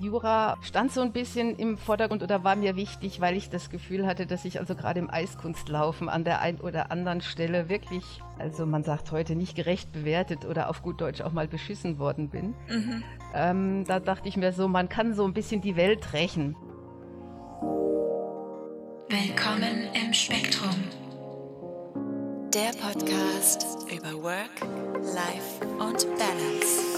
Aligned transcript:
Jura 0.00 0.56
stand 0.62 0.92
so 0.92 1.00
ein 1.00 1.12
bisschen 1.12 1.56
im 1.56 1.76
Vordergrund 1.76 2.22
oder 2.22 2.44
war 2.44 2.54
mir 2.54 2.76
wichtig, 2.76 3.20
weil 3.20 3.36
ich 3.36 3.50
das 3.50 3.68
Gefühl 3.68 4.06
hatte, 4.06 4.26
dass 4.26 4.44
ich 4.44 4.60
also 4.60 4.76
gerade 4.76 5.00
im 5.00 5.10
Eiskunstlaufen 5.10 6.08
an 6.08 6.22
der 6.22 6.40
einen 6.40 6.60
oder 6.60 6.92
anderen 6.92 7.20
Stelle 7.20 7.68
wirklich, 7.68 8.04
also 8.38 8.64
man 8.64 8.84
sagt 8.84 9.10
heute 9.10 9.34
nicht 9.34 9.56
gerecht 9.56 9.92
bewertet 9.92 10.44
oder 10.44 10.70
auf 10.70 10.82
gut 10.82 11.00
Deutsch 11.00 11.20
auch 11.20 11.32
mal 11.32 11.48
beschissen 11.48 11.98
worden 11.98 12.28
bin. 12.28 12.54
Mhm. 12.68 13.02
Ähm, 13.34 13.84
da 13.86 13.98
dachte 13.98 14.28
ich 14.28 14.36
mir 14.36 14.52
so, 14.52 14.68
man 14.68 14.88
kann 14.88 15.14
so 15.14 15.24
ein 15.24 15.34
bisschen 15.34 15.62
die 15.62 15.74
Welt 15.74 16.12
rächen. 16.12 16.54
Willkommen 19.08 19.88
im 19.94 20.12
Spektrum. 20.12 20.76
Der 22.54 22.70
Podcast 22.80 23.66
über 23.90 24.22
Work, 24.22 24.60
Life 25.02 25.66
und 25.80 26.06
Balance. 26.18 26.97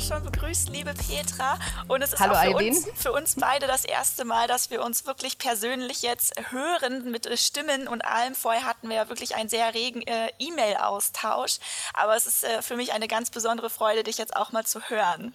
Gerade 0.00 0.22
schon 0.22 0.32
begrüßt, 0.32 0.70
liebe 0.70 0.94
Petra. 0.94 1.58
Und 1.88 2.02
es 2.02 2.12
ist 2.12 2.20
Hallo, 2.20 2.34
auch 2.34 2.58
für 2.58 2.66
uns, 2.66 2.88
für 2.94 3.12
uns, 3.12 3.36
beide 3.36 3.66
das 3.66 3.84
erste 3.84 4.24
Mal, 4.24 4.48
dass 4.48 4.70
wir 4.70 4.82
uns 4.82 5.06
wirklich 5.06 5.38
persönlich 5.38 6.02
jetzt 6.02 6.34
hören 6.50 7.10
mit 7.10 7.28
Stimmen 7.38 7.88
und 7.88 8.04
allem. 8.04 8.34
Vorher 8.34 8.64
hatten 8.64 8.88
wir 8.88 8.96
ja 8.96 9.08
wirklich 9.08 9.34
einen 9.36 9.48
sehr 9.48 9.74
regen 9.74 10.02
äh, 10.02 10.28
E-Mail-Austausch. 10.38 11.58
Aber 11.94 12.16
es 12.16 12.26
ist 12.26 12.44
äh, 12.44 12.62
für 12.62 12.76
mich 12.76 12.92
eine 12.92 13.08
ganz 13.08 13.30
besondere 13.30 13.70
Freude, 13.70 14.02
dich 14.02 14.18
jetzt 14.18 14.36
auch 14.36 14.52
mal 14.52 14.64
zu 14.64 14.80
hören. 14.88 15.34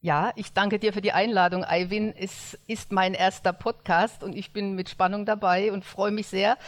Ja, 0.00 0.32
ich 0.34 0.52
danke 0.52 0.80
dir 0.80 0.92
für 0.92 1.00
die 1.00 1.12
Einladung, 1.12 1.64
Eiwin. 1.64 2.12
Es 2.16 2.58
ist 2.66 2.90
mein 2.90 3.14
erster 3.14 3.52
Podcast 3.52 4.24
und 4.24 4.34
ich 4.34 4.52
bin 4.52 4.74
mit 4.74 4.88
Spannung 4.88 5.26
dabei 5.26 5.70
und 5.70 5.84
freue 5.84 6.10
mich 6.10 6.26
sehr, 6.26 6.58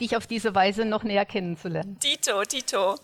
dich 0.00 0.16
auf 0.16 0.26
diese 0.26 0.54
Weise 0.54 0.84
noch 0.84 1.02
näher 1.02 1.24
kennenzulernen. 1.24 1.98
Tito, 2.00 2.42
Tito. 2.44 2.96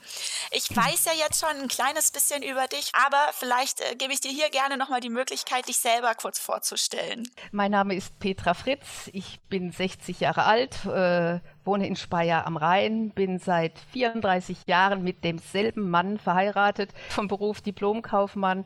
Ich 0.50 0.74
weiß 0.74 1.04
ja 1.06 1.12
jetzt 1.12 1.40
schon 1.40 1.62
ein 1.62 1.68
kleines 1.68 2.10
bisschen 2.10 2.42
über 2.42 2.66
dich, 2.66 2.90
aber 2.94 3.32
vielleicht 3.32 3.80
äh, 3.80 3.94
gebe 3.96 4.12
ich 4.12 4.20
dir 4.20 4.30
hier 4.30 4.50
gerne 4.50 4.76
nochmal 4.76 5.00
die 5.00 5.10
Möglichkeit, 5.10 5.68
dich 5.68 5.78
selber 5.78 6.14
kurz 6.14 6.38
vorzustellen. 6.38 7.28
Mein 7.52 7.70
Name 7.70 7.94
ist 7.94 8.18
Petra 8.18 8.54
Fritz. 8.54 9.10
Ich 9.12 9.40
bin 9.48 9.70
60 9.70 10.20
Jahre 10.20 10.44
alt, 10.44 10.84
äh, 10.86 11.40
wohne 11.64 11.86
in 11.86 11.96
Speyer 11.96 12.46
am 12.46 12.56
Rhein, 12.56 13.10
bin 13.10 13.38
seit 13.38 13.78
34 13.92 14.66
Jahren 14.66 15.02
mit 15.02 15.24
demselben 15.24 15.90
Mann 15.90 16.18
verheiratet, 16.18 16.90
vom 17.10 17.28
Beruf 17.28 17.60
Diplomkaufmann 17.60 18.64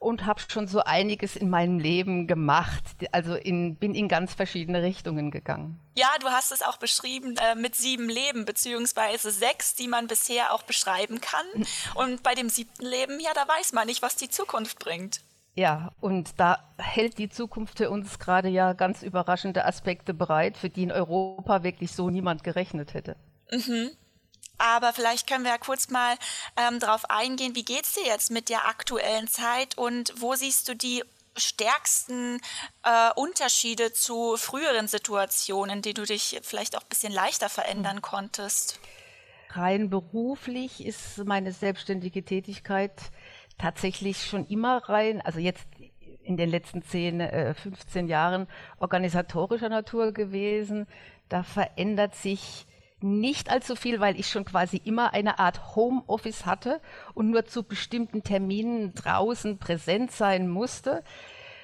und 0.00 0.24
habe 0.24 0.40
schon 0.48 0.66
so 0.66 0.80
einiges 0.80 1.36
in 1.36 1.50
meinem 1.50 1.78
Leben 1.78 2.26
gemacht. 2.26 2.82
Also 3.12 3.34
in, 3.34 3.76
bin 3.76 3.94
in 3.94 4.08
ganz 4.08 4.34
verschiedene 4.34 4.82
Richtungen 4.82 5.30
gegangen. 5.30 5.78
Ja, 5.94 6.08
du 6.20 6.28
hast 6.28 6.52
es 6.52 6.62
auch 6.62 6.78
beschrieben 6.78 7.36
äh, 7.36 7.54
mit 7.54 7.76
sieben 7.76 8.08
Leben, 8.08 8.46
beziehungsweise 8.46 9.30
sechs, 9.30 9.74
die 9.74 9.88
man 9.88 10.06
bisher 10.06 10.52
auch 10.54 10.62
beschreiben 10.62 11.20
kann. 11.20 11.44
Und 11.94 12.22
bei 12.22 12.34
dem 12.34 12.48
siebten 12.48 12.86
Leben, 12.86 13.20
ja, 13.20 13.30
da 13.34 13.46
weiß 13.46 13.74
man 13.74 13.86
nicht, 13.86 14.00
was 14.00 14.16
die 14.16 14.30
Zukunft 14.30 14.78
bringt. 14.78 15.20
Ja, 15.54 15.92
und 16.00 16.40
da 16.40 16.72
hält 16.78 17.18
die 17.18 17.28
Zukunft 17.28 17.76
für 17.76 17.90
uns 17.90 18.18
gerade 18.18 18.48
ja 18.48 18.72
ganz 18.72 19.02
überraschende 19.02 19.66
Aspekte 19.66 20.14
bereit, 20.14 20.56
für 20.56 20.70
die 20.70 20.84
in 20.84 20.92
Europa 20.92 21.62
wirklich 21.62 21.92
so 21.92 22.08
niemand 22.08 22.42
gerechnet 22.42 22.94
hätte. 22.94 23.16
Mhm. 23.50 23.90
Aber 24.60 24.92
vielleicht 24.92 25.26
können 25.26 25.44
wir 25.44 25.52
ja 25.52 25.58
kurz 25.58 25.88
mal 25.88 26.16
ähm, 26.56 26.80
darauf 26.80 27.08
eingehen, 27.08 27.54
wie 27.54 27.64
geht 27.64 27.84
es 27.84 27.94
dir 27.94 28.04
jetzt 28.04 28.30
mit 28.30 28.50
der 28.50 28.68
aktuellen 28.68 29.26
Zeit 29.26 29.78
und 29.78 30.12
wo 30.20 30.34
siehst 30.34 30.68
du 30.68 30.76
die 30.76 31.02
stärksten 31.34 32.40
äh, 32.82 33.10
Unterschiede 33.16 33.94
zu 33.94 34.36
früheren 34.36 34.86
Situationen, 34.86 35.80
die 35.80 35.94
du 35.94 36.04
dich 36.04 36.40
vielleicht 36.42 36.76
auch 36.76 36.82
ein 36.82 36.88
bisschen 36.90 37.12
leichter 37.12 37.48
verändern 37.48 37.96
hm. 37.96 38.02
konntest? 38.02 38.78
Rein 39.48 39.88
beruflich 39.88 40.84
ist 40.84 41.24
meine 41.24 41.52
selbstständige 41.52 42.22
Tätigkeit 42.22 42.92
tatsächlich 43.56 44.24
schon 44.26 44.46
immer 44.46 44.88
rein, 44.90 45.22
also 45.22 45.38
jetzt 45.38 45.64
in 46.22 46.36
den 46.36 46.50
letzten 46.50 46.82
10, 46.82 47.20
äh, 47.20 47.54
15 47.54 48.08
Jahren 48.08 48.46
organisatorischer 48.78 49.70
Natur 49.70 50.12
gewesen. 50.12 50.86
Da 51.30 51.42
verändert 51.42 52.14
sich 52.14 52.66
nicht 53.02 53.50
allzu 53.50 53.76
viel, 53.76 54.00
weil 54.00 54.18
ich 54.18 54.28
schon 54.28 54.44
quasi 54.44 54.80
immer 54.84 55.12
eine 55.12 55.38
Art 55.38 55.76
Homeoffice 55.76 56.46
hatte 56.46 56.80
und 57.14 57.30
nur 57.30 57.44
zu 57.46 57.62
bestimmten 57.62 58.22
Terminen 58.22 58.94
draußen 58.94 59.58
präsent 59.58 60.12
sein 60.12 60.48
musste. 60.48 61.02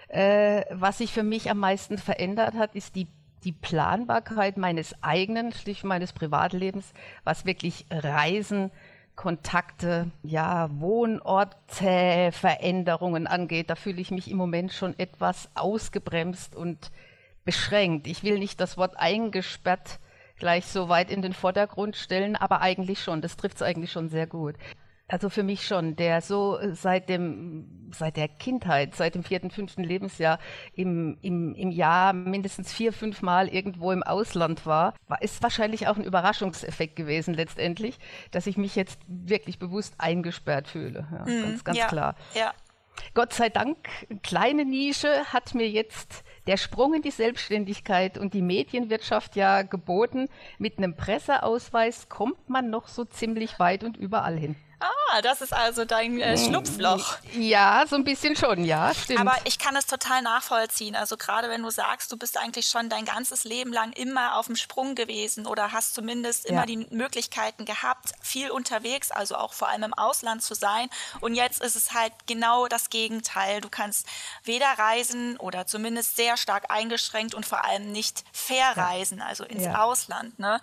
Äh, 0.09 0.65
was 0.71 0.99
sich 0.99 1.13
für 1.13 1.23
mich 1.23 1.51
am 1.51 1.59
meisten 1.59 1.99
verändert 1.99 2.55
hat, 2.55 2.75
ist 2.75 2.95
die, 2.95 3.09
die 3.45 3.53
Planbarkeit 3.53 4.57
meines 4.57 4.95
eigenen, 5.03 5.53
schlicht 5.53 5.85
meines 5.85 6.13
Privatlebens, 6.13 6.93
was 7.25 7.45
wirklich 7.45 7.87
Reisen, 7.91 8.71
Kontakte, 9.17 10.11
ja, 10.23 10.69
Wohnorte, 10.79 12.31
Veränderungen 12.33 13.27
angeht. 13.27 13.71
Da 13.71 13.75
fühle 13.75 14.01
ich 14.01 14.11
mich 14.11 14.31
im 14.31 14.37
Moment 14.37 14.73
schon 14.73 14.97
etwas 14.99 15.49
ausgebremst 15.55 16.55
und 16.55 16.91
beschränkt. 17.45 18.07
Ich 18.07 18.23
will 18.23 18.39
nicht 18.39 18.61
das 18.61 18.77
Wort 18.77 18.99
eingesperrt 18.99 19.99
gleich 20.39 20.67
so 20.67 20.89
weit 20.89 21.11
in 21.11 21.23
den 21.23 21.33
Vordergrund 21.33 21.97
stellen, 21.97 22.37
aber 22.37 22.61
eigentlich 22.61 23.03
schon. 23.03 23.21
Das 23.21 23.37
trifft 23.37 23.57
es 23.57 23.63
eigentlich 23.63 23.93
schon 23.93 24.09
sehr 24.09 24.27
gut. 24.27 24.57
Also 25.09 25.31
für 25.31 25.45
mich 25.45 25.65
schon, 25.65 25.95
der 25.95 26.21
so 26.21 26.59
seit 26.73 27.09
dem, 27.09 27.91
seit 27.93 28.17
der 28.17 28.27
Kindheit, 28.27 28.97
seit 28.97 29.15
dem 29.15 29.23
vierten, 29.23 29.53
fünften 29.53 29.85
Lebensjahr 29.85 30.41
im, 30.75 31.17
im, 31.23 31.55
im 31.55 31.71
Jahr 31.71 32.13
mindestens 32.13 32.73
vier, 32.73 32.93
fünf 32.93 33.23
Mal 33.23 33.47
irgendwo 33.47 33.93
im 33.93 34.03
Ausland 34.03 34.67
war, 34.67 34.95
war, 35.07 35.23
ist 35.23 35.45
wahrscheinlich 35.45 35.87
auch 35.87 35.97
ein 35.97 36.03
Überraschungseffekt 36.03 36.97
gewesen 36.97 37.35
letztendlich, 37.35 37.99
dass 38.33 38.49
ich 38.49 38.57
mich 38.57 38.75
jetzt 38.75 38.99
wirklich 39.07 39.61
bewusst 39.61 39.95
eingesperrt 39.99 40.67
fühle. 40.67 41.07
Ja, 41.13 41.23
mm, 41.23 41.43
ganz, 41.43 41.65
ganz 41.65 41.79
ja, 41.79 41.87
klar. 41.87 42.17
Ja. 42.35 42.53
Gott 43.15 43.33
sei 43.33 43.49
Dank, 43.49 43.77
kleine 44.25 44.65
Nische 44.65 45.27
hat 45.27 45.55
mir 45.55 45.69
jetzt 45.69 46.25
der 46.47 46.57
Sprung 46.57 46.95
in 46.95 47.03
die 47.03 47.11
Selbstständigkeit 47.11 48.19
und 48.19 48.35
die 48.35 48.43
Medienwirtschaft 48.43 49.37
ja 49.37 49.63
geboten. 49.63 50.29
Mit 50.59 50.79
einem 50.79 50.95
Presseausweis 50.97 52.09
kommt 52.09 52.49
man 52.49 52.71
noch 52.71 52.89
so 52.89 53.05
ziemlich 53.05 53.59
weit 53.59 53.85
und 53.85 53.97
überall 53.97 54.37
hin. 54.37 54.57
Ah, 54.79 55.23
das 55.23 55.41
ist 55.41 55.55
also 55.55 55.87
dein 55.87 56.21
äh, 56.21 56.37
Schlupfloch. 56.37 57.17
Ja, 57.33 57.85
so 57.89 57.97
ein 57.97 58.05
bisschen 58.05 58.37
schon, 58.37 58.63
ja, 58.63 58.93
stimmt. 58.93 59.21
Aber 59.21 59.35
ich 59.45 59.59
kann 59.59 59.75
es 59.75 59.87
total 59.87 60.21
nachvollziehen. 60.21 60.95
Also 60.95 61.17
gerade 61.17 61.49
wenn 61.49 61.63
du 61.63 61.71
sagst, 61.71 62.13
du 62.13 62.19
bist 62.19 62.37
eigentlich 62.37 62.67
schon 62.67 62.91
dein 62.91 63.07
ganzes 63.07 63.45
Leben 63.45 63.73
lang 63.73 63.93
immer 63.93 64.37
auf 64.37 64.47
dem 64.47 64.57
Sprung 64.57 64.95
gewesen 64.95 65.47
oder 65.47 65.73
hast 65.73 65.95
zumindest 65.95 66.45
immer 66.45 66.61
ja. 66.61 66.67
die 66.67 66.87
Möglichkeiten 66.91 67.65
gehabt, 67.65 68.11
viel 68.21 68.51
unterwegs, 68.51 69.11
also 69.11 69.37
auch 69.37 69.55
vor 69.55 69.69
allem 69.69 69.85
im 69.85 69.95
Ausland 69.95 70.43
zu 70.43 70.55
sein. 70.55 70.91
Und 71.21 71.35
jetzt 71.35 71.63
ist 71.63 71.77
es 71.77 71.95
halt 71.95 72.13
genau 72.27 72.67
das 72.67 72.91
Gegenteil. 72.91 73.63
Du 73.63 73.71
kannst 73.71 74.07
weder 74.45 74.67
reisen 74.79 75.39
oder 75.39 75.67
zumindest 75.67 76.17
sehr 76.17 76.37
stark 76.37 76.71
eingeschränkt 76.71 77.35
und 77.35 77.47
vor 77.47 77.65
allem 77.65 77.93
nicht 77.93 78.25
verreisen, 78.31 79.19
ja. 79.19 79.27
also 79.27 79.45
ins 79.45 79.65
ja. 79.65 79.83
Ausland. 79.83 80.39
Ne? 80.39 80.61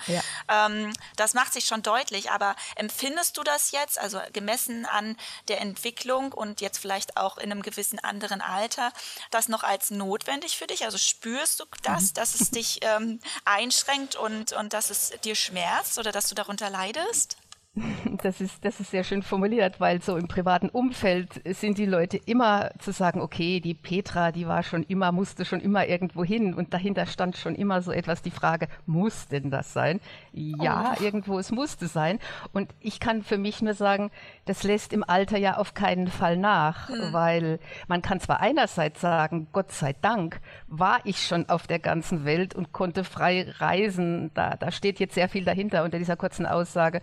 Ähm, 0.50 0.94
das 1.16 1.34
macht 1.34 1.54
sich 1.54 1.66
schon 1.66 1.82
deutlich. 1.82 2.30
Aber 2.30 2.56
empfindest 2.76 3.38
du 3.38 3.44
das 3.44 3.72
jetzt? 3.72 4.03
Also 4.04 4.20
gemessen 4.34 4.86
an 4.86 5.18
der 5.48 5.62
Entwicklung 5.62 6.34
und 6.34 6.62
jetzt 6.62 6.78
vielleicht 6.78 7.18
auch 7.18 7.38
in 7.38 7.52
einem 7.52 7.62
gewissen 7.62 8.00
anderen 8.00 8.42
Alter, 8.42 8.92
das 9.32 9.48
noch 9.48 9.64
als 9.64 9.92
notwendig 9.92 10.58
für 10.58 10.68
dich? 10.68 10.86
Also 10.86 10.98
spürst 10.98 11.60
du 11.60 11.66
das, 11.84 12.10
mhm. 12.10 12.14
dass 12.16 12.36
es 12.40 12.52
dich 12.52 12.80
ähm, 12.82 13.20
einschränkt 13.46 14.16
und, 14.16 14.54
und 14.54 14.74
dass 14.74 14.90
es 14.90 15.14
dir 15.24 15.36
schmerzt 15.36 15.98
oder 15.98 16.12
dass 16.12 16.30
du 16.30 16.36
darunter 16.36 16.70
leidest? 16.70 17.38
Das 18.24 18.40
ist, 18.40 18.64
das 18.64 18.80
ist 18.80 18.92
sehr 18.92 19.04
schön 19.04 19.24
formuliert, 19.24 19.80
weil 19.80 20.02
so 20.02 20.16
im 20.16 20.28
privaten 20.28 20.70
Umfeld 20.70 21.42
sind 21.46 21.78
die 21.78 21.86
Leute 21.86 22.18
immer 22.18 22.72
zu 22.80 22.92
sagen, 22.92 23.22
okay, 23.22 23.60
die 23.60 23.74
Petra, 23.74 24.32
die 24.32 24.48
war 24.48 24.64
schon 24.64 24.84
immer, 24.84 25.12
musste 25.12 25.46
schon 25.46 25.60
immer 25.60 25.88
irgendwo 25.88 26.24
hin 26.24 26.54
und 26.54 26.74
dahinter 26.74 27.06
stand 27.06 27.38
schon 27.38 27.56
immer 27.56 27.82
so 27.82 27.92
etwas 27.92 28.22
die 28.22 28.32
Frage, 28.32 28.68
muss 28.86 29.28
denn 29.28 29.50
das 29.50 29.74
sein? 29.74 30.00
Ja, 30.32 30.96
oh. 30.96 31.04
irgendwo 31.04 31.40
es 31.40 31.52
musste 31.52 31.88
sein. 31.88 32.20
Und 32.54 32.70
ich 32.80 33.00
kann 33.00 33.24
für 33.24 33.38
mich 33.38 33.62
nur 33.62 33.74
sagen, 33.74 34.12
das 34.46 34.64
lässt 34.64 34.94
im 34.94 35.04
Alter 35.04 35.38
ja 35.38 35.58
auf 35.58 35.74
keinen 35.74 36.08
Fall 36.08 36.38
nach, 36.38 36.90
hm. 36.90 37.14
weil 37.14 37.60
man 37.88 38.02
kann 38.02 38.20
zwar 38.20 38.40
einerseits 38.40 39.02
sagen, 39.02 39.48
Gott 39.52 39.72
sei 39.72 39.96
Dank 40.02 40.40
war 40.68 41.00
ich 41.04 41.26
schon 41.26 41.50
auf 41.50 41.68
der 41.68 41.80
ganzen 41.80 42.26
Welt 42.26 42.56
und 42.56 42.72
konnte 42.72 43.04
frei 43.04 43.48
reisen. 43.58 44.32
Da, 44.34 44.56
da 44.56 44.72
steht 44.72 45.00
jetzt 45.00 45.16
sehr 45.16 45.30
viel 45.30 45.44
dahinter 45.44 45.84
unter 45.84 45.98
dieser 45.98 46.16
kurzen 46.16 46.46
Aussage. 46.46 47.02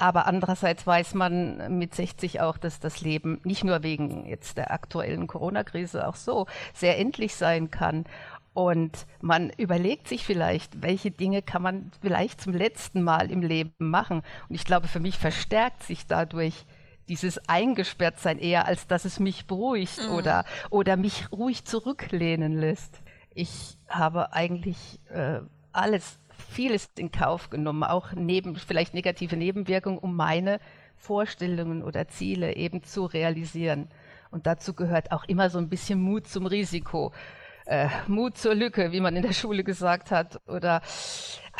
Aber 0.00 0.26
andererseits 0.26 0.86
weiß 0.86 1.12
man 1.12 1.76
mit 1.78 1.94
60 1.94 2.40
auch, 2.40 2.56
dass 2.56 2.80
das 2.80 3.02
Leben 3.02 3.38
nicht 3.44 3.64
nur 3.64 3.82
wegen 3.82 4.24
jetzt 4.24 4.56
der 4.56 4.72
aktuellen 4.72 5.26
Corona-Krise 5.26 6.08
auch 6.08 6.14
so 6.14 6.46
sehr 6.72 6.98
endlich 6.98 7.34
sein 7.34 7.70
kann. 7.70 8.06
Und 8.54 9.06
man 9.20 9.50
überlegt 9.58 10.08
sich 10.08 10.24
vielleicht, 10.24 10.82
welche 10.82 11.10
Dinge 11.10 11.42
kann 11.42 11.60
man 11.60 11.90
vielleicht 12.00 12.40
zum 12.40 12.54
letzten 12.54 13.02
Mal 13.02 13.30
im 13.30 13.42
Leben 13.42 13.74
machen. 13.90 14.22
Und 14.48 14.54
ich 14.54 14.64
glaube, 14.64 14.88
für 14.88 15.00
mich 15.00 15.18
verstärkt 15.18 15.82
sich 15.82 16.06
dadurch 16.06 16.64
dieses 17.10 17.36
Eingesperrtsein 17.46 18.38
eher, 18.38 18.64
als 18.66 18.86
dass 18.86 19.04
es 19.04 19.20
mich 19.20 19.46
beruhigt 19.46 20.00
mhm. 20.08 20.14
oder, 20.14 20.44
oder 20.70 20.96
mich 20.96 21.30
ruhig 21.30 21.66
zurücklehnen 21.66 22.56
lässt. 22.56 23.02
Ich 23.34 23.76
habe 23.86 24.32
eigentlich 24.32 24.98
äh, 25.10 25.40
alles 25.72 26.19
vieles 26.40 26.90
in 26.96 27.12
Kauf 27.12 27.50
genommen, 27.50 27.84
auch 27.84 28.12
neben, 28.12 28.56
vielleicht 28.56 28.94
negative 28.94 29.36
Nebenwirkungen, 29.36 29.98
um 29.98 30.16
meine 30.16 30.60
Vorstellungen 30.96 31.82
oder 31.82 32.08
Ziele 32.08 32.56
eben 32.56 32.82
zu 32.82 33.06
realisieren. 33.06 33.88
Und 34.30 34.46
dazu 34.46 34.74
gehört 34.74 35.12
auch 35.12 35.24
immer 35.24 35.50
so 35.50 35.58
ein 35.58 35.68
bisschen 35.68 36.00
Mut 36.00 36.26
zum 36.26 36.46
Risiko 36.46 37.12
äh, 37.70 37.88
Mut 38.08 38.36
zur 38.36 38.54
Lücke, 38.54 38.92
wie 38.92 39.00
man 39.00 39.14
in 39.16 39.22
der 39.22 39.32
Schule 39.32 39.62
gesagt 39.62 40.10
hat, 40.10 40.40
oder 40.48 40.82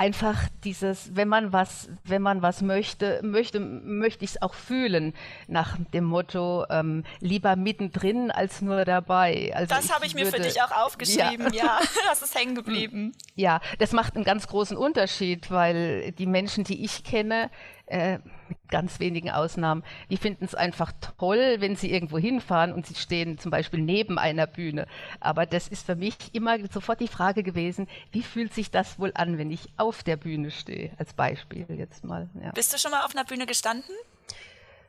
einfach 0.00 0.48
dieses, 0.64 1.14
wenn 1.14 1.28
man 1.28 1.52
was, 1.52 1.90
wenn 2.04 2.22
man 2.22 2.40
was 2.40 2.62
möchte, 2.62 3.20
möchte, 3.22 3.60
möchte 3.60 4.24
ich 4.24 4.30
es 4.30 4.42
auch 4.42 4.54
fühlen, 4.54 5.12
nach 5.46 5.76
dem 5.92 6.04
Motto 6.04 6.64
ähm, 6.70 7.04
lieber 7.20 7.54
mittendrin 7.54 8.30
als 8.30 8.62
nur 8.62 8.86
dabei. 8.86 9.52
Also 9.54 9.74
das 9.74 9.94
habe 9.94 10.06
ich 10.06 10.14
mir 10.14 10.24
für 10.24 10.40
dich 10.40 10.62
auch 10.62 10.72
aufgeschrieben, 10.72 11.52
ja, 11.52 11.64
ja. 11.64 11.80
das 12.08 12.22
ist 12.22 12.34
hängen 12.34 12.54
geblieben. 12.54 13.12
Ja, 13.34 13.60
das 13.78 13.92
macht 13.92 14.16
einen 14.16 14.24
ganz 14.24 14.46
großen 14.46 14.74
Unterschied, 14.74 15.50
weil 15.50 16.12
die 16.12 16.26
Menschen, 16.26 16.64
die 16.64 16.82
ich 16.82 17.04
kenne, 17.04 17.50
äh, 17.90 18.18
mit 18.48 18.58
ganz 18.68 19.00
wenigen 19.00 19.30
Ausnahmen, 19.30 19.82
die 20.10 20.16
finden 20.16 20.44
es 20.44 20.54
einfach 20.54 20.92
toll, 21.18 21.56
wenn 21.58 21.76
sie 21.76 21.90
irgendwo 21.90 22.18
hinfahren 22.18 22.72
und 22.72 22.86
sie 22.86 22.94
stehen 22.94 23.38
zum 23.38 23.50
Beispiel 23.50 23.80
neben 23.80 24.18
einer 24.18 24.46
Bühne. 24.46 24.86
Aber 25.18 25.46
das 25.46 25.68
ist 25.68 25.86
für 25.86 25.96
mich 25.96 26.16
immer 26.32 26.56
sofort 26.68 27.00
die 27.00 27.08
Frage 27.08 27.42
gewesen, 27.42 27.88
wie 28.12 28.22
fühlt 28.22 28.54
sich 28.54 28.70
das 28.70 28.98
wohl 28.98 29.12
an, 29.14 29.38
wenn 29.38 29.50
ich 29.50 29.68
auf 29.76 29.89
der 30.02 30.16
Bühne 30.16 30.50
stehe, 30.50 30.92
als 30.98 31.12
Beispiel 31.12 31.66
jetzt 31.68 32.04
mal. 32.04 32.28
Ja. 32.42 32.52
Bist 32.52 32.72
du 32.72 32.78
schon 32.78 32.90
mal 32.90 33.04
auf 33.04 33.14
einer 33.14 33.24
Bühne 33.24 33.46
gestanden? 33.46 33.94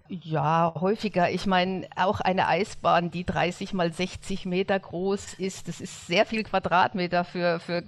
Ja, 0.07 0.73
häufiger. 0.79 1.29
Ich 1.29 1.45
meine, 1.45 1.87
auch 1.95 2.19
eine 2.19 2.47
Eisbahn, 2.47 3.11
die 3.11 3.25
30 3.25 3.71
mal 3.73 3.93
60 3.93 4.45
Meter 4.45 4.77
groß 4.77 5.35
ist, 5.35 5.67
das 5.67 5.79
ist 5.79 6.07
sehr 6.07 6.25
viel 6.25 6.43
Quadratmeter 6.43 7.23
für, 7.23 7.59
für 7.61 7.83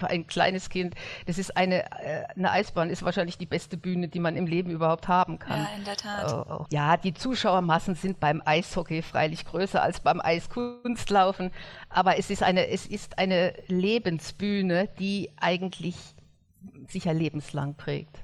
ein 0.00 0.26
kleines 0.26 0.68
Kind, 0.68 0.94
das 1.26 1.38
ist 1.38 1.56
eine, 1.56 1.84
äh, 2.00 2.24
eine 2.36 2.50
Eisbahn, 2.50 2.90
ist 2.90 3.02
wahrscheinlich 3.02 3.38
die 3.38 3.46
beste 3.46 3.76
Bühne, 3.76 4.08
die 4.08 4.20
man 4.20 4.36
im 4.36 4.46
Leben 4.46 4.70
überhaupt 4.70 5.08
haben 5.08 5.38
kann. 5.38 5.60
Ja, 5.60 5.68
in 5.76 5.84
der 5.84 5.96
Tat. 5.96 6.32
Oh, 6.32 6.52
oh. 6.60 6.66
Ja, 6.70 6.96
die 6.96 7.14
Zuschauermassen 7.14 7.94
sind 7.94 8.20
beim 8.20 8.42
Eishockey 8.44 9.02
freilich 9.02 9.44
größer 9.44 9.82
als 9.82 10.00
beim 10.00 10.20
Eiskunstlaufen, 10.20 11.50
aber 11.88 12.18
es 12.18 12.30
ist 12.30 12.42
eine, 12.42 12.68
es 12.68 12.86
ist 12.86 13.18
eine 13.18 13.54
Lebensbühne, 13.66 14.88
die 14.98 15.30
eigentlich 15.36 16.13
sicher 16.88 17.14
lebenslang 17.14 17.76
prägt. 17.76 18.18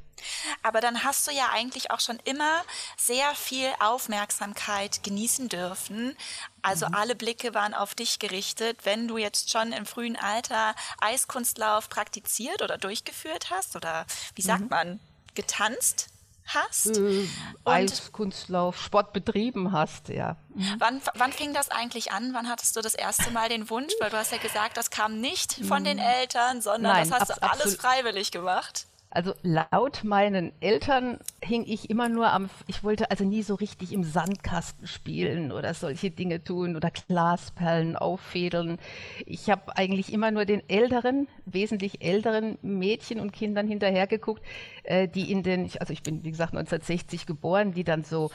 Aber 0.63 0.81
dann 0.81 1.05
hast 1.05 1.27
du 1.27 1.33
ja 1.33 1.49
eigentlich 1.53 1.91
auch 1.91 2.01
schon 2.01 2.19
immer 2.25 2.63
sehr 2.97 3.35
viel 3.35 3.69
Aufmerksamkeit 3.81 5.03
genießen 5.03 5.49
dürfen. 5.49 6.17
Also 6.63 6.87
mhm. 6.87 6.95
alle 6.95 7.15
Blicke 7.15 7.55
waren 7.55 7.75
auf 7.75 7.95
dich 7.95 8.19
gerichtet. 8.19 8.85
Wenn 8.85 9.09
du 9.09 9.17
jetzt 9.17 9.51
schon 9.51 9.73
im 9.73 9.87
frühen 9.87 10.17
Alter 10.17 10.75
Eiskunstlauf 11.01 11.89
praktiziert 11.89 12.63
oder 12.63 12.79
durchgeführt 12.79 13.51
hast 13.51 13.77
oder 13.77 14.07
wie 14.35 14.43
sagt 14.43 14.63
mhm. 14.63 14.69
man, 14.69 15.01
getanzt 15.35 16.10
hast. 16.55 16.99
Äh, 16.99 17.27
Eiskunstlauf, 17.65 18.81
Sport 18.81 19.13
betrieben 19.13 19.73
hast, 19.73 20.09
ja. 20.09 20.37
Mhm. 20.55 20.77
Wann, 20.79 21.03
wann 21.15 21.33
fing 21.33 21.55
das 21.55 21.71
eigentlich 21.71 22.13
an? 22.13 22.35
Wann 22.35 22.49
hattest 22.49 22.77
du 22.77 22.81
das 22.81 22.95
erste 22.95 23.31
Mal 23.31 23.49
den 23.49 23.71
Wunsch? 23.71 23.93
Weil 24.01 24.11
du 24.11 24.17
hast 24.17 24.33
ja 24.33 24.39
gesagt, 24.39 24.77
das 24.77 24.91
kam 24.91 25.21
nicht 25.21 25.55
von 25.67 25.85
den 25.85 25.99
mhm. 25.99 26.05
Eltern, 26.05 26.61
sondern 26.61 26.93
Nein, 26.95 27.09
das 27.09 27.21
hast 27.21 27.31
du 27.31 27.43
alles 27.43 27.77
freiwillig 27.77 28.31
gemacht. 28.31 28.87
Also 29.13 29.35
laut 29.43 30.05
meinen 30.05 30.53
Eltern 30.61 31.19
hing 31.43 31.65
ich 31.67 31.91
immer 31.91 32.09
nur 32.09 32.33
am, 32.33 32.49
ich 32.69 32.85
wollte 32.85 33.11
also 33.11 33.25
nie 33.25 33.43
so 33.43 33.57
richtig 33.57 33.93
im 33.93 34.05
Sandkasten 34.05 34.87
spielen 34.87 35.51
oder 35.51 35.75
solche 35.75 36.13
Dinge 36.13 36.45
tun 36.45 36.77
oder 36.77 36.93
Glasperlen 36.93 37.97
auffädeln. 37.97 38.79
Ich 39.27 39.51
habe 39.51 39.77
eigentlich 39.77 40.13
immer 40.13 40.31
nur 40.31 40.45
den 40.45 40.63
älteren, 40.71 41.27
wesentlich 41.45 42.05
älteren 42.05 42.57
Mädchen 42.63 43.19
und 43.19 43.33
Kindern 43.33 43.67
hinterhergeguckt, 43.67 44.45
äh, 44.85 45.09
die 45.09 45.33
in 45.33 45.43
den, 45.43 45.69
also 45.81 45.93
ich 45.93 46.05
bin 46.05 46.23
wie 46.23 46.31
gesagt 46.31 46.53
1960 46.53 47.27
geboren, 47.27 47.73
die 47.73 47.83
dann 47.83 48.05
so 48.05 48.31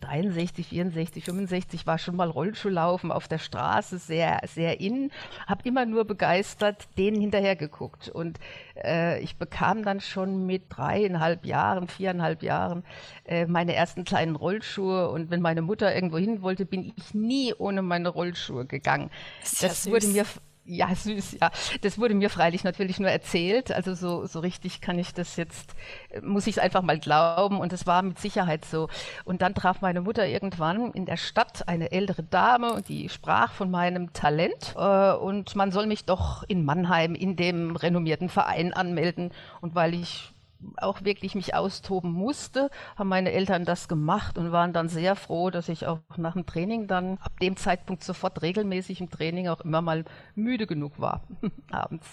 63, 0.00 0.66
64, 0.66 1.24
65 1.24 1.86
war 1.86 1.98
schon 1.98 2.16
mal 2.16 2.28
Rollschuhlaufen 2.28 3.12
auf 3.12 3.28
der 3.28 3.38
Straße 3.38 3.98
sehr, 3.98 4.40
sehr 4.52 4.80
in. 4.80 5.12
Habe 5.46 5.62
immer 5.62 5.86
nur 5.86 6.06
begeistert 6.06 6.88
denen 6.98 7.20
hinterhergeguckt 7.20 8.08
und 8.08 8.40
äh, 8.84 9.20
ich 9.20 9.36
bekam 9.36 9.84
dann 9.84 10.00
schon 10.00 10.46
mit 10.46 10.64
dreieinhalb 10.68 11.44
Jahren, 11.46 11.88
viereinhalb 11.88 12.42
Jahren 12.42 12.84
äh, 13.24 13.46
meine 13.46 13.74
ersten 13.74 14.04
kleinen 14.04 14.36
Rollschuhe 14.36 15.10
und 15.10 15.30
wenn 15.30 15.40
meine 15.40 15.62
Mutter 15.62 15.94
irgendwo 15.94 16.18
hin 16.18 16.42
wollte, 16.42 16.66
bin 16.66 16.92
ich 16.96 17.14
nie 17.14 17.54
ohne 17.54 17.82
meine 17.82 18.08
Rollschuhe 18.08 18.66
gegangen. 18.66 19.10
Das, 19.42 19.58
das 19.60 19.90
wurde 19.90 20.06
mir 20.08 20.24
ja, 20.66 20.94
süß, 20.94 21.38
ja. 21.40 21.50
Das 21.82 21.98
wurde 21.98 22.14
mir 22.14 22.30
freilich 22.30 22.64
natürlich 22.64 22.98
nur 22.98 23.10
erzählt. 23.10 23.72
Also 23.72 23.94
so, 23.94 24.26
so 24.26 24.40
richtig 24.40 24.80
kann 24.80 24.98
ich 24.98 25.14
das 25.14 25.36
jetzt, 25.36 25.74
muss 26.22 26.46
ich 26.46 26.56
es 26.56 26.62
einfach 26.62 26.82
mal 26.82 26.98
glauben. 26.98 27.60
Und 27.60 27.72
es 27.72 27.86
war 27.86 28.02
mit 28.02 28.18
Sicherheit 28.18 28.64
so. 28.64 28.88
Und 29.24 29.42
dann 29.42 29.54
traf 29.54 29.80
meine 29.80 30.00
Mutter 30.00 30.26
irgendwann 30.26 30.92
in 30.92 31.06
der 31.06 31.16
Stadt 31.16 31.68
eine 31.68 31.92
ältere 31.92 32.22
Dame 32.22 32.72
und 32.72 32.88
die 32.88 33.08
sprach 33.08 33.52
von 33.52 33.70
meinem 33.70 34.12
Talent. 34.12 34.74
Äh, 34.76 35.12
und 35.12 35.54
man 35.56 35.72
soll 35.72 35.86
mich 35.86 36.04
doch 36.04 36.42
in 36.48 36.64
Mannheim 36.64 37.14
in 37.14 37.36
dem 37.36 37.76
renommierten 37.76 38.28
Verein 38.28 38.72
anmelden. 38.72 39.30
Und 39.60 39.74
weil 39.74 39.94
ich 39.94 40.32
auch 40.76 41.04
wirklich 41.04 41.34
mich 41.34 41.54
austoben 41.54 42.12
musste, 42.12 42.70
haben 42.96 43.08
meine 43.08 43.32
Eltern 43.32 43.64
das 43.64 43.88
gemacht 43.88 44.38
und 44.38 44.52
waren 44.52 44.72
dann 44.72 44.88
sehr 44.88 45.16
froh, 45.16 45.50
dass 45.50 45.68
ich 45.68 45.86
auch 45.86 46.00
nach 46.16 46.34
dem 46.34 46.46
Training 46.46 46.86
dann 46.86 47.18
ab 47.18 47.38
dem 47.40 47.56
Zeitpunkt 47.56 48.04
sofort 48.04 48.42
regelmäßig 48.42 49.00
im 49.00 49.10
Training 49.10 49.48
auch 49.48 49.60
immer 49.60 49.82
mal 49.82 50.04
müde 50.34 50.66
genug 50.66 50.98
war 50.98 51.22
abends. 51.70 52.06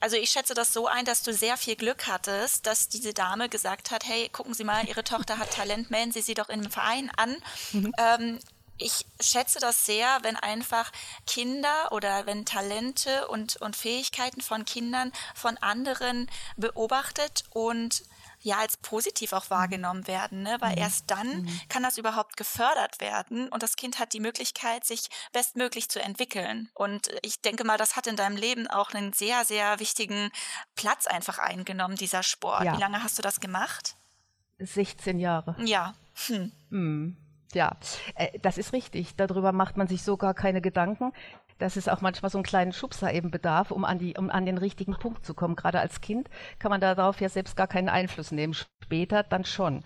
Also 0.00 0.16
ich 0.16 0.30
schätze 0.30 0.54
das 0.54 0.72
so 0.72 0.86
ein, 0.86 1.04
dass 1.04 1.22
du 1.22 1.32
sehr 1.32 1.56
viel 1.56 1.76
Glück 1.76 2.06
hattest, 2.06 2.66
dass 2.66 2.88
diese 2.88 3.12
Dame 3.14 3.48
gesagt 3.48 3.90
hat, 3.90 4.04
hey, 4.06 4.28
gucken 4.30 4.54
Sie 4.54 4.64
mal, 4.64 4.86
Ihre 4.86 5.04
Tochter 5.04 5.38
hat 5.38 5.50
Talent, 5.52 5.90
melden 5.90 6.12
Sie 6.12 6.20
sie 6.20 6.34
doch 6.34 6.48
in 6.48 6.60
einem 6.60 6.70
Verein 6.70 7.10
an. 7.16 7.36
Mhm. 7.72 7.92
Ähm, 7.98 8.38
ich 8.78 9.06
schätze 9.20 9.60
das 9.60 9.86
sehr, 9.86 10.18
wenn 10.22 10.36
einfach 10.36 10.90
Kinder 11.26 11.92
oder 11.92 12.26
wenn 12.26 12.44
Talente 12.44 13.28
und, 13.28 13.56
und 13.56 13.76
Fähigkeiten 13.76 14.40
von 14.40 14.64
Kindern 14.64 15.12
von 15.34 15.56
anderen 15.58 16.28
beobachtet 16.56 17.44
und 17.50 18.02
ja 18.40 18.58
als 18.58 18.76
positiv 18.76 19.32
auch 19.32 19.48
wahrgenommen 19.48 20.06
werden, 20.06 20.42
ne? 20.42 20.56
weil 20.60 20.72
mhm. 20.72 20.78
erst 20.82 21.10
dann 21.10 21.42
mhm. 21.42 21.60
kann 21.68 21.82
das 21.82 21.96
überhaupt 21.96 22.36
gefördert 22.36 23.00
werden 23.00 23.48
und 23.48 23.62
das 23.62 23.76
Kind 23.76 23.98
hat 23.98 24.12
die 24.12 24.20
Möglichkeit, 24.20 24.84
sich 24.84 25.08
bestmöglich 25.32 25.88
zu 25.88 26.00
entwickeln. 26.02 26.68
Und 26.74 27.08
ich 27.22 27.40
denke 27.40 27.64
mal, 27.64 27.78
das 27.78 27.96
hat 27.96 28.06
in 28.06 28.16
deinem 28.16 28.36
Leben 28.36 28.66
auch 28.66 28.92
einen 28.92 29.14
sehr, 29.14 29.44
sehr 29.44 29.80
wichtigen 29.80 30.30
Platz 30.74 31.06
einfach 31.06 31.38
eingenommen, 31.38 31.96
dieser 31.96 32.22
Sport. 32.22 32.64
Ja. 32.64 32.76
Wie 32.76 32.80
lange 32.80 33.02
hast 33.02 33.16
du 33.18 33.22
das 33.22 33.40
gemacht? 33.40 33.96
16 34.58 35.18
Jahre. 35.18 35.56
Ja. 35.60 35.94
Hm. 36.26 36.52
Mhm 36.68 37.16
ja, 37.54 37.76
äh, 38.14 38.38
das 38.40 38.58
ist 38.58 38.72
richtig. 38.72 39.16
Darüber 39.16 39.52
macht 39.52 39.76
man 39.76 39.88
sich 39.88 40.02
so 40.02 40.16
gar 40.16 40.34
keine 40.34 40.60
Gedanken, 40.60 41.12
dass 41.58 41.76
es 41.76 41.88
auch 41.88 42.00
manchmal 42.00 42.30
so 42.30 42.38
einen 42.38 42.44
kleinen 42.44 42.72
Schubser 42.72 43.12
eben 43.12 43.30
bedarf, 43.30 43.70
um 43.70 43.84
an, 43.84 43.98
die, 43.98 44.16
um 44.16 44.30
an 44.30 44.46
den 44.46 44.58
richtigen 44.58 44.94
Punkt 44.94 45.24
zu 45.24 45.34
kommen. 45.34 45.56
Gerade 45.56 45.80
als 45.80 46.00
Kind 46.00 46.28
kann 46.58 46.70
man 46.70 46.80
darauf 46.80 47.20
ja 47.20 47.28
selbst 47.28 47.56
gar 47.56 47.68
keinen 47.68 47.88
Einfluss 47.88 48.32
nehmen. 48.32 48.54
Später 48.82 49.22
dann 49.22 49.44
schon. 49.44 49.82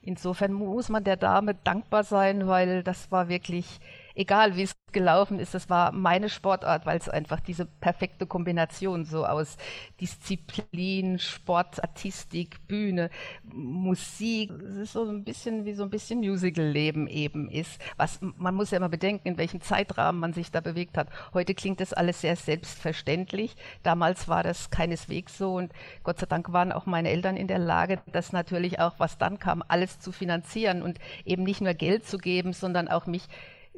Insofern 0.00 0.52
muss 0.52 0.88
man 0.88 1.04
der 1.04 1.16
Dame 1.16 1.54
dankbar 1.54 2.04
sein, 2.04 2.46
weil 2.46 2.82
das 2.82 3.10
war 3.10 3.28
wirklich 3.28 3.80
egal 4.18 4.56
wie 4.56 4.62
es 4.62 4.74
gelaufen 4.90 5.38
ist, 5.38 5.54
das 5.54 5.70
war 5.70 5.92
meine 5.92 6.28
Sportart, 6.28 6.86
weil 6.86 6.98
es 6.98 7.08
einfach 7.08 7.38
diese 7.40 7.66
perfekte 7.66 8.26
Kombination 8.26 9.04
so 9.04 9.24
aus 9.24 9.56
Disziplin, 10.00 11.20
Sport, 11.20 11.82
Artistik, 11.82 12.66
Bühne, 12.66 13.10
Musik, 13.44 14.50
es 14.50 14.76
ist 14.76 14.92
so 14.94 15.08
ein 15.08 15.22
bisschen 15.22 15.64
wie 15.64 15.74
so 15.74 15.84
ein 15.84 15.90
bisschen 15.90 16.18
Musical-Leben 16.18 17.06
eben 17.06 17.48
ist. 17.48 17.80
Was 17.96 18.18
man 18.20 18.56
muss 18.56 18.72
ja 18.72 18.78
immer 18.78 18.88
bedenken, 18.88 19.28
in 19.28 19.38
welchem 19.38 19.60
Zeitrahmen 19.60 20.20
man 20.20 20.32
sich 20.32 20.50
da 20.50 20.60
bewegt 20.60 20.98
hat. 20.98 21.08
Heute 21.32 21.54
klingt 21.54 21.80
das 21.80 21.92
alles 21.92 22.20
sehr 22.20 22.34
selbstverständlich. 22.34 23.56
Damals 23.84 24.26
war 24.26 24.42
das 24.42 24.70
keineswegs 24.70 25.38
so 25.38 25.54
und 25.54 25.72
Gott 26.02 26.18
sei 26.18 26.26
Dank 26.26 26.52
waren 26.52 26.72
auch 26.72 26.86
meine 26.86 27.10
Eltern 27.10 27.36
in 27.36 27.46
der 27.46 27.60
Lage, 27.60 28.00
das 28.10 28.32
natürlich 28.32 28.80
auch, 28.80 28.94
was 28.98 29.16
dann 29.16 29.38
kam, 29.38 29.62
alles 29.68 30.00
zu 30.00 30.10
finanzieren 30.10 30.82
und 30.82 30.98
eben 31.24 31.44
nicht 31.44 31.60
nur 31.60 31.74
Geld 31.74 32.04
zu 32.04 32.18
geben, 32.18 32.52
sondern 32.52 32.88
auch 32.88 33.06
mich 33.06 33.28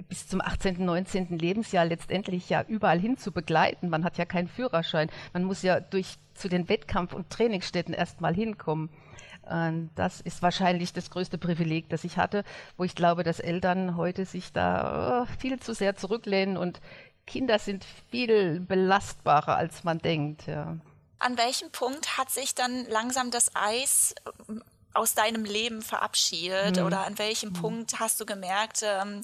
bis 0.08 0.28
zum 0.28 0.40
18., 0.40 0.84
19. 0.84 1.38
Lebensjahr 1.38 1.84
letztendlich 1.84 2.48
ja 2.48 2.62
überall 2.66 2.98
hin 2.98 3.16
zu 3.16 3.32
begleiten. 3.32 3.88
Man 3.88 4.04
hat 4.04 4.18
ja 4.18 4.24
keinen 4.24 4.48
Führerschein. 4.48 5.10
Man 5.32 5.44
muss 5.44 5.62
ja 5.62 5.80
durch 5.80 6.16
zu 6.34 6.48
den 6.48 6.68
Wettkampf- 6.68 7.12
und 7.12 7.30
Trainingsstätten 7.30 7.94
erstmal 7.94 8.34
hinkommen. 8.34 8.90
Und 9.42 9.90
das 9.94 10.20
ist 10.20 10.42
wahrscheinlich 10.42 10.92
das 10.92 11.10
größte 11.10 11.38
Privileg, 11.38 11.88
das 11.88 12.04
ich 12.04 12.18
hatte, 12.18 12.44
wo 12.76 12.84
ich 12.84 12.94
glaube, 12.94 13.24
dass 13.24 13.40
Eltern 13.40 13.96
heute 13.96 14.24
sich 14.24 14.52
da 14.52 15.22
oh, 15.22 15.38
viel 15.38 15.58
zu 15.58 15.74
sehr 15.74 15.96
zurücklehnen 15.96 16.56
und 16.56 16.80
Kinder 17.26 17.58
sind 17.58 17.84
viel 18.10 18.60
belastbarer, 18.60 19.56
als 19.56 19.84
man 19.84 19.98
denkt. 19.98 20.46
Ja. 20.46 20.76
An 21.18 21.38
welchem 21.38 21.70
Punkt 21.70 22.18
hat 22.18 22.30
sich 22.30 22.54
dann 22.54 22.86
langsam 22.86 23.30
das 23.30 23.50
Eis 23.54 24.14
aus 24.94 25.14
deinem 25.14 25.44
Leben 25.44 25.82
verabschiedet? 25.82 26.78
Hm. 26.78 26.86
Oder 26.86 27.06
an 27.06 27.18
welchem 27.18 27.54
hm. 27.54 27.60
Punkt 27.60 28.00
hast 28.00 28.20
du 28.20 28.26
gemerkt, 28.26 28.82
ähm, 28.82 29.22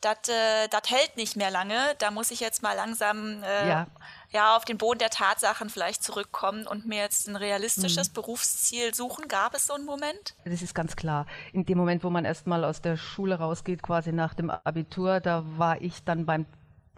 das 0.00 0.28
äh, 0.28 0.68
hält 0.86 1.16
nicht 1.16 1.36
mehr 1.36 1.50
lange. 1.50 1.76
Da 1.98 2.10
muss 2.10 2.30
ich 2.30 2.40
jetzt 2.40 2.62
mal 2.62 2.74
langsam 2.74 3.42
äh, 3.42 3.68
ja. 3.68 3.86
ja. 4.30 4.56
auf 4.56 4.64
den 4.64 4.78
Boden 4.78 4.98
der 4.98 5.10
Tatsachen 5.10 5.70
vielleicht 5.70 6.02
zurückkommen 6.02 6.66
und 6.66 6.86
mir 6.86 7.00
jetzt 7.00 7.28
ein 7.28 7.36
realistisches 7.36 8.10
mhm. 8.10 8.14
Berufsziel 8.14 8.94
suchen. 8.94 9.28
Gab 9.28 9.54
es 9.54 9.66
so 9.66 9.74
einen 9.74 9.84
Moment? 9.84 10.34
Das 10.44 10.62
ist 10.62 10.74
ganz 10.74 10.96
klar. 10.96 11.26
In 11.52 11.64
dem 11.64 11.78
Moment, 11.78 12.04
wo 12.04 12.10
man 12.10 12.24
erstmal 12.24 12.64
aus 12.64 12.80
der 12.80 12.96
Schule 12.96 13.36
rausgeht, 13.36 13.82
quasi 13.82 14.12
nach 14.12 14.34
dem 14.34 14.50
Abitur, 14.50 15.20
da 15.20 15.44
war 15.56 15.80
ich 15.80 16.04
dann 16.04 16.26
beim 16.26 16.46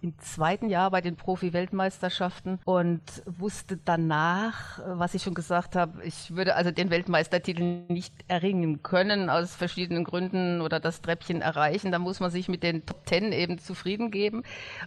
im 0.01 0.19
zweiten 0.19 0.69
Jahr 0.69 0.91
bei 0.91 1.01
den 1.01 1.17
Profi-Weltmeisterschaften 1.17 2.61
und 2.65 3.03
wusste 3.27 3.79
danach, 3.85 4.81
was 4.87 5.15
ich 5.15 5.23
schon 5.23 5.35
gesagt 5.35 5.77
habe, 5.77 6.05
ich 6.05 6.35
würde 6.35 6.55
also 6.55 6.71
den 6.71 6.91
Weltmeistertitel 6.91 7.83
nicht 7.89 8.15
erringen 8.29 8.83
können 8.83 9.31
aus 9.31 9.55
verschiedenen 9.55 10.05
Gründen 10.05 10.61
oder 10.61 10.81
das 10.81 11.03
Treppchen 11.03 11.41
erreichen. 11.41 11.93
Da 11.93 11.99
muss 11.99 12.21
man 12.21 12.31
sich 12.31 12.49
mit 12.49 12.63
den 12.63 12.87
Top 12.87 13.07
Ten 13.07 13.33
eben 13.33 13.59
zufrieden 13.59 14.11
geben. 14.11 14.43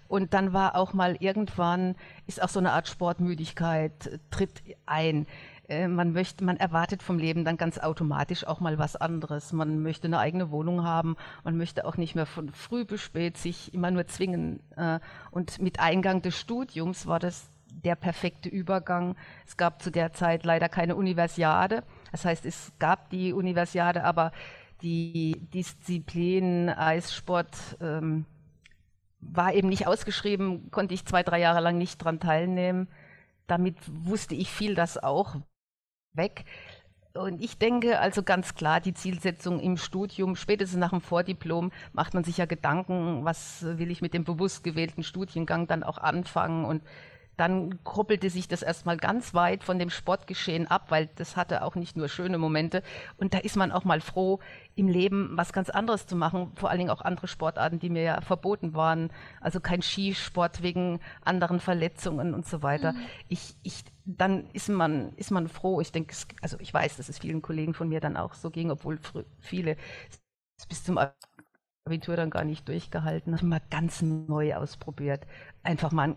Und 0.07 0.33
dann 0.33 0.53
war 0.53 0.75
auch 0.75 0.93
mal 0.93 1.17
irgendwann, 1.19 1.95
ist 2.27 2.41
auch 2.41 2.49
so 2.49 2.59
eine 2.59 2.71
Art 2.71 2.87
Sportmüdigkeit, 2.87 4.19
tritt 4.29 4.63
ein. 4.85 5.27
Äh, 5.71 5.87
man 5.87 6.11
möchte, 6.11 6.43
man 6.43 6.57
erwartet 6.57 7.01
vom 7.01 7.17
Leben 7.17 7.45
dann 7.45 7.57
ganz 7.57 7.77
automatisch 7.79 8.45
auch 8.45 8.59
mal 8.59 8.77
was 8.77 8.97
anderes. 8.97 9.53
Man 9.53 9.81
möchte 9.81 10.07
eine 10.07 10.19
eigene 10.19 10.51
Wohnung 10.51 10.83
haben. 10.83 11.15
Man 11.43 11.57
möchte 11.57 11.85
auch 11.85 11.97
nicht 11.97 12.13
mehr 12.13 12.25
von 12.25 12.49
früh 12.51 12.83
bis 12.83 13.01
spät 13.01 13.37
sich 13.37 13.73
immer 13.73 13.89
nur 13.89 14.05
zwingen. 14.07 14.59
Äh, 14.75 14.99
und 15.31 15.61
mit 15.61 15.79
Eingang 15.79 16.21
des 16.21 16.37
Studiums 16.37 17.07
war 17.07 17.19
das 17.19 17.49
der 17.69 17.95
perfekte 17.95 18.49
Übergang. 18.49 19.15
Es 19.47 19.55
gab 19.55 19.81
zu 19.81 19.91
der 19.91 20.11
Zeit 20.11 20.43
leider 20.43 20.67
keine 20.67 20.97
Universiade. 20.97 21.83
Das 22.11 22.25
heißt, 22.25 22.45
es 22.45 22.73
gab 22.77 23.09
die 23.09 23.31
Universiade, 23.31 24.03
aber 24.03 24.33
die 24.81 25.47
Disziplin 25.53 26.69
Eissport 26.69 27.55
ähm, 27.79 28.25
war 29.21 29.53
eben 29.53 29.69
nicht 29.69 29.87
ausgeschrieben, 29.87 30.69
konnte 30.69 30.93
ich 30.93 31.05
zwei, 31.05 31.23
drei 31.23 31.39
Jahre 31.39 31.61
lang 31.61 31.77
nicht 31.77 31.97
dran 31.99 32.19
teilnehmen. 32.19 32.89
Damit 33.47 33.77
wusste 33.87 34.35
ich 34.35 34.51
viel 34.51 34.75
das 34.75 34.97
auch, 34.97 35.37
weg. 36.13 36.45
Und 37.13 37.41
ich 37.41 37.57
denke 37.57 37.99
also 37.99 38.23
ganz 38.23 38.55
klar, 38.55 38.79
die 38.79 38.93
Zielsetzung 38.93 39.59
im 39.59 39.75
Studium, 39.75 40.37
spätestens 40.37 40.79
nach 40.79 40.91
dem 40.91 41.01
Vordiplom, 41.01 41.71
macht 41.91 42.13
man 42.13 42.23
sich 42.23 42.37
ja 42.37 42.45
Gedanken, 42.45 43.25
was 43.25 43.63
will 43.63 43.91
ich 43.91 44.01
mit 44.01 44.13
dem 44.13 44.23
bewusst 44.23 44.63
gewählten 44.63 45.03
Studiengang 45.03 45.67
dann 45.67 45.83
auch 45.83 45.97
anfangen 45.97 46.63
und 46.63 46.81
dann 47.37 47.83
kruppelte 47.83 48.29
sich 48.29 48.47
das 48.47 48.61
erstmal 48.61 48.97
ganz 48.97 49.33
weit 49.33 49.63
von 49.63 49.79
dem 49.79 49.89
Sportgeschehen 49.89 50.67
ab, 50.67 50.85
weil 50.89 51.09
das 51.15 51.35
hatte 51.35 51.63
auch 51.63 51.75
nicht 51.75 51.97
nur 51.97 52.07
schöne 52.07 52.37
Momente. 52.37 52.83
Und 53.17 53.33
da 53.33 53.39
ist 53.39 53.55
man 53.55 53.71
auch 53.71 53.83
mal 53.83 54.01
froh, 54.01 54.39
im 54.75 54.87
Leben 54.87 55.31
was 55.33 55.53
ganz 55.53 55.69
anderes 55.69 56.05
zu 56.07 56.15
machen, 56.15 56.51
vor 56.55 56.69
allen 56.69 56.79
Dingen 56.79 56.89
auch 56.91 57.01
andere 57.01 57.27
Sportarten, 57.27 57.79
die 57.79 57.89
mir 57.89 58.03
ja 58.03 58.21
verboten 58.21 58.73
waren. 58.73 59.11
Also 59.39 59.59
kein 59.59 59.81
Skisport 59.81 60.61
wegen 60.61 60.99
anderen 61.23 61.59
Verletzungen 61.59 62.33
und 62.33 62.45
so 62.45 62.61
weiter. 62.63 62.93
Mhm. 62.93 63.05
Ich, 63.27 63.55
ich, 63.63 63.83
dann 64.05 64.45
ist 64.53 64.69
man, 64.69 65.13
ist 65.15 65.31
man 65.31 65.47
froh. 65.47 65.81
Ich 65.81 65.91
denke, 65.91 66.15
also 66.41 66.57
ich 66.59 66.73
weiß, 66.73 66.97
dass 66.97 67.09
es 67.09 67.19
vielen 67.19 67.41
Kollegen 67.41 67.73
von 67.73 67.89
mir 67.89 68.01
dann 68.01 68.17
auch 68.17 68.33
so 68.33 68.49
ging, 68.51 68.71
obwohl 68.71 68.99
viele 69.39 69.77
bis 70.69 70.83
zum 70.83 70.99
Abitur 71.85 72.15
dann 72.15 72.29
gar 72.29 72.43
nicht 72.43 72.67
durchgehalten 72.67 73.35
haben, 73.35 73.49
mal 73.49 73.61
ganz 73.69 74.01
neu 74.01 74.55
ausprobiert. 74.55 75.25
Einfach 75.63 75.91
mal 75.91 76.15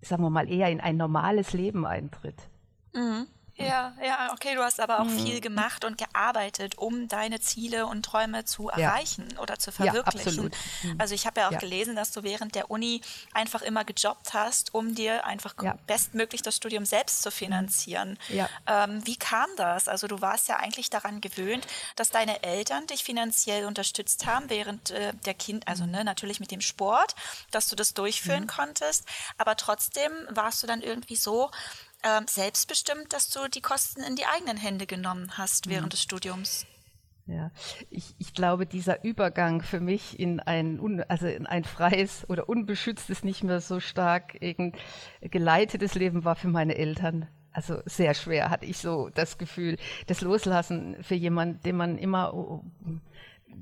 sagen 0.00 0.22
wir 0.22 0.30
mal, 0.30 0.50
eher 0.50 0.70
in 0.70 0.80
ein 0.80 0.96
normales 0.96 1.52
Leben 1.52 1.86
eintritt. 1.86 2.48
Mhm. 2.94 3.26
Ja, 3.58 3.92
ja, 4.00 4.32
okay, 4.32 4.54
du 4.54 4.62
hast 4.62 4.80
aber 4.80 5.00
auch 5.00 5.04
mhm. 5.04 5.18
viel 5.18 5.40
gemacht 5.40 5.84
und 5.84 5.98
gearbeitet, 5.98 6.78
um 6.78 7.08
deine 7.08 7.40
Ziele 7.40 7.86
und 7.86 8.04
Träume 8.04 8.44
zu 8.44 8.68
erreichen 8.68 9.28
ja. 9.34 9.40
oder 9.40 9.58
zu 9.58 9.72
verwirklichen. 9.72 10.18
Ja, 10.18 10.44
absolut. 10.44 10.56
Mhm. 10.84 11.00
Also 11.00 11.14
ich 11.14 11.26
habe 11.26 11.40
ja 11.40 11.48
auch 11.48 11.52
ja. 11.52 11.58
gelesen, 11.58 11.96
dass 11.96 12.12
du 12.12 12.22
während 12.22 12.54
der 12.54 12.70
Uni 12.70 13.00
einfach 13.34 13.62
immer 13.62 13.84
gejobbt 13.84 14.32
hast, 14.32 14.74
um 14.74 14.94
dir 14.94 15.26
einfach 15.26 15.54
bestmöglich 15.88 16.42
das 16.42 16.54
Studium 16.54 16.86
selbst 16.86 17.22
zu 17.22 17.32
finanzieren. 17.32 18.16
Ja. 18.28 18.48
Ähm, 18.66 19.04
wie 19.04 19.16
kam 19.16 19.48
das? 19.56 19.88
Also 19.88 20.06
du 20.06 20.20
warst 20.20 20.48
ja 20.48 20.56
eigentlich 20.56 20.88
daran 20.88 21.20
gewöhnt, 21.20 21.66
dass 21.96 22.10
deine 22.10 22.44
Eltern 22.44 22.86
dich 22.86 23.02
finanziell 23.02 23.66
unterstützt 23.66 24.26
haben 24.26 24.48
während 24.50 24.90
äh, 24.90 25.12
der 25.24 25.34
Kind, 25.34 25.66
also 25.66 25.84
ne, 25.84 26.04
natürlich 26.04 26.38
mit 26.38 26.52
dem 26.52 26.60
Sport, 26.60 27.16
dass 27.50 27.68
du 27.68 27.74
das 27.74 27.92
durchführen 27.92 28.44
mhm. 28.44 28.48
konntest, 28.48 29.04
aber 29.36 29.56
trotzdem 29.56 30.12
warst 30.30 30.62
du 30.62 30.68
dann 30.68 30.80
irgendwie 30.80 31.16
so, 31.16 31.50
äh, 32.02 32.20
selbstbestimmt, 32.26 33.12
dass 33.12 33.30
du 33.30 33.48
die 33.48 33.60
Kosten 33.60 34.02
in 34.02 34.16
die 34.16 34.26
eigenen 34.26 34.56
Hände 34.56 34.86
genommen 34.86 35.36
hast 35.36 35.68
während 35.68 35.86
mhm. 35.86 35.90
des 35.90 36.02
Studiums. 36.02 36.66
Ja, 37.26 37.50
ich, 37.90 38.14
ich 38.18 38.32
glaube, 38.32 38.64
dieser 38.64 39.04
Übergang 39.04 39.60
für 39.60 39.80
mich 39.80 40.18
in 40.18 40.40
ein, 40.40 41.04
also 41.08 41.26
in 41.26 41.46
ein 41.46 41.64
freies 41.64 42.24
oder 42.30 42.48
unbeschütztes, 42.48 43.22
nicht 43.22 43.44
mehr 43.44 43.60
so 43.60 43.80
stark 43.80 44.38
geleitetes 45.20 45.94
Leben 45.94 46.24
war 46.24 46.36
für 46.36 46.48
meine 46.48 46.76
Eltern 46.76 47.28
also 47.58 47.82
sehr 47.86 48.14
schwer, 48.14 48.50
hatte 48.50 48.66
ich 48.66 48.78
so 48.78 49.08
das 49.08 49.36
Gefühl. 49.36 49.78
Das 50.06 50.20
Loslassen 50.20 50.96
für 51.02 51.16
jemanden, 51.16 51.60
dem 51.64 51.76
man 51.76 51.98
immer 51.98 52.62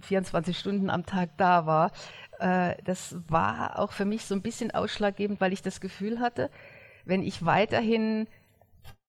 24 0.02 0.58
Stunden 0.58 0.90
am 0.90 1.06
Tag 1.06 1.30
da 1.38 1.64
war, 1.64 1.92
äh, 2.38 2.74
das 2.84 3.16
war 3.28 3.78
auch 3.78 3.92
für 3.92 4.04
mich 4.04 4.26
so 4.26 4.34
ein 4.34 4.42
bisschen 4.42 4.70
ausschlaggebend, 4.70 5.40
weil 5.40 5.54
ich 5.54 5.62
das 5.62 5.80
Gefühl 5.80 6.20
hatte, 6.20 6.50
wenn 7.06 7.22
ich 7.22 7.44
weiterhin 7.44 8.26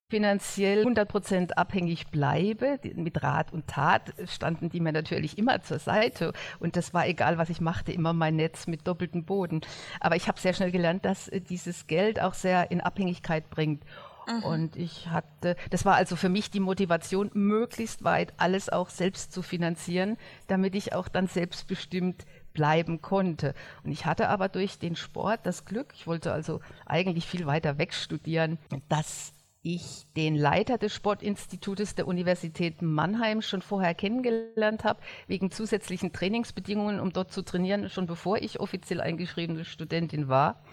finanziell 0.09 0.85
100% 0.85 1.53
abhängig 1.53 2.07
bleibe, 2.07 2.79
mit 2.95 3.21
Rat 3.23 3.51
und 3.51 3.67
Tat 3.67 4.13
standen 4.25 4.69
die 4.69 4.79
mir 4.79 4.93
natürlich 4.93 5.37
immer 5.37 5.61
zur 5.61 5.79
Seite 5.79 6.31
und 6.59 6.77
das 6.77 6.93
war 6.93 7.07
egal, 7.07 7.37
was 7.37 7.49
ich 7.49 7.59
machte, 7.59 7.91
immer 7.91 8.13
mein 8.13 8.37
Netz 8.37 8.67
mit 8.67 8.87
doppeltem 8.87 9.25
Boden. 9.25 9.61
Aber 9.99 10.15
ich 10.15 10.29
habe 10.29 10.39
sehr 10.39 10.53
schnell 10.53 10.71
gelernt, 10.71 11.03
dass 11.03 11.27
äh, 11.27 11.41
dieses 11.41 11.87
Geld 11.87 12.21
auch 12.21 12.33
sehr 12.33 12.71
in 12.71 12.79
Abhängigkeit 12.79 13.49
bringt. 13.49 13.83
Mhm. 14.27 14.43
Und 14.43 14.75
ich 14.75 15.07
hatte, 15.07 15.55
das 15.71 15.85
war 15.85 15.95
also 15.95 16.15
für 16.15 16.29
mich 16.29 16.51
die 16.51 16.59
Motivation, 16.59 17.29
möglichst 17.33 18.03
weit 18.03 18.33
alles 18.37 18.69
auch 18.69 18.89
selbst 18.89 19.33
zu 19.33 19.41
finanzieren, 19.41 20.17
damit 20.47 20.75
ich 20.75 20.93
auch 20.93 21.07
dann 21.07 21.27
selbstbestimmt 21.27 22.25
bleiben 22.57 23.01
konnte. 23.01 23.53
Und 23.83 23.91
ich 23.91 24.05
hatte 24.05 24.27
aber 24.29 24.49
durch 24.49 24.79
den 24.79 24.97
Sport 24.97 25.41
das 25.43 25.63
Glück, 25.63 25.93
ich 25.95 26.07
wollte 26.07 26.33
also 26.33 26.59
eigentlich 26.85 27.27
viel 27.27 27.45
weiter 27.45 27.77
weg 27.77 27.93
studieren, 27.93 28.57
dass 28.89 29.33
ich 29.61 30.07
den 30.15 30.35
Leiter 30.35 30.77
des 30.77 30.93
Sportinstitutes 30.93 31.93
der 31.95 32.07
Universität 32.07 32.81
Mannheim 32.81 33.41
schon 33.41 33.61
vorher 33.61 33.93
kennengelernt 33.93 34.83
habe, 34.83 35.01
wegen 35.27 35.51
zusätzlichen 35.51 36.13
Trainingsbedingungen, 36.13 36.99
um 36.99 37.13
dort 37.13 37.31
zu 37.31 37.43
trainieren, 37.43 37.89
schon 37.89 38.07
bevor 38.07 38.37
ich 38.37 38.59
offiziell 38.59 39.01
eingeschriebene 39.01 39.65
Studentin 39.65 40.27
war. 40.27 40.63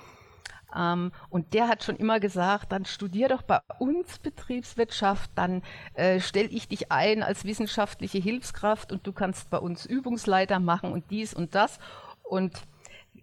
Ähm, 0.74 1.12
und 1.30 1.54
der 1.54 1.68
hat 1.68 1.84
schon 1.84 1.96
immer 1.96 2.20
gesagt, 2.20 2.72
dann 2.72 2.84
studier 2.84 3.28
doch 3.28 3.42
bei 3.42 3.60
uns 3.78 4.18
Betriebswirtschaft, 4.18 5.30
dann 5.34 5.62
äh, 5.94 6.20
stelle 6.20 6.48
ich 6.48 6.68
dich 6.68 6.90
ein 6.90 7.22
als 7.22 7.44
wissenschaftliche 7.44 8.18
Hilfskraft 8.18 8.92
und 8.92 9.06
du 9.06 9.12
kannst 9.12 9.50
bei 9.50 9.58
uns 9.58 9.86
Übungsleiter 9.86 10.58
machen 10.58 10.92
und 10.92 11.10
dies 11.10 11.34
und 11.34 11.54
das. 11.54 11.78
Und 12.22 12.62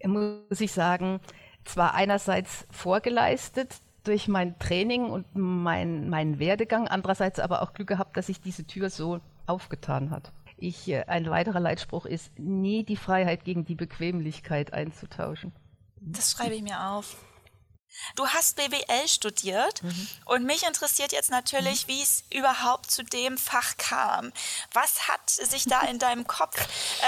muss 0.04 0.60
ich 0.60 0.72
sagen, 0.72 1.20
zwar 1.64 1.94
einerseits 1.94 2.66
vorgeleistet 2.70 3.80
durch 4.04 4.26
mein 4.26 4.58
Training 4.58 5.10
und 5.10 5.26
mein, 5.34 6.08
meinen 6.08 6.38
Werdegang, 6.38 6.88
andererseits 6.88 7.38
aber 7.38 7.62
auch 7.62 7.72
Glück 7.72 7.88
gehabt, 7.88 8.16
dass 8.16 8.26
sich 8.26 8.40
diese 8.40 8.66
Tür 8.66 8.90
so 8.90 9.20
aufgetan 9.46 10.10
hat. 10.10 10.32
Ich, 10.56 10.88
äh, 10.88 11.04
ein 11.06 11.28
weiterer 11.30 11.60
Leitspruch 11.60 12.06
ist, 12.06 12.36
nie 12.38 12.84
die 12.84 12.96
Freiheit 12.96 13.44
gegen 13.44 13.64
die 13.64 13.74
Bequemlichkeit 13.74 14.72
einzutauschen. 14.72 15.52
Das 16.00 16.32
schreibe 16.32 16.54
ich 16.54 16.62
mir 16.62 16.88
auf. 16.88 17.16
Du 18.16 18.26
hast 18.26 18.56
BWL 18.56 19.08
studiert 19.08 19.82
mhm. 19.82 20.08
und 20.26 20.44
mich 20.44 20.66
interessiert 20.66 21.12
jetzt 21.12 21.30
natürlich, 21.30 21.86
mhm. 21.86 21.92
wie 21.92 22.02
es 22.02 22.24
überhaupt 22.30 22.90
zu 22.90 23.02
dem 23.02 23.38
Fach 23.38 23.76
kam. 23.76 24.32
Was 24.72 25.08
hat 25.08 25.30
sich 25.30 25.64
da 25.64 25.82
in 25.82 25.98
deinem 25.98 26.26
Kopf 26.26 26.56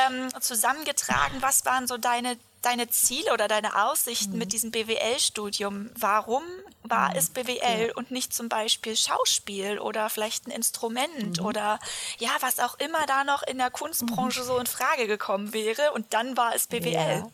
ähm, 0.06 0.28
zusammengetragen? 0.40 1.42
Was 1.42 1.64
waren 1.64 1.86
so 1.86 1.96
deine, 1.96 2.36
deine 2.62 2.88
Ziele 2.90 3.32
oder 3.32 3.48
deine 3.48 3.84
Aussichten 3.84 4.32
mhm. 4.32 4.38
mit 4.38 4.52
diesem 4.52 4.70
BWL-Studium? 4.70 5.90
Warum 5.96 6.42
war 6.82 7.10
mhm. 7.10 7.16
es 7.16 7.30
BWL 7.30 7.88
ja. 7.88 7.94
und 7.94 8.10
nicht 8.10 8.34
zum 8.34 8.48
Beispiel 8.48 8.96
Schauspiel 8.96 9.78
oder 9.78 10.10
vielleicht 10.10 10.46
ein 10.46 10.50
Instrument 10.50 11.38
mhm. 11.38 11.46
oder 11.46 11.78
ja, 12.18 12.30
was 12.40 12.60
auch 12.60 12.78
immer 12.78 13.06
da 13.06 13.24
noch 13.24 13.42
in 13.42 13.58
der 13.58 13.70
Kunstbranche 13.70 14.40
mhm. 14.40 14.46
so 14.46 14.58
in 14.58 14.66
Frage 14.66 15.06
gekommen 15.06 15.52
wäre 15.52 15.92
und 15.92 16.12
dann 16.14 16.36
war 16.36 16.54
es 16.54 16.66
BWL. 16.66 16.92
Ja. 16.94 17.30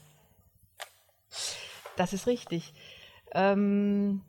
Das 1.97 2.13
ist 2.13 2.27
richtig. 2.27 2.73
Ähm, 3.35 4.23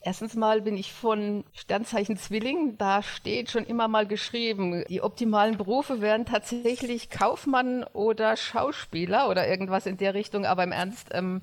erstens 0.00 0.34
mal 0.34 0.62
bin 0.62 0.76
ich 0.76 0.92
von 0.92 1.44
Sternzeichen 1.52 2.16
Zwilling. 2.16 2.78
Da 2.78 3.02
steht 3.02 3.50
schon 3.50 3.64
immer 3.64 3.88
mal 3.88 4.06
geschrieben, 4.06 4.84
die 4.88 5.02
optimalen 5.02 5.56
Berufe 5.56 6.00
wären 6.00 6.26
tatsächlich 6.26 7.10
Kaufmann 7.10 7.84
oder 7.92 8.36
Schauspieler 8.36 9.28
oder 9.28 9.48
irgendwas 9.48 9.86
in 9.86 9.96
der 9.96 10.14
Richtung. 10.14 10.46
Aber 10.46 10.64
im 10.64 10.72
Ernst, 10.72 11.08
ähm, 11.12 11.42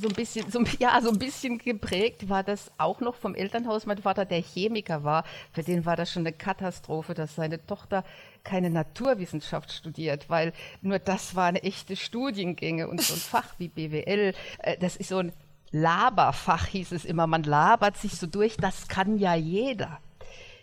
so 0.00 0.08
ein 0.08 0.14
bisschen, 0.14 0.50
so, 0.50 0.62
ja, 0.78 1.00
so 1.00 1.10
ein 1.10 1.18
bisschen 1.18 1.58
geprägt 1.58 2.28
war 2.28 2.42
das 2.42 2.70
auch 2.78 3.00
noch 3.00 3.14
vom 3.14 3.34
Elternhaus. 3.34 3.86
Mein 3.86 3.98
Vater, 3.98 4.24
der 4.24 4.42
Chemiker 4.42 5.04
war, 5.04 5.24
für 5.52 5.62
den 5.62 5.86
war 5.86 5.96
das 5.96 6.12
schon 6.12 6.22
eine 6.22 6.32
Katastrophe, 6.32 7.14
dass 7.14 7.34
seine 7.34 7.64
Tochter 7.64 8.04
keine 8.42 8.70
Naturwissenschaft 8.70 9.72
studiert, 9.72 10.28
weil 10.28 10.52
nur 10.82 10.98
das 10.98 11.34
waren 11.34 11.56
echte 11.56 11.96
Studiengänge 11.96 12.88
und 12.88 13.00
so 13.00 13.14
ein 13.14 13.20
Fach 13.20 13.54
wie 13.58 13.68
BWL, 13.68 14.34
äh, 14.58 14.76
das 14.78 14.96
ist 14.96 15.08
so 15.08 15.18
ein 15.18 15.32
Laberfach, 15.74 16.66
hieß 16.66 16.92
es 16.92 17.04
immer. 17.04 17.26
Man 17.26 17.42
labert 17.42 17.96
sich 17.96 18.12
so 18.12 18.28
durch, 18.28 18.56
das 18.56 18.86
kann 18.86 19.18
ja 19.18 19.34
jeder. 19.34 19.98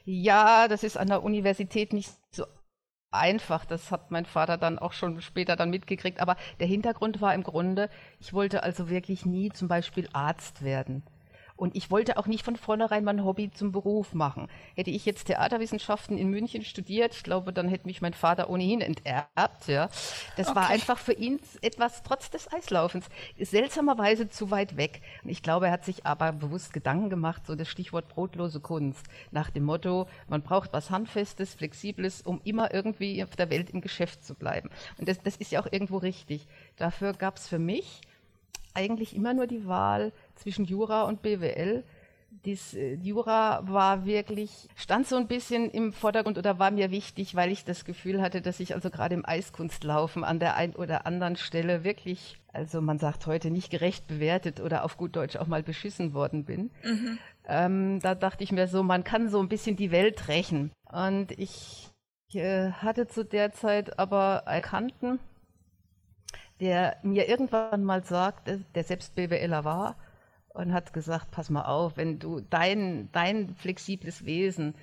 Ja, 0.05 0.69
das 0.69 0.83
ist 0.83 0.95
an 0.95 1.09
der 1.09 1.21
Universität 1.21 1.91
nicht 1.91 2.11
so 2.31 2.45
einfach. 3.11 3.65
Das 3.65 3.91
hat 3.91 4.09
mein 4.09 4.25
Vater 4.25 4.57
dann 4.57 4.79
auch 4.79 4.93
schon 4.93 5.21
später 5.21 5.57
dann 5.57 5.69
mitgekriegt. 5.69 6.21
Aber 6.21 6.37
der 6.61 6.67
Hintergrund 6.67 7.19
war 7.19 7.33
im 7.35 7.43
Grunde, 7.43 7.89
ich 8.21 8.31
wollte 8.31 8.63
also 8.63 8.89
wirklich 8.89 9.25
nie 9.25 9.49
zum 9.51 9.67
Beispiel 9.67 10.07
Arzt 10.13 10.63
werden. 10.63 11.03
Und 11.61 11.75
ich 11.75 11.91
wollte 11.91 12.17
auch 12.17 12.25
nicht 12.25 12.43
von 12.43 12.55
vornherein 12.55 13.03
mein 13.03 13.23
Hobby 13.23 13.51
zum 13.51 13.71
Beruf 13.71 14.15
machen. 14.15 14.47
Hätte 14.75 14.89
ich 14.89 15.05
jetzt 15.05 15.25
Theaterwissenschaften 15.25 16.17
in 16.17 16.31
München 16.31 16.65
studiert, 16.65 17.13
ich 17.13 17.21
glaube, 17.21 17.53
dann 17.53 17.67
hätte 17.67 17.85
mich 17.85 18.01
mein 18.01 18.15
Vater 18.15 18.49
ohnehin 18.49 18.81
enterbt. 18.81 19.67
Ja. 19.67 19.87
Das 20.37 20.47
okay. 20.47 20.55
war 20.55 20.69
einfach 20.69 20.97
für 20.97 21.13
ihn 21.13 21.39
etwas, 21.61 22.01
trotz 22.01 22.31
des 22.31 22.51
Eislaufens, 22.51 23.05
seltsamerweise 23.39 24.27
zu 24.27 24.49
weit 24.49 24.75
weg. 24.75 25.03
Und 25.23 25.29
ich 25.29 25.43
glaube, 25.43 25.67
er 25.67 25.73
hat 25.73 25.85
sich 25.85 26.03
aber 26.03 26.31
bewusst 26.31 26.73
Gedanken 26.73 27.11
gemacht, 27.11 27.45
so 27.45 27.53
das 27.53 27.67
Stichwort 27.67 28.09
brotlose 28.09 28.59
Kunst, 28.59 29.05
nach 29.29 29.51
dem 29.51 29.65
Motto, 29.65 30.07
man 30.27 30.41
braucht 30.41 30.73
was 30.73 30.89
Handfestes, 30.89 31.53
Flexibles, 31.53 32.23
um 32.23 32.41
immer 32.43 32.73
irgendwie 32.73 33.23
auf 33.23 33.35
der 33.35 33.51
Welt 33.51 33.69
im 33.69 33.81
Geschäft 33.81 34.25
zu 34.25 34.33
bleiben. 34.33 34.71
Und 34.97 35.07
das, 35.07 35.21
das 35.21 35.35
ist 35.35 35.51
ja 35.51 35.61
auch 35.61 35.71
irgendwo 35.71 35.97
richtig. 35.97 36.47
Dafür 36.77 37.13
gab 37.13 37.37
es 37.37 37.47
für 37.47 37.59
mich 37.59 38.01
eigentlich 38.73 39.15
immer 39.15 39.33
nur 39.33 39.47
die 39.47 39.67
Wahl 39.67 40.11
zwischen 40.41 40.65
Jura 40.65 41.03
und 41.03 41.21
BWL. 41.21 41.83
Dies, 42.45 42.73
äh, 42.73 42.93
Jura 42.95 43.61
war 43.67 44.05
wirklich, 44.05 44.69
stand 44.75 45.05
so 45.05 45.17
ein 45.17 45.27
bisschen 45.27 45.69
im 45.69 45.91
Vordergrund 45.91 46.37
oder 46.37 46.59
war 46.59 46.71
mir 46.71 46.89
wichtig, 46.89 47.35
weil 47.35 47.51
ich 47.51 47.65
das 47.65 47.83
Gefühl 47.83 48.21
hatte, 48.21 48.41
dass 48.41 48.59
ich 48.59 48.73
also 48.73 48.89
gerade 48.89 49.15
im 49.15 49.25
Eiskunstlaufen 49.25 50.23
an 50.23 50.39
der 50.39 50.55
einen 50.55 50.73
oder 50.75 51.05
anderen 51.05 51.35
Stelle 51.35 51.83
wirklich, 51.83 52.39
also 52.53 52.81
man 52.81 52.99
sagt 52.99 53.27
heute 53.27 53.51
nicht 53.51 53.69
gerecht 53.69 54.07
bewertet 54.07 54.61
oder 54.61 54.85
auf 54.85 54.97
gut 54.97 55.15
Deutsch 55.15 55.35
auch 55.35 55.47
mal 55.47 55.61
beschissen 55.61 56.13
worden 56.13 56.45
bin. 56.45 56.71
Mhm. 56.83 57.19
Ähm, 57.45 57.99
da 57.99 58.15
dachte 58.15 58.43
ich 58.43 58.51
mir 58.51 58.67
so, 58.67 58.81
man 58.81 59.03
kann 59.03 59.29
so 59.29 59.39
ein 59.39 59.49
bisschen 59.49 59.75
die 59.75 59.91
Welt 59.91 60.29
rächen. 60.29 60.71
Und 60.89 61.31
ich 61.31 61.91
äh, 62.33 62.71
hatte 62.71 63.07
zu 63.07 63.25
der 63.25 63.51
Zeit 63.51 63.99
aber 63.99 64.43
erkannten, 64.45 65.19
der 66.61 66.95
mir 67.03 67.27
irgendwann 67.27 67.83
mal 67.83 68.03
sagte, 68.03 68.63
der 68.73 68.83
selbst 68.83 69.15
BWLer 69.15 69.65
war, 69.65 69.97
und 70.53 70.73
hat 70.73 70.93
gesagt, 70.93 71.31
pass 71.31 71.49
mal 71.49 71.65
auf, 71.65 71.97
wenn 71.97 72.19
du 72.19 72.41
dein, 72.41 73.09
dein 73.11 73.55
flexibles 73.55 74.25
Wesen, 74.25 74.75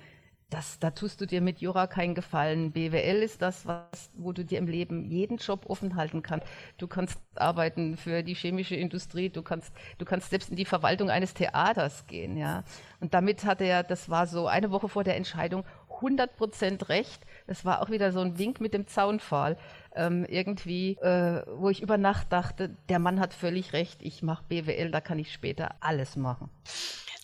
das, 0.51 0.79
da 0.79 0.91
tust 0.91 1.21
du 1.21 1.27
dir 1.27 1.43
mit 1.43 1.61
Jura 1.61 1.87
keinen 1.87 2.15
Gefallen. 2.15 2.73
BWL 2.73 3.23
ist 3.23 3.43
das, 3.43 3.67
was, 3.67 4.11
wo 4.15 4.33
du 4.33 4.47
dir 4.47 4.59
im 4.59 4.67
Leben 4.67 5.11
jeden 5.11 5.37
Job 5.37 5.67
offen 5.69 5.95
halten 5.95 6.23
kannst. 6.23 6.47
Du 6.79 6.87
kannst 6.87 7.21
arbeiten 7.35 7.99
für 7.99 8.23
die 8.23 8.35
chemische 8.35 8.75
Industrie, 8.75 9.29
du 9.29 9.43
kannst, 9.43 9.75
du 9.99 10.07
kannst 10.07 10.31
selbst 10.31 10.49
in 10.49 10.57
die 10.57 10.65
Verwaltung 10.65 11.11
eines 11.11 11.35
Theaters 11.35 12.07
gehen, 12.07 12.39
ja. 12.39 12.65
Und 13.01 13.13
damit 13.13 13.45
hatte 13.45 13.65
er, 13.65 13.83
das 13.83 14.09
war 14.09 14.27
so 14.27 14.47
eine 14.47 14.71
Woche 14.71 14.89
vor 14.89 15.05
der 15.05 15.17
Entscheidung, 15.17 15.65
100 15.97 16.37
Prozent 16.37 16.89
recht. 16.89 17.27
Das 17.47 17.65
war 17.65 17.83
auch 17.83 17.91
wieder 17.91 18.13
so 18.13 18.21
ein 18.21 18.39
Wink 18.39 18.61
mit 18.61 18.73
dem 18.73 18.87
Zaunpfahl. 18.87 19.59
Ähm, 19.99 20.25
irgendwie, 20.29 20.93
äh, 21.03 21.43
wo 21.57 21.71
ich 21.71 21.83
über 21.83 21.99
Nacht 21.99 22.33
dachte, 22.33 22.71
der 22.89 23.01
Mann 23.01 23.19
hat 23.19 23.35
völlig 23.35 23.73
recht, 23.73 23.99
ich 24.01 24.23
mache 24.23 24.45
BWL, 24.49 24.93
da 24.93 25.01
kann 25.01 25.19
ich 25.19 25.33
später 25.33 25.75
alles 25.81 26.15
machen. 26.15 26.51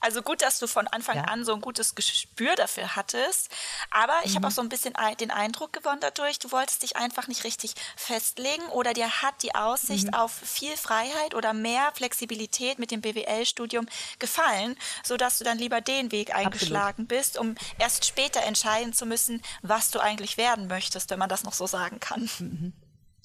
Also 0.05 0.21
gut, 0.21 0.43
dass 0.43 0.59
du 0.59 0.67
von 0.67 0.87
Anfang 0.87 1.17
ja. 1.17 1.25
an 1.25 1.47
so 1.47 1.55
ein 1.55 1.63
gutes 1.63 1.95
Gespür 1.95 2.57
dafür 2.57 2.95
hattest. 2.95 3.49
Aber 3.91 4.13
ich 4.25 4.33
mhm. 4.33 4.37
habe 4.37 4.49
auch 4.49 4.51
so 4.51 4.61
ein 4.61 4.69
bisschen 4.69 4.93
den 5.19 5.31
Eindruck 5.31 5.73
gewonnen 5.73 6.01
dadurch, 6.03 6.39
du 6.39 6.53
wolltest 6.53 6.83
dich 6.83 6.97
einfach 6.97 7.27
nicht 7.27 7.45
richtig 7.45 7.73
festlegen 7.97 8.65
oder 8.67 8.93
dir 8.93 9.23
hat 9.23 9.43
die 9.43 9.55
Aussicht 9.55 10.09
mhm. 10.09 10.15
auf 10.15 10.31
viel 10.31 10.77
Freiheit 10.77 11.35
oder 11.35 11.55
mehr 11.55 11.91
Flexibilität 11.95 12.79
mit 12.79 12.91
dem 12.91 13.01
BWL-Studium 13.01 13.87
gefallen, 14.19 14.77
sodass 15.03 15.39
du 15.39 15.45
dann 15.45 15.57
lieber 15.57 15.81
den 15.81 16.13
Weg 16.13 16.35
eingeschlagen 16.35 17.05
Absolut. 17.05 17.09
bist, 17.09 17.39
um 17.39 17.55
erst 17.79 18.05
später 18.05 18.43
entscheiden 18.43 18.93
zu 18.93 19.07
müssen, 19.07 19.41
was 19.63 19.91
du 19.91 20.01
eigentlich 20.01 20.37
werden 20.37 20.67
möchtest, 20.67 21.09
wenn 21.09 21.19
man 21.19 21.31
das 21.31 21.45
noch 21.45 21.55
so 21.55 21.67
sagen 21.67 21.99
kann. 21.99 22.29
Mhm. 22.39 22.75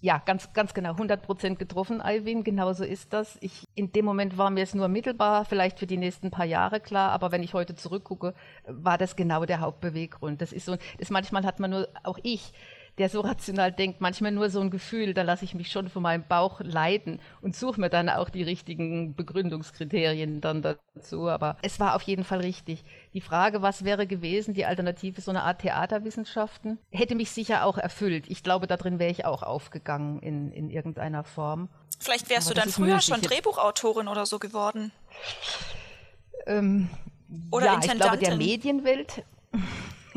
Ja, 0.02 0.22
ganz, 0.26 0.54
ganz 0.54 0.74
genau, 0.74 0.92
100 0.92 1.22
Prozent 1.24 1.60
getroffen, 1.60 2.00
Alvin, 2.00 2.46
genau 2.46 2.72
so 2.72 2.86
ist 2.86 3.12
das. 3.12 3.38
Ich, 3.42 3.68
in 3.76 3.92
dem 3.92 4.06
Moment 4.06 4.38
war 4.38 4.50
mir 4.50 4.64
es 4.64 4.74
nur 4.74 4.88
mittelbar, 4.88 5.44
vielleicht 5.44 5.78
für 5.78 5.88
die 5.88 5.98
nächsten 5.98 6.32
paar 6.32 6.46
Jahre 6.46 6.80
klar, 6.80 7.12
aber 7.12 7.34
wenn 7.34 7.44
ich 7.44 7.54
heute 7.54 7.76
zurückgucke, 7.76 8.34
war 8.66 8.98
das 8.98 9.18
genau 9.18 9.44
der 9.44 9.60
Hauptbeweggrund. 9.60 10.42
Das 10.42 10.54
ist 10.54 10.66
so, 10.66 10.78
das 11.00 11.10
manchmal 11.10 11.46
hat 11.46 11.60
man 11.60 11.72
nur, 11.72 11.90
auch 12.04 12.18
ich, 12.24 12.54
der 13.00 13.10
so 13.10 13.22
rational 13.22 13.72
denkt, 13.72 14.02
manchmal 14.02 14.32
nur 14.32 14.50
so 14.50 14.60
ein 14.60 14.70
Gefühl, 14.70 15.14
da 15.14 15.22
lasse 15.22 15.46
ich 15.46 15.56
mich 15.56 15.72
schon 15.72 15.90
von 15.90 16.04
meinem 16.04 16.26
Bauch 16.28 16.60
leiten 16.60 17.20
und 17.42 17.56
suche 17.56 17.80
mir 17.80 17.90
dann 17.90 18.10
auch 18.10 18.30
die 18.30 18.44
richtigen 18.44 19.16
Begründungskriterien 19.16 20.42
dann 20.42 20.62
dazu. 20.62 21.30
Aber 21.30 21.58
es 21.62 21.80
war 21.80 21.96
auf 21.96 22.02
jeden 22.04 22.26
Fall 22.26 22.42
richtig. 22.42 22.84
Die 23.14 23.22
Frage, 23.22 23.62
was 23.62 23.86
wäre 23.86 24.06
gewesen, 24.06 24.54
die 24.54 24.66
Alternative, 24.66 25.22
so 25.22 25.32
eine 25.32 25.44
Art 25.44 25.62
Theaterwissenschaften, 25.62 26.78
hätte 26.92 27.16
mich 27.16 27.32
sicher 27.32 27.66
auch 27.66 27.78
erfüllt. 27.78 28.26
Ich 28.28 28.44
glaube, 28.44 28.68
darin 28.68 29.00
wäre 29.00 29.12
ich 29.12 29.26
auch 29.26 29.44
aufgegangen 29.44 30.20
in, 30.20 30.52
in 30.52 30.70
irgendeiner 30.70 31.24
Form. 31.24 31.70
Vielleicht 32.00 32.30
wärst 32.30 32.48
Aber 32.48 32.56
du 32.56 32.62
dann 32.62 32.70
früher 32.70 33.00
schon 33.00 33.22
Drehbuchautorin 33.22 34.10
oder 34.10 34.26
so 34.26 34.40
geworden. 34.40 34.92
Ähm, 36.46 36.90
oder 37.52 37.66
ja, 37.68 37.80
ich 37.82 37.92
glaube, 37.92 38.18
der 38.18 38.36
Medienwelt 38.36 39.24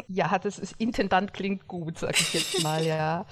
ja, 0.09 0.39
das 0.39 0.59
ist 0.59 0.75
Intendant 0.79 1.33
klingt 1.33 1.69
gut, 1.69 1.99
sag 1.99 2.19
ich 2.21 2.35
jetzt 2.35 2.63
mal, 2.63 2.85
ja. 2.85 3.27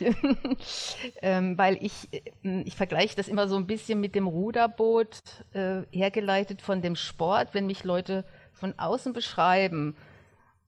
ähm, 1.22 1.56
weil 1.58 1.78
ich, 1.82 2.08
äh, 2.12 2.62
ich 2.62 2.76
vergleiche 2.76 3.16
das 3.16 3.28
immer 3.28 3.48
so 3.48 3.56
ein 3.56 3.66
bisschen 3.66 4.00
mit 4.00 4.14
dem 4.14 4.26
Ruderboot, 4.26 5.22
äh, 5.52 5.82
hergeleitet 5.90 6.62
von 6.62 6.82
dem 6.82 6.96
Sport, 6.96 7.54
wenn 7.54 7.66
mich 7.66 7.84
Leute 7.84 8.24
von 8.52 8.74
außen 8.78 9.12
beschreiben 9.12 9.96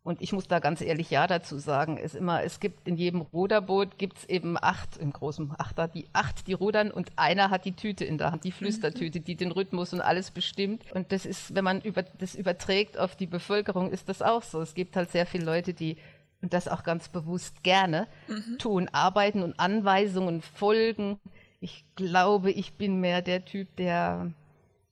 und 0.09 0.23
ich 0.23 0.33
muss 0.33 0.49
da 0.49 0.59
ganz 0.59 0.81
ehrlich 0.81 1.11
Ja 1.11 1.27
dazu 1.27 1.59
sagen. 1.59 1.99
Es, 2.03 2.15
immer, 2.15 2.43
es 2.43 2.61
gibt 2.61 2.89
in 2.89 2.97
jedem 2.97 3.21
Ruderboot 3.21 3.99
gibt 3.99 4.17
es 4.17 4.25
eben 4.25 4.57
acht, 4.57 4.97
im 4.97 5.13
großen 5.13 5.53
Achter, 5.59 5.87
die 5.87 6.07
acht, 6.15 6.47
die 6.47 6.55
rudern 6.55 6.91
und 6.91 7.11
einer 7.17 7.51
hat 7.51 7.67
die 7.67 7.73
Tüte 7.73 8.07
in 8.07 8.17
der 8.17 8.33
Hand, 8.33 8.45
die 8.45 8.53
Flüstertüte, 8.53 9.21
die 9.21 9.37
den 9.37 9.53
Rhythmus 9.53 9.93
und 9.93 10.01
alles 10.01 10.31
bestimmt. 10.31 10.83
Und 10.95 11.13
das 11.13 11.27
ist, 11.27 11.55
wenn 11.55 11.63
man 11.63 11.83
über, 11.83 12.03
das 12.03 12.35
überträgt 12.35 12.99
auf 12.99 13.17
die 13.17 13.27
Bevölkerung, 13.27 13.91
ist 13.91 14.09
das 14.09 14.23
auch 14.23 14.43
so. 14.43 14.63
Es 14.63 14.73
gibt 14.73 14.97
halt 14.97 15.11
sehr 15.11 15.27
viele 15.27 15.45
Leute, 15.45 15.75
die 15.75 15.99
und 16.41 16.55
das 16.55 16.69
auch 16.69 16.85
ganz 16.85 17.11
bewusst 17.11 17.63
gerne 17.63 18.07
mhm. 18.29 18.57
tun, 18.59 18.89
arbeiten 18.91 19.43
und 19.43 19.61
Anweisungen 19.61 20.41
folgen. 20.41 21.21
Ich 21.61 21.85
glaube, 21.97 22.51
ich 22.51 22.73
bin 22.75 22.99
mehr 23.01 23.21
der 23.21 23.45
Typ, 23.45 23.77
der 23.77 24.33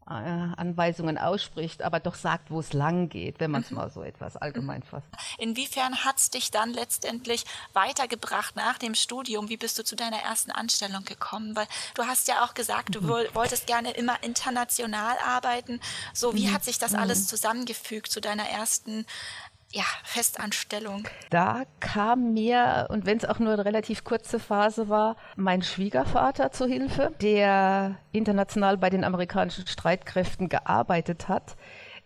Anweisungen 0.07 1.19
ausspricht, 1.19 1.83
aber 1.83 1.99
doch 1.99 2.15
sagt, 2.15 2.51
wo 2.53 2.61
es 2.61 2.73
lang 2.73 3.09
geht, 3.09 3.41
wenn 3.41 3.51
man 3.51 3.63
es 3.63 3.71
mhm. 3.71 3.79
mal 3.79 3.91
so 3.91 4.03
etwas 4.03 4.37
allgemein 4.37 4.85
fasst. 4.85 5.09
Inwiefern 5.39 6.05
hat 6.05 6.19
es 6.19 6.31
dich 6.31 6.53
dann 6.53 6.73
letztendlich 6.73 7.45
weitergebracht 7.73 8.55
nach 8.55 8.79
dem 8.79 8.95
Studium? 8.95 9.49
Wie 9.49 9.57
bist 9.57 9.79
du 9.79 9.85
zu 9.85 9.97
deiner 9.97 10.19
ersten 10.19 10.53
Anstellung 10.53 11.05
gekommen? 11.05 11.57
Weil 11.57 11.67
du 11.95 12.05
hast 12.05 12.29
ja 12.29 12.45
auch 12.45 12.55
gesagt, 12.55 12.95
du 12.95 13.01
mhm. 13.01 13.35
wolltest 13.35 13.67
gerne 13.67 13.91
immer 13.91 14.23
international 14.23 15.17
arbeiten. 15.27 15.81
So, 16.15 16.35
wie 16.35 16.47
mhm. 16.47 16.55
hat 16.55 16.65
sich 16.65 16.79
das 16.79 16.95
alles 16.95 17.23
mhm. 17.23 17.27
zusammengefügt 17.27 18.11
zu 18.11 18.21
deiner 18.21 18.49
ersten 18.49 19.07
ja, 19.73 19.85
Festanstellung. 20.05 21.09
Da 21.31 21.65
kam 21.81 22.33
mir, 22.33 22.87
und 22.91 23.05
wenn 23.05 23.19
es 23.19 23.25
auch 23.25 23.39
nur 23.39 23.53
eine 23.53 23.65
relativ 23.65 24.05
kurze 24.05 24.39
Phase 24.39 24.89
war, 24.89 25.17
mein 25.37 25.63
Schwiegervater 25.63 26.53
zu 26.53 26.67
Hilfe, 26.67 27.13
der 27.21 27.97
international 28.13 28.79
bei 28.79 28.91
den 28.91 29.05
amerikanischen 29.05 29.67
Streitkräften 29.67 30.49
gearbeitet 30.49 31.29
hat 31.29 31.57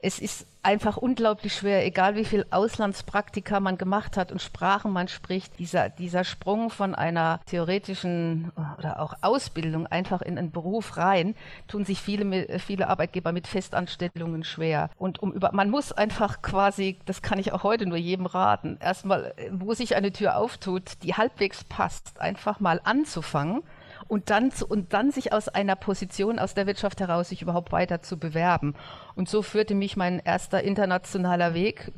es 0.03 0.19
ist 0.19 0.47
einfach 0.63 0.97
unglaublich 0.97 1.55
schwer, 1.55 1.87
egal 1.87 2.17
wie 2.17 2.25
viel 2.25 2.45
Auslandspraktika 2.51 3.61
man 3.61 3.79
gemacht 3.79 4.17
hat 4.17 4.31
und 4.31 4.43
Sprachen 4.43 4.93
man 4.93 5.09
spricht, 5.09 5.59
dieser, 5.59 5.89
dieser 5.89 6.25
Sprung 6.25 6.71
von 6.71 6.95
einer 6.95 7.41
theoretischen 7.47 8.53
oder 8.79 9.01
auch 9.01 9.15
Ausbildung 9.23 9.87
einfach 9.87 10.21
in 10.21 10.39
einen 10.39 10.51
Beruf 10.51 10.97
rein, 10.97 11.35
tun 11.67 11.85
sich 11.85 12.01
viele, 12.01 12.59
viele 12.59 12.89
Arbeitgeber 12.89 13.33
mit 13.33 13.47
Festanstellungen 13.47 14.45
schwer. 14.45 14.91
Und 14.99 15.23
um 15.23 15.33
über, 15.33 15.51
man 15.53 15.71
muss 15.71 15.93
einfach 15.93 16.43
quasi, 16.43 16.99
das 17.07 17.23
kann 17.23 17.39
ich 17.39 17.53
auch 17.53 17.63
heute 17.63 17.87
nur 17.87 17.99
jedem 17.99 18.27
raten, 18.27 18.77
erstmal, 18.81 19.35
wo 19.51 19.73
sich 19.73 19.97
eine 19.97 20.13
Tür 20.13 20.37
auftut, 20.37 21.03
die 21.03 21.15
halbwegs 21.15 21.65
passt, 21.65 22.21
einfach 22.21 22.61
mal 22.61 22.81
anzufangen 22.85 23.63
und 24.09 24.31
dann, 24.31 24.51
zu, 24.51 24.67
und 24.67 24.93
dann 24.93 25.11
sich 25.11 25.33
aus 25.33 25.49
einer 25.49 25.77
Position 25.77 26.39
aus 26.39 26.55
der 26.55 26.67
Wirtschaft 26.67 27.01
heraus 27.01 27.29
sich 27.29 27.43
überhaupt 27.43 27.73
weiter 27.73 28.03
zu 28.03 28.19
bewerben. 28.19 28.75
Und 29.15 29.29
so 29.29 29.43
führte 29.43 29.75
mich 29.75 29.97
mein 29.97 30.19
erster 30.19 30.63
internationaler 30.63 31.55
Weg, 31.55 31.93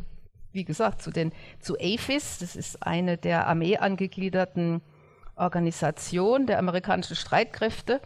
wie 0.53 0.65
gesagt, 0.65 1.03
zu 1.03 1.11
den 1.11 1.33
zu 1.61 1.77
AFIS. 1.79 2.39
Das 2.39 2.57
ist 2.57 2.83
eine 2.83 3.17
der 3.17 3.47
Armee 3.47 3.79
angegliederten 3.79 4.83
Organisationen 5.37 6.47
der 6.47 6.59
amerikanischen 6.59 7.17
Streitkräfte 7.17 8.01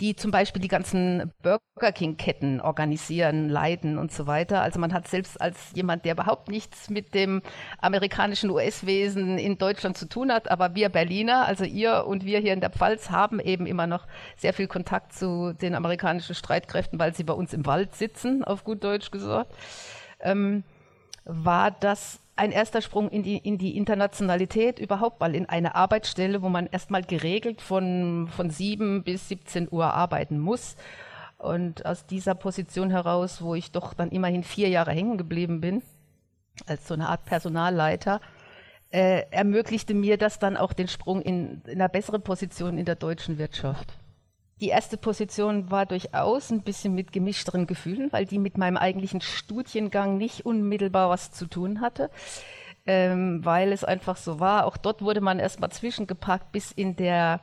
die 0.00 0.16
zum 0.16 0.30
Beispiel 0.30 0.62
die 0.62 0.68
ganzen 0.68 1.32
Burger 1.42 1.92
King-Ketten 1.92 2.60
organisieren, 2.60 3.48
leiten 3.48 3.98
und 3.98 4.12
so 4.12 4.26
weiter. 4.26 4.62
Also 4.62 4.80
man 4.80 4.94
hat 4.94 5.08
selbst 5.08 5.40
als 5.40 5.56
jemand, 5.74 6.04
der 6.04 6.14
überhaupt 6.14 6.48
nichts 6.48 6.88
mit 6.88 7.14
dem 7.14 7.42
amerikanischen 7.78 8.50
US-Wesen 8.50 9.38
in 9.38 9.58
Deutschland 9.58 9.98
zu 9.98 10.08
tun 10.08 10.32
hat, 10.32 10.50
aber 10.50 10.74
wir 10.74 10.88
Berliner, 10.88 11.46
also 11.46 11.64
ihr 11.64 12.06
und 12.06 12.24
wir 12.24 12.40
hier 12.40 12.54
in 12.54 12.60
der 12.60 12.70
Pfalz, 12.70 13.10
haben 13.10 13.40
eben 13.40 13.66
immer 13.66 13.86
noch 13.86 14.06
sehr 14.36 14.54
viel 14.54 14.68
Kontakt 14.68 15.12
zu 15.12 15.52
den 15.52 15.74
amerikanischen 15.74 16.34
Streitkräften, 16.34 16.98
weil 16.98 17.14
sie 17.14 17.24
bei 17.24 17.34
uns 17.34 17.52
im 17.52 17.66
Wald 17.66 17.94
sitzen, 17.94 18.42
auf 18.42 18.64
gut 18.64 18.82
Deutsch 18.82 19.10
gesagt. 19.10 19.54
Ähm, 20.20 20.64
war 21.24 21.70
das 21.70 22.20
ein 22.40 22.52
erster 22.52 22.80
Sprung 22.80 23.10
in 23.10 23.22
die, 23.22 23.36
in 23.36 23.58
die 23.58 23.76
Internationalität 23.76 24.78
überhaupt, 24.78 25.20
weil 25.20 25.34
in 25.34 25.46
einer 25.46 25.74
Arbeitsstelle, 25.76 26.40
wo 26.40 26.48
man 26.48 26.66
erstmal 26.66 27.02
geregelt 27.02 27.60
von, 27.60 28.28
von 28.34 28.48
7 28.48 29.04
bis 29.04 29.28
17 29.28 29.68
Uhr 29.70 29.92
arbeiten 29.92 30.38
muss. 30.38 30.76
Und 31.36 31.84
aus 31.84 32.06
dieser 32.06 32.34
Position 32.34 32.90
heraus, 32.90 33.42
wo 33.42 33.54
ich 33.54 33.72
doch 33.72 33.92
dann 33.92 34.08
immerhin 34.08 34.42
vier 34.42 34.70
Jahre 34.70 34.92
hängen 34.92 35.18
geblieben 35.18 35.60
bin, 35.60 35.82
als 36.66 36.88
so 36.88 36.94
eine 36.94 37.10
Art 37.10 37.26
Personalleiter, 37.26 38.22
äh, 38.90 39.24
ermöglichte 39.30 39.92
mir 39.92 40.16
das 40.16 40.38
dann 40.38 40.56
auch 40.56 40.72
den 40.72 40.88
Sprung 40.88 41.20
in, 41.20 41.60
in 41.66 41.78
eine 41.78 41.90
bessere 41.90 42.20
Position 42.20 42.78
in 42.78 42.86
der 42.86 42.96
deutschen 42.96 43.36
Wirtschaft. 43.36 43.99
Die 44.60 44.68
erste 44.68 44.98
Position 44.98 45.70
war 45.70 45.86
durchaus 45.86 46.50
ein 46.50 46.62
bisschen 46.62 46.94
mit 46.94 47.12
gemischteren 47.12 47.66
Gefühlen, 47.66 48.12
weil 48.12 48.26
die 48.26 48.38
mit 48.38 48.58
meinem 48.58 48.76
eigentlichen 48.76 49.22
Studiengang 49.22 50.18
nicht 50.18 50.44
unmittelbar 50.44 51.08
was 51.08 51.32
zu 51.32 51.46
tun 51.46 51.80
hatte, 51.80 52.10
ähm, 52.86 53.42
weil 53.42 53.72
es 53.72 53.84
einfach 53.84 54.16
so 54.16 54.38
war. 54.38 54.66
Auch 54.66 54.76
dort 54.76 55.00
wurde 55.00 55.22
man 55.22 55.38
erstmal 55.38 55.70
zwischengepackt, 55.70 56.52
bis 56.52 56.72
in 56.72 56.94
der, 56.96 57.40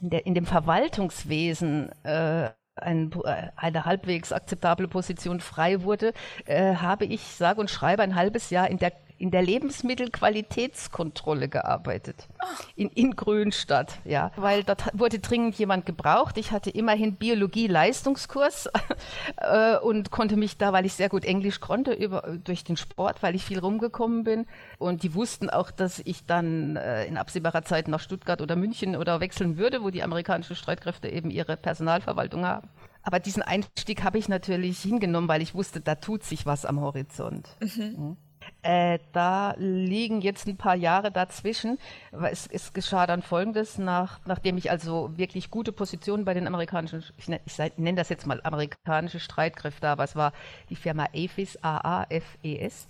in, 0.00 0.10
der, 0.10 0.26
in 0.26 0.34
dem 0.34 0.46
Verwaltungswesen 0.46 1.92
äh, 2.02 2.50
ein, 2.74 3.12
äh, 3.24 3.48
eine 3.54 3.84
halbwegs 3.84 4.32
akzeptable 4.32 4.88
Position 4.88 5.38
frei 5.40 5.82
wurde, 5.82 6.12
äh, 6.46 6.74
habe 6.76 7.04
ich 7.04 7.22
sage 7.22 7.60
und 7.60 7.70
schreibe 7.70 8.02
ein 8.02 8.16
halbes 8.16 8.50
Jahr 8.50 8.68
in 8.68 8.78
der 8.78 8.92
in 9.20 9.30
der 9.30 9.42
Lebensmittelqualitätskontrolle 9.42 11.50
gearbeitet. 11.50 12.26
In, 12.74 12.88
in 12.88 13.14
Grünstadt, 13.16 13.98
ja. 14.04 14.32
Weil 14.36 14.64
dort 14.64 14.98
wurde 14.98 15.18
dringend 15.18 15.56
jemand 15.56 15.84
gebraucht. 15.84 16.38
Ich 16.38 16.52
hatte 16.52 16.70
immerhin 16.70 17.16
Biologie-Leistungskurs 17.16 18.70
äh, 19.36 19.76
und 19.76 20.10
konnte 20.10 20.36
mich 20.36 20.56
da, 20.56 20.72
weil 20.72 20.86
ich 20.86 20.94
sehr 20.94 21.10
gut 21.10 21.26
Englisch 21.26 21.60
konnte, 21.60 21.92
über, 21.92 22.38
durch 22.42 22.64
den 22.64 22.78
Sport, 22.78 23.22
weil 23.22 23.34
ich 23.34 23.44
viel 23.44 23.58
rumgekommen 23.58 24.24
bin. 24.24 24.46
Und 24.78 25.02
die 25.02 25.14
wussten 25.14 25.50
auch, 25.50 25.70
dass 25.70 25.98
ich 25.98 26.24
dann 26.24 26.76
äh, 26.76 27.04
in 27.04 27.18
absehbarer 27.18 27.62
Zeit 27.62 27.88
nach 27.88 28.00
Stuttgart 28.00 28.40
oder 28.40 28.56
München 28.56 28.96
oder 28.96 29.20
wechseln 29.20 29.58
würde, 29.58 29.82
wo 29.82 29.90
die 29.90 30.02
amerikanischen 30.02 30.56
Streitkräfte 30.56 31.10
eben 31.10 31.30
ihre 31.30 31.58
Personalverwaltung 31.58 32.46
haben. 32.46 32.70
Aber 33.02 33.20
diesen 33.20 33.42
Einstieg 33.42 34.02
habe 34.02 34.16
ich 34.16 34.30
natürlich 34.30 34.80
hingenommen, 34.80 35.28
weil 35.28 35.42
ich 35.42 35.54
wusste, 35.54 35.82
da 35.82 35.96
tut 35.96 36.24
sich 36.24 36.46
was 36.46 36.64
am 36.64 36.80
Horizont. 36.80 37.50
Mhm. 37.60 37.82
Mhm. 37.82 38.16
Äh, 38.62 38.98
da 39.12 39.54
liegen 39.56 40.20
jetzt 40.20 40.46
ein 40.46 40.58
paar 40.58 40.74
Jahre 40.76 41.10
dazwischen. 41.10 41.78
Es, 42.12 42.46
es 42.46 42.74
geschah 42.74 43.06
dann 43.06 43.22
Folgendes, 43.22 43.78
nach, 43.78 44.20
nachdem 44.26 44.58
ich 44.58 44.70
also 44.70 45.16
wirklich 45.16 45.50
gute 45.50 45.72
Positionen 45.72 46.26
bei 46.26 46.34
den 46.34 46.46
amerikanischen, 46.46 47.02
ich, 47.16 47.28
nenne, 47.28 47.40
ich 47.46 47.58
nenne 47.78 47.96
das 47.96 48.10
jetzt 48.10 48.26
mal 48.26 48.40
amerikanische 48.44 49.18
Streitkräfte, 49.18 49.88
aber 49.88 50.04
es 50.04 50.14
war 50.14 50.32
die 50.68 50.76
Firma 50.76 51.06
AFES, 51.14 51.62
A-A-F-E-S, 51.62 52.88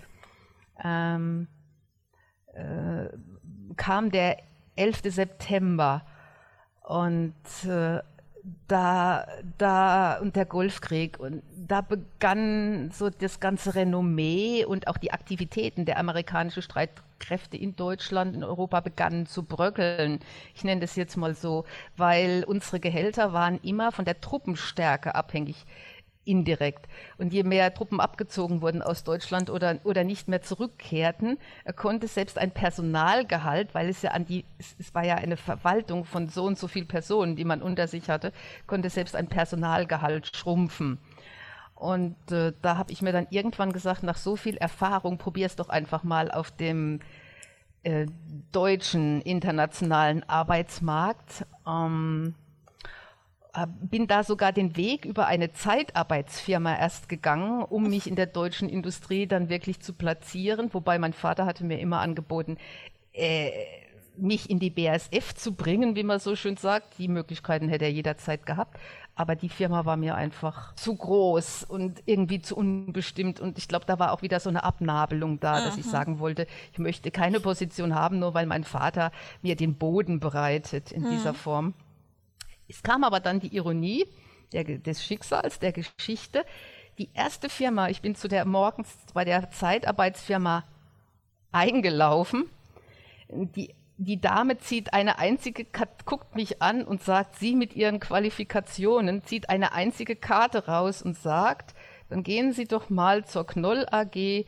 ähm, 0.83 1.47
äh, 2.53 3.09
kam 3.77 4.11
der 4.11 4.39
11. 4.75 5.03
September 5.05 6.03
und 6.83 7.35
äh, 7.65 8.01
da, 8.69 9.27
da 9.59 10.19
und 10.19 10.37
der 10.37 10.45
Golfkrieg 10.45 11.19
und 11.19 11.43
da 11.67 11.81
begann 11.81 12.91
so 12.93 13.11
das 13.11 13.41
ganze 13.41 13.75
Renommee 13.75 14.65
und 14.65 14.89
auch 14.89 14.97
die 14.97 15.13
Aktivitäten 15.13 15.85
der 15.85 15.99
amerikanischen 15.99 16.63
Streitkräfte 16.63 17.57
in 17.57 17.77
Deutschland, 17.77 18.35
in 18.35 18.45
Europa 18.45 18.81
begannen 18.81 19.27
zu 19.27 19.43
bröckeln. 19.43 20.21
Ich 20.55 20.65
nenne 20.65 20.81
das 20.81 20.97
jetzt 20.97 21.17
mal 21.17 21.35
so, 21.35 21.65
weil 21.97 22.45
unsere 22.47 22.81
Gehälter 22.81 23.33
waren 23.33 23.59
immer 23.63 23.93
von 23.93 24.05
der 24.05 24.21
Truppenstärke 24.21 25.15
abhängig 25.15 25.67
indirekt. 26.25 26.87
Und 27.19 27.33
je 27.33 27.43
mehr 27.43 27.73
Truppen 27.73 28.01
abgezogen 28.01 28.63
wurden 28.63 28.83
aus 28.83 29.05
Deutschland 29.05 29.51
oder, 29.51 29.79
oder 29.85 30.05
nicht 30.05 30.29
mehr 30.29 30.43
zurückkehrten, 30.43 31.39
konnte 31.77 32.09
selbst 32.09 32.39
ein 32.39 32.51
Personalgehalt, 32.51 33.75
weil 33.75 33.89
es 33.89 34.03
ja 34.03 34.11
an 34.13 34.27
die, 34.27 34.45
es 34.59 34.95
war 34.95 35.05
ja 35.05 35.17
eine 35.17 35.37
Verwaltung 35.37 36.05
von 36.05 36.29
so 36.29 36.45
und 36.45 36.59
so 36.59 36.69
viel 36.69 36.85
Personen, 36.85 37.37
die 37.37 37.45
man 37.45 37.63
unter 37.63 37.89
sich 37.89 38.09
hatte, 38.09 38.33
konnte 38.67 38.91
selbst 38.91 39.17
ein 39.17 39.29
Personalgehalt 39.29 40.37
schrumpfen. 40.37 40.99
Und 41.75 42.31
äh, 42.31 42.53
da 42.61 42.77
habe 42.77 42.93
ich 42.93 43.01
mir 43.01 43.13
dann 43.13 43.27
irgendwann 43.31 43.73
gesagt, 43.73 44.03
nach 44.03 44.19
so 44.19 44.37
viel 44.37 44.59
Erfahrung, 44.59 45.17
probier 45.17 45.47
es 45.47 45.57
doch 45.57 45.71
einfach 45.71 46.05
mal 46.05 46.31
auf 46.31 46.51
dem 46.51 47.01
äh, 47.83 48.07
deutschen 48.53 49.23
internationalen 49.23 50.23
Arbeitsmarkt. 50.29 51.47
Ähm, 51.67 52.35
äh, 52.35 52.40
bin 53.81 54.07
da 54.07 54.23
sogar 54.23 54.53
den 54.53 54.77
Weg 54.77 55.05
über 55.05 55.27
eine 55.27 55.53
Zeitarbeitsfirma 55.53 56.77
erst 56.77 57.09
gegangen, 57.09 57.63
um 57.63 57.89
mich 57.89 58.07
in 58.07 58.17
der 58.17 58.27
deutschen 58.27 58.69
Industrie 58.69 59.27
dann 59.27 59.49
wirklich 59.49 59.81
zu 59.81 59.93
platzieren. 59.93 60.73
Wobei 60.73 60.99
mein 60.99 61.13
Vater 61.13 61.47
hatte 61.47 61.65
mir 61.65 61.81
immer 61.81 62.01
angeboten, 62.01 62.59
äh, 63.13 63.51
mich 64.17 64.51
in 64.51 64.59
die 64.59 64.71
BASF 64.71 65.35
zu 65.35 65.55
bringen, 65.55 65.97
wie 65.97 66.03
man 66.03 66.19
so 66.19 66.37
schön 66.37 66.57
sagt. 66.57 66.99
Die 66.99 67.09
Möglichkeiten 67.09 67.69
hätte 67.69 67.87
er 67.87 67.93
jederzeit 67.93 68.47
gehabt. 68.47 68.79
Aber 69.17 69.35
die 69.35 69.49
Firma 69.49 69.85
war 69.85 69.97
mir 69.97 70.15
einfach 70.15 70.75
zu 70.77 70.95
groß 70.95 71.65
und 71.65 72.03
irgendwie 72.07 72.41
zu 72.41 72.57
unbestimmt. 72.57 73.41
Und 73.41 73.59
ich 73.59 73.69
glaube, 73.69 73.85
da 73.85 73.99
war 73.99 74.13
auch 74.13 74.23
wieder 74.23 74.41
so 74.41 74.49
eine 74.49 74.65
Abnabelung 74.65 75.41
da, 75.41 75.55
Aha. 75.55 75.65
dass 75.65 75.77
ich 75.77 75.87
sagen 75.87 76.21
wollte, 76.21 76.47
ich 76.73 76.79
möchte 76.79 77.11
keine 77.11 77.41
Position 77.41 77.95
haben, 77.95 78.19
nur 78.19 78.35
weil 78.35 78.47
mein 78.47 78.65
Vater 78.65 79.11
mir 79.43 79.57
den 79.57 79.75
Boden 79.75 80.21
bereitet 80.21 80.93
in 80.93 81.03
mhm. 81.03 81.11
dieser 81.11 81.35
Form. 81.35 81.75
Es 82.71 82.83
kam 82.83 83.05
aber 83.05 83.21
dann 83.21 83.41
die 83.41 83.55
Ironie 83.55 84.07
der, 84.53 84.65
des 84.65 85.05
Schicksals, 85.05 85.59
der 85.59 85.73
Geschichte. 85.73 86.45
Die 86.99 87.11
erste 87.15 87.49
Firma, 87.49 87.89
ich 87.89 88.01
bin 88.01 88.15
zu 88.15 88.29
der 88.29 88.45
morgens 88.45 88.89
bei 89.13 89.25
der 89.25 89.51
Zeitarbeitsfirma 89.51 90.65
eingelaufen. 91.51 92.49
Die, 93.29 93.75
die 93.97 94.21
Dame 94.21 94.59
zieht 94.59 94.93
eine 94.93 95.19
einzige, 95.19 95.67
guckt 96.05 96.37
mich 96.37 96.63
an 96.63 96.85
und 96.85 97.03
sagt, 97.03 97.37
sie 97.37 97.55
mit 97.57 97.75
ihren 97.75 98.01
Qualifikationen 98.01 99.25
zieht 99.25 99.51
eine 99.51 99.73
einzige 99.73 100.17
Karte 100.17 100.67
raus 100.67 101.03
und 101.03 101.19
sagt, 101.19 101.75
dann 102.09 102.23
gehen 102.23 102.53
Sie 102.53 102.65
doch 102.65 102.91
mal 102.91 103.25
zur 103.25 103.47
Knoll 103.47 103.87
AG. 103.91 104.45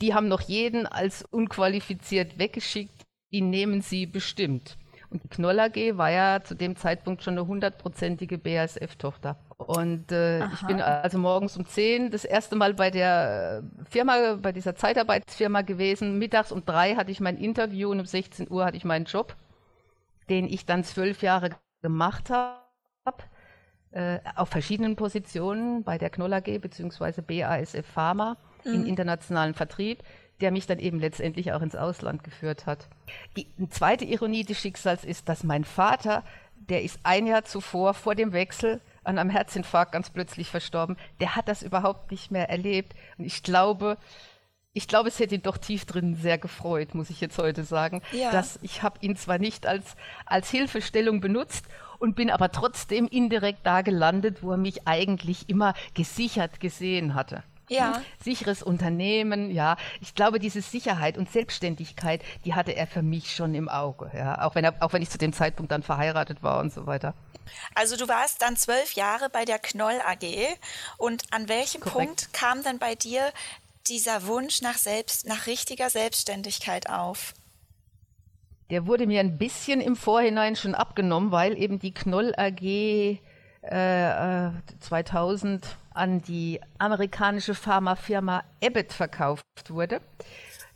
Die 0.00 0.14
haben 0.14 0.28
noch 0.28 0.40
jeden 0.40 0.86
als 0.86 1.22
unqualifiziert 1.22 2.38
weggeschickt. 2.38 3.04
Die 3.30 3.42
nehmen 3.42 3.82
Sie 3.82 4.06
bestimmt. 4.06 4.78
Und 5.10 5.24
die 5.24 5.28
Knoll 5.28 5.58
AG 5.58 5.96
war 5.96 6.10
ja 6.10 6.42
zu 6.42 6.54
dem 6.54 6.76
Zeitpunkt 6.76 7.22
schon 7.22 7.38
eine 7.38 7.46
hundertprozentige 7.46 8.36
BASF-Tochter. 8.36 9.36
Und 9.56 10.12
äh, 10.12 10.46
ich 10.46 10.66
bin 10.66 10.80
also 10.82 11.18
morgens 11.18 11.56
um 11.56 11.64
10 11.64 12.10
das 12.10 12.24
erste 12.24 12.56
Mal 12.56 12.74
bei 12.74 12.90
der 12.90 13.62
Firma, 13.88 14.34
bei 14.34 14.52
dieser 14.52 14.74
Zeitarbeitsfirma 14.74 15.62
gewesen. 15.62 16.18
Mittags 16.18 16.52
um 16.52 16.64
drei 16.64 16.94
hatte 16.94 17.10
ich 17.10 17.20
mein 17.20 17.38
Interview 17.38 17.90
und 17.90 18.00
um 18.00 18.06
16 18.06 18.50
Uhr 18.50 18.66
hatte 18.66 18.76
ich 18.76 18.84
meinen 18.84 19.06
Job, 19.06 19.34
den 20.28 20.46
ich 20.46 20.66
dann 20.66 20.84
zwölf 20.84 21.22
Jahre 21.22 21.50
gemacht 21.80 22.30
habe. 22.30 22.58
Äh, 23.90 24.18
auf 24.36 24.50
verschiedenen 24.50 24.96
Positionen 24.96 25.82
bei 25.82 25.96
der 25.96 26.10
Knoll 26.10 26.34
AG 26.34 26.58
bzw. 26.60 27.22
BASF 27.22 27.86
Pharma 27.86 28.36
mhm. 28.64 28.74
im 28.74 28.86
internationalen 28.86 29.54
Vertrieb 29.54 30.02
der 30.40 30.50
mich 30.50 30.66
dann 30.66 30.78
eben 30.78 31.00
letztendlich 31.00 31.52
auch 31.52 31.62
ins 31.62 31.76
Ausland 31.76 32.22
geführt 32.24 32.66
hat. 32.66 32.88
Die 33.36 33.46
zweite 33.70 34.04
Ironie 34.04 34.44
des 34.44 34.58
Schicksals 34.58 35.04
ist, 35.04 35.28
dass 35.28 35.44
mein 35.44 35.64
Vater, 35.64 36.24
der 36.54 36.82
ist 36.82 37.00
ein 37.02 37.26
Jahr 37.26 37.44
zuvor 37.44 37.94
vor 37.94 38.14
dem 38.14 38.32
Wechsel 38.32 38.80
an 39.04 39.18
einem 39.18 39.30
Herzinfarkt 39.30 39.92
ganz 39.92 40.10
plötzlich 40.10 40.48
verstorben, 40.48 40.96
der 41.20 41.34
hat 41.34 41.48
das 41.48 41.62
überhaupt 41.62 42.10
nicht 42.10 42.30
mehr 42.30 42.50
erlebt. 42.50 42.94
Und 43.16 43.24
ich 43.24 43.42
glaube, 43.42 43.96
ich 44.74 44.86
glaube, 44.86 45.08
es 45.08 45.18
hätte 45.18 45.34
ihn 45.34 45.42
doch 45.42 45.56
tief 45.56 45.86
drin 45.86 46.14
sehr 46.14 46.38
gefreut, 46.38 46.94
muss 46.94 47.10
ich 47.10 47.20
jetzt 47.20 47.38
heute 47.38 47.64
sagen, 47.64 48.02
ja. 48.12 48.30
dass 48.30 48.58
ich 48.62 48.82
habe 48.82 48.98
ihn 49.00 49.16
zwar 49.16 49.38
nicht 49.38 49.66
als, 49.66 49.96
als 50.26 50.50
Hilfestellung 50.50 51.20
benutzt 51.20 51.64
und 51.98 52.14
bin 52.14 52.30
aber 52.30 52.52
trotzdem 52.52 53.08
indirekt 53.08 53.60
da 53.64 53.82
gelandet, 53.82 54.42
wo 54.42 54.52
er 54.52 54.56
mich 54.56 54.86
eigentlich 54.86 55.48
immer 55.48 55.74
gesichert 55.94 56.60
gesehen 56.60 57.14
hatte 57.14 57.42
ja. 57.68 57.96
Hm? 57.96 58.04
sicheres 58.22 58.62
Unternehmen, 58.62 59.50
ja. 59.50 59.76
Ich 60.00 60.14
glaube, 60.14 60.38
diese 60.38 60.62
Sicherheit 60.62 61.18
und 61.18 61.30
Selbstständigkeit, 61.30 62.22
die 62.44 62.54
hatte 62.54 62.72
er 62.72 62.86
für 62.86 63.02
mich 63.02 63.34
schon 63.34 63.54
im 63.54 63.68
Auge, 63.68 64.10
ja. 64.14 64.42
Auch 64.42 64.54
wenn 64.54 64.64
er, 64.64 64.74
auch 64.80 64.92
wenn 64.92 65.02
ich 65.02 65.10
zu 65.10 65.18
dem 65.18 65.32
Zeitpunkt 65.32 65.72
dann 65.72 65.82
verheiratet 65.82 66.42
war 66.42 66.60
und 66.60 66.72
so 66.72 66.86
weiter. 66.86 67.14
Also 67.74 67.96
du 67.96 68.08
warst 68.08 68.42
dann 68.42 68.56
zwölf 68.56 68.92
Jahre 68.92 69.30
bei 69.30 69.44
der 69.44 69.58
Knoll 69.58 70.00
AG 70.06 70.26
und 70.98 71.24
an 71.30 71.48
welchem 71.48 71.80
Korrekt. 71.80 71.96
Punkt 71.96 72.32
kam 72.34 72.62
dann 72.62 72.78
bei 72.78 72.94
dir 72.94 73.32
dieser 73.88 74.26
Wunsch 74.26 74.60
nach 74.60 74.76
selbst, 74.76 75.26
nach 75.26 75.46
richtiger 75.46 75.90
Selbstständigkeit 75.90 76.90
auf? 76.90 77.34
Der 78.70 78.86
wurde 78.86 79.06
mir 79.06 79.20
ein 79.20 79.38
bisschen 79.38 79.80
im 79.80 79.96
Vorhinein 79.96 80.54
schon 80.54 80.74
abgenommen, 80.74 81.32
weil 81.32 81.56
eben 81.56 81.78
die 81.78 81.94
Knoll 81.94 82.34
AG 82.36 83.18
äh, 83.62 84.50
2000 84.80 85.66
an 85.98 86.22
die 86.22 86.60
amerikanische 86.78 87.54
Pharmafirma 87.54 88.44
Abbott 88.62 88.92
verkauft 88.92 89.44
wurde. 89.68 90.00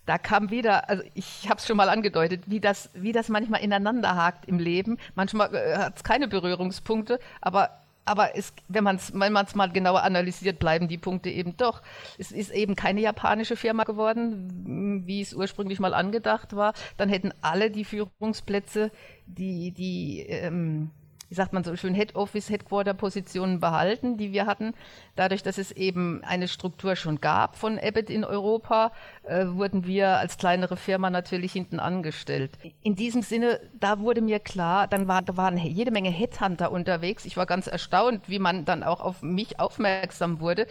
Da 0.05 0.19
kam 0.19 0.51
wieder, 0.51 0.89
also 0.89 1.05
ich 1.15 1.49
habe 1.49 1.59
es 1.59 1.67
schon 1.67 1.77
mal 1.77 1.89
angedeutet, 1.89 2.43
wie 2.47 2.61
das, 2.61 2.91
wie 2.95 3.13
das 3.13 3.29
manchmal 3.29 3.63
ineinander 3.63 4.17
hakt 4.17 4.47
im 4.47 4.59
Leben. 4.59 4.99
Manchmal 5.15 5.55
äh, 5.55 5.77
hat 5.77 5.97
es 5.97 6.05
keine 6.05 6.27
Berührungspunkte, 6.29 7.21
aber 7.41 7.71
aber 8.05 8.37
es, 8.37 8.53
wenn 8.67 8.83
man 8.83 8.97
es 8.97 9.13
wenn 9.15 9.33
mal 9.33 9.71
genauer 9.71 10.03
analysiert, 10.03 10.59
bleiben 10.59 10.89
die 10.89 10.99
Punkte 10.99 11.31
eben 11.31 11.57
doch. 11.57 11.83
Es 12.19 12.33
ist 12.33 12.51
eben 12.51 12.75
keine 12.75 13.01
japanische 13.01 13.55
Firma 13.55 13.85
geworden, 13.85 15.05
wie 15.07 15.21
es 15.21 15.35
ursprünglich 15.35 15.79
mal 15.79 15.95
angedacht 15.95 16.57
war. 16.57 16.75
Dann 16.97 17.09
hätten 17.09 17.33
alle 17.43 17.71
die 17.71 17.85
Führungsplätze, 17.85 18.91
die, 19.27 19.71
die 19.71 20.27
ähm, 20.29 20.91
wie 21.33 21.37
sagt 21.37 21.55
man 21.55 21.65
so 21.65 21.75
schön, 21.77 21.95
Head 21.95 22.15
Office, 22.15 22.51
Headquarter 22.51 22.93
Positionen 22.93 23.59
behalten, 23.59 24.19
die 24.19 24.33
wir 24.33 24.45
hatten. 24.45 24.75
Dadurch, 25.17 25.43
dass 25.43 25.57
es 25.57 25.73
eben 25.73 26.23
eine 26.25 26.47
Struktur 26.47 26.95
schon 26.95 27.23
gab 27.23 27.57
von 27.57 27.79
Abbott 27.79 28.11
in 28.11 28.23
Europa, 28.23 28.93
äh, 29.23 29.47
wurden 29.47 29.87
wir 29.87 30.19
als 30.19 30.37
kleinere 30.37 30.77
Firma 30.77 31.09
natürlich 31.09 31.53
hinten 31.53 31.81
angestellt. 31.81 32.59
In 32.83 32.97
diesem 32.97 33.23
Sinne, 33.23 33.61
da 33.73 34.01
wurde 34.01 34.21
mir 34.21 34.41
klar, 34.41 34.87
dann 34.87 35.09
war, 35.09 35.23
da 35.23 35.35
waren 35.39 35.57
jede 35.57 35.91
Menge 35.91 36.11
Headhunter 36.11 36.71
unterwegs. 36.71 37.25
Ich 37.25 37.39
war 37.39 37.47
ganz 37.47 37.67
erstaunt, 37.67 38.29
wie 38.29 38.39
man 38.39 38.67
dann 38.67 38.83
auch 38.83 39.01
auf 39.01 39.23
mich 39.23 39.59
aufmerksam 39.59 40.39
wurde 40.39 40.67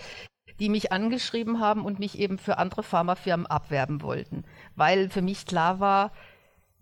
die 0.60 0.70
mich 0.70 0.92
angeschrieben 0.92 1.60
haben 1.60 1.86
und 1.86 1.98
mich 1.98 2.20
eben 2.20 2.38
für 2.38 2.60
andere 2.60 2.84
Pharmafirmen 2.84 3.48
abwerben 3.48 4.04
wollten, 4.04 4.44
weil 4.76 5.10
für 5.10 5.24
mich 5.24 5.48
klar 5.48 5.80
war, 5.80 6.12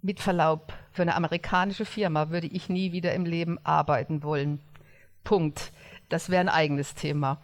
mit 0.01 0.19
Verlaub, 0.19 0.73
für 0.91 1.01
eine 1.01 1.15
amerikanische 1.15 1.85
Firma 1.85 2.29
würde 2.29 2.47
ich 2.47 2.69
nie 2.69 2.91
wieder 2.91 3.13
im 3.13 3.25
Leben 3.25 3.57
arbeiten 3.63 4.23
wollen. 4.23 4.59
Punkt. 5.23 5.71
Das 6.09 6.29
wäre 6.29 6.41
ein 6.41 6.49
eigenes 6.49 6.95
Thema. 6.95 7.37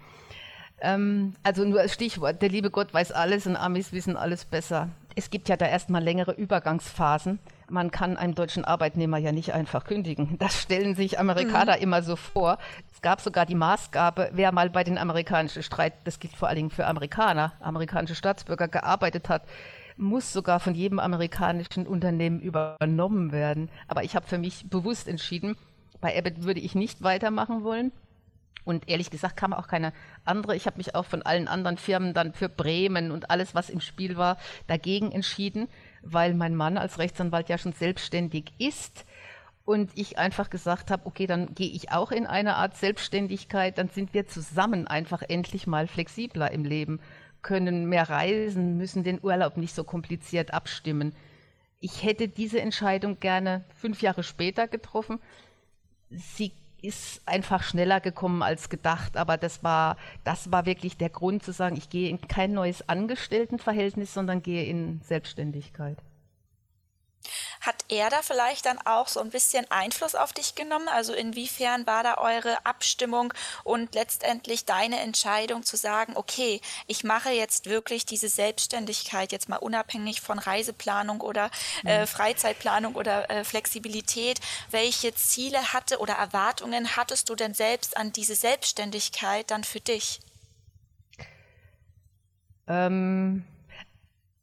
Ähm, 0.81 1.35
also 1.43 1.63
nur 1.63 1.79
als 1.79 1.93
Stichwort, 1.93 2.41
der 2.41 2.49
liebe 2.49 2.69
Gott 2.69 2.93
weiß 2.93 3.11
alles 3.11 3.47
und 3.47 3.55
Amis 3.55 3.93
wissen 3.93 4.17
alles 4.17 4.45
besser. 4.45 4.89
Es 5.15 5.29
gibt 5.29 5.47
ja 5.47 5.55
da 5.55 5.65
erstmal 5.65 6.03
längere 6.03 6.33
Übergangsphasen. 6.33 7.39
Man 7.69 7.89
kann 7.89 8.17
einem 8.17 8.35
deutschen 8.35 8.65
Arbeitnehmer 8.65 9.17
ja 9.17 9.31
nicht 9.31 9.53
einfach 9.53 9.85
kündigen. 9.85 10.37
Das 10.39 10.61
stellen 10.61 10.95
sich 10.95 11.17
Amerikaner 11.19 11.77
mhm. 11.77 11.83
immer 11.83 12.03
so 12.03 12.15
vor. 12.15 12.57
Es 12.93 13.01
gab 13.01 13.21
sogar 13.21 13.45
die 13.45 13.55
Maßgabe, 13.55 14.31
wer 14.33 14.51
mal 14.51 14.69
bei 14.69 14.83
den 14.83 14.97
amerikanischen 14.97 15.63
Streit, 15.63 15.93
das 16.03 16.19
gilt 16.19 16.35
vor 16.35 16.49
allen 16.49 16.57
Dingen 16.57 16.69
für 16.69 16.85
Amerikaner, 16.85 17.53
amerikanische 17.61 18.15
Staatsbürger 18.15 18.67
gearbeitet 18.67 19.29
hat, 19.29 19.43
muss 19.97 20.33
sogar 20.33 20.59
von 20.59 20.75
jedem 20.75 20.99
amerikanischen 20.99 21.87
Unternehmen 21.87 22.39
übernommen 22.39 23.31
werden. 23.31 23.69
Aber 23.87 24.03
ich 24.03 24.15
habe 24.15 24.27
für 24.27 24.37
mich 24.37 24.69
bewusst 24.69 25.07
entschieden, 25.07 25.55
bei 26.01 26.17
Abbott 26.17 26.43
würde 26.43 26.59
ich 26.59 26.75
nicht 26.75 27.01
weitermachen 27.01 27.63
wollen. 27.63 27.91
Und 28.65 28.89
ehrlich 28.89 29.11
gesagt 29.11 29.37
kam 29.37 29.53
auch 29.53 29.67
keine 29.67 29.93
andere. 30.25 30.55
Ich 30.55 30.65
habe 30.65 30.77
mich 30.77 30.95
auch 30.95 31.05
von 31.05 31.21
allen 31.21 31.47
anderen 31.47 31.77
Firmen 31.77 32.13
dann 32.13 32.33
für 32.33 32.49
Bremen 32.49 33.11
und 33.11 33.29
alles, 33.29 33.53
was 33.53 33.69
im 33.69 33.79
Spiel 33.79 34.17
war, 34.17 34.37
dagegen 34.67 35.11
entschieden, 35.11 35.67
weil 36.01 36.33
mein 36.33 36.55
Mann 36.55 36.77
als 36.77 36.97
Rechtsanwalt 36.97 37.47
ja 37.47 37.59
schon 37.59 37.73
selbstständig 37.73 38.53
ist. 38.57 39.05
Und 39.65 39.91
ich 39.95 40.19
einfach 40.19 40.49
gesagt 40.49 40.91
habe, 40.91 41.05
okay, 41.05 41.25
dann 41.25 41.55
gehe 41.55 41.69
ich 41.69 41.91
auch 41.91 42.11
in 42.11 42.27
eine 42.27 42.55
Art 42.55 42.77
Selbstständigkeit, 42.77 43.77
dann 43.77 43.89
sind 43.89 44.13
wir 44.13 44.27
zusammen 44.27 44.85
einfach 44.85 45.23
endlich 45.27 45.65
mal 45.65 45.87
flexibler 45.87 46.51
im 46.51 46.65
Leben 46.65 46.99
können 47.45 47.85
mehr 47.85 48.09
reisen, 48.09 48.75
müssen 48.75 49.03
den 49.03 49.23
Urlaub 49.23 49.55
nicht 49.55 49.75
so 49.75 49.83
kompliziert 49.83 50.51
abstimmen. 50.51 51.13
Ich 51.79 52.03
hätte 52.03 52.27
diese 52.27 52.59
Entscheidung 52.59 53.19
gerne 53.19 53.63
fünf 53.75 54.01
Jahre 54.01 54.23
später 54.23 54.67
getroffen. 54.67 55.19
Sie 56.09 56.51
ist 56.81 57.21
einfach 57.27 57.61
schneller 57.61 57.99
gekommen 57.99 58.41
als 58.41 58.69
gedacht, 58.69 59.15
aber 59.15 59.37
das 59.37 59.63
war, 59.63 59.97
das 60.23 60.51
war 60.51 60.65
wirklich 60.65 60.97
der 60.97 61.09
Grund 61.09 61.43
zu 61.43 61.53
sagen, 61.53 61.77
ich 61.77 61.91
gehe 61.91 62.09
in 62.09 62.19
kein 62.19 62.51
neues 62.51 62.89
Angestelltenverhältnis, 62.89 64.11
sondern 64.11 64.41
gehe 64.41 64.65
in 64.65 65.01
Selbstständigkeit. 65.03 65.97
Hat 67.65 67.83
er 67.89 68.11
da 68.11 68.21
vielleicht 68.21 68.67
dann 68.67 68.77
auch 68.85 69.07
so 69.07 69.19
ein 69.21 69.31
bisschen 69.31 69.65
Einfluss 69.71 70.13
auf 70.13 70.33
dich 70.33 70.53
genommen? 70.53 70.87
Also 70.87 71.13
inwiefern 71.13 71.87
war 71.87 72.03
da 72.03 72.17
eure 72.17 72.63
Abstimmung 72.63 73.33
und 73.63 73.95
letztendlich 73.95 74.65
deine 74.65 74.99
Entscheidung 74.99 75.63
zu 75.63 75.75
sagen, 75.75 76.15
okay, 76.15 76.61
ich 76.85 77.03
mache 77.03 77.31
jetzt 77.31 77.65
wirklich 77.67 78.05
diese 78.05 78.29
Selbstständigkeit 78.29 79.31
jetzt 79.31 79.49
mal 79.49 79.57
unabhängig 79.57 80.21
von 80.21 80.37
Reiseplanung 80.37 81.21
oder 81.21 81.49
äh, 81.83 82.01
mhm. 82.01 82.07
Freizeitplanung 82.07 82.93
oder 82.93 83.31
äh, 83.31 83.43
Flexibilität. 83.43 84.39
Welche 84.69 85.15
Ziele 85.15 85.73
hatte 85.73 85.97
oder 85.97 86.13
Erwartungen 86.13 86.95
hattest 86.95 87.29
du 87.29 87.35
denn 87.35 87.55
selbst 87.55 87.97
an 87.97 88.13
diese 88.13 88.35
Selbstständigkeit 88.35 89.49
dann 89.49 89.63
für 89.63 89.79
dich? 89.79 90.19
Ähm, 92.67 93.43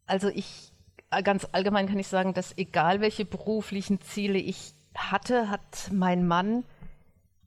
also 0.07 0.29
ich 0.29 0.72
ganz 1.20 1.46
allgemein 1.53 1.87
kann 1.88 1.98
ich 1.98 2.09
sagen, 2.09 2.33
dass 2.33 2.57
egal 2.57 3.01
welche 3.01 3.25
beruflichen 3.25 4.01
Ziele 4.01 4.38
ich 4.38 4.75
hatte, 4.94 5.51
hat 5.51 5.90
mein 5.92 6.27
Mann 6.27 6.64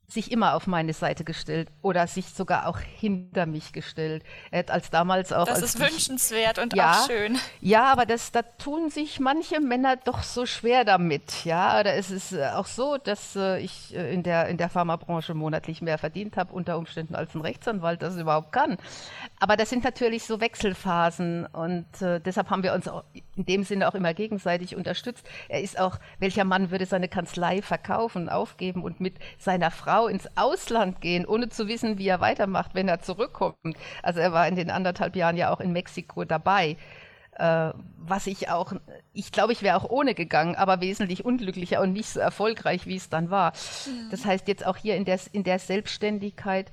sich 0.07 0.31
immer 0.31 0.53
auf 0.53 0.67
meine 0.67 0.93
Seite 0.93 1.23
gestellt 1.23 1.69
oder 1.81 2.05
sich 2.07 2.27
sogar 2.27 2.67
auch 2.67 2.79
hinter 2.79 3.45
mich 3.45 3.73
gestellt. 3.73 4.23
Als 4.51 4.89
damals 4.89 5.33
auch. 5.33 5.45
Das 5.45 5.61
ist 5.61 5.79
wünschenswert 5.79 6.59
und 6.59 6.75
ja, 6.75 6.91
auch 6.91 7.07
schön. 7.07 7.37
Ja, 7.59 7.91
aber 7.91 8.05
das, 8.05 8.31
da 8.31 8.43
tun 8.43 8.89
sich 8.89 9.19
manche 9.19 9.59
Männer 9.59 9.95
doch 9.95 10.21
so 10.23 10.45
schwer 10.45 10.85
damit. 10.85 11.43
Ja, 11.45 11.83
da 11.83 11.91
ist 11.91 12.11
es 12.11 12.33
äh, 12.33 12.45
auch 12.53 12.67
so, 12.67 12.97
dass 12.97 13.35
äh, 13.35 13.59
ich 13.59 13.95
äh, 13.95 14.13
in 14.13 14.21
der, 14.23 14.47
in 14.47 14.57
der 14.57 14.69
Pharmabranche 14.69 15.33
monatlich 15.33 15.81
mehr 15.81 15.97
verdient 15.97 16.37
habe, 16.37 16.53
unter 16.53 16.77
Umständen 16.77 17.15
als 17.15 17.33
ein 17.33 17.41
Rechtsanwalt 17.41 18.01
das 18.01 18.15
überhaupt 18.17 18.51
kann. 18.51 18.77
Aber 19.39 19.57
das 19.57 19.69
sind 19.69 19.83
natürlich 19.83 20.25
so 20.25 20.39
Wechselphasen 20.39 21.47
und 21.47 22.01
äh, 22.01 22.19
deshalb 22.19 22.49
haben 22.51 22.63
wir 22.63 22.73
uns 22.73 22.89
in 23.35 23.45
dem 23.45 23.63
Sinne 23.63 23.87
auch 23.87 23.95
immer 23.95 24.13
gegenseitig 24.13 24.75
unterstützt. 24.75 25.27
Er 25.49 25.61
ist 25.61 25.79
auch, 25.79 25.97
welcher 26.19 26.43
Mann 26.43 26.69
würde 26.69 26.85
seine 26.85 27.07
Kanzlei 27.07 27.61
verkaufen, 27.61 28.29
aufgeben 28.29 28.83
und 28.83 29.01
mit 29.01 29.15
seiner 29.39 29.71
Frau 29.71 29.94
Frau 29.95 30.07
ins 30.07 30.27
Ausland 30.35 30.99
gehen, 30.99 31.25
ohne 31.25 31.47
zu 31.47 31.69
wissen, 31.69 31.97
wie 31.97 32.07
er 32.07 32.19
weitermacht, 32.19 32.75
wenn 32.75 32.89
er 32.89 32.99
zurückkommt. 32.99 33.77
Also 34.03 34.19
er 34.19 34.33
war 34.33 34.45
in 34.45 34.55
den 34.55 34.69
anderthalb 34.69 35.15
Jahren 35.15 35.37
ja 35.37 35.53
auch 35.53 35.61
in 35.61 35.71
Mexiko 35.71 36.25
dabei. 36.25 36.75
Äh, 37.37 37.71
was 37.97 38.27
ich 38.27 38.49
auch, 38.49 38.73
ich 39.13 39.31
glaube, 39.31 39.53
ich 39.53 39.61
wäre 39.61 39.77
auch 39.77 39.89
ohne 39.89 40.13
gegangen, 40.13 40.55
aber 40.55 40.81
wesentlich 40.81 41.23
unglücklicher 41.23 41.79
und 41.79 41.93
nicht 41.93 42.09
so 42.09 42.19
erfolgreich, 42.19 42.87
wie 42.87 42.97
es 42.97 43.09
dann 43.09 43.29
war. 43.29 43.53
Mhm. 43.85 44.09
Das 44.11 44.25
heißt, 44.25 44.49
jetzt 44.49 44.65
auch 44.65 44.75
hier 44.75 44.97
in 44.97 45.05
der, 45.05 45.19
in 45.31 45.43
der 45.43 45.59
Selbstständigkeit 45.59 46.71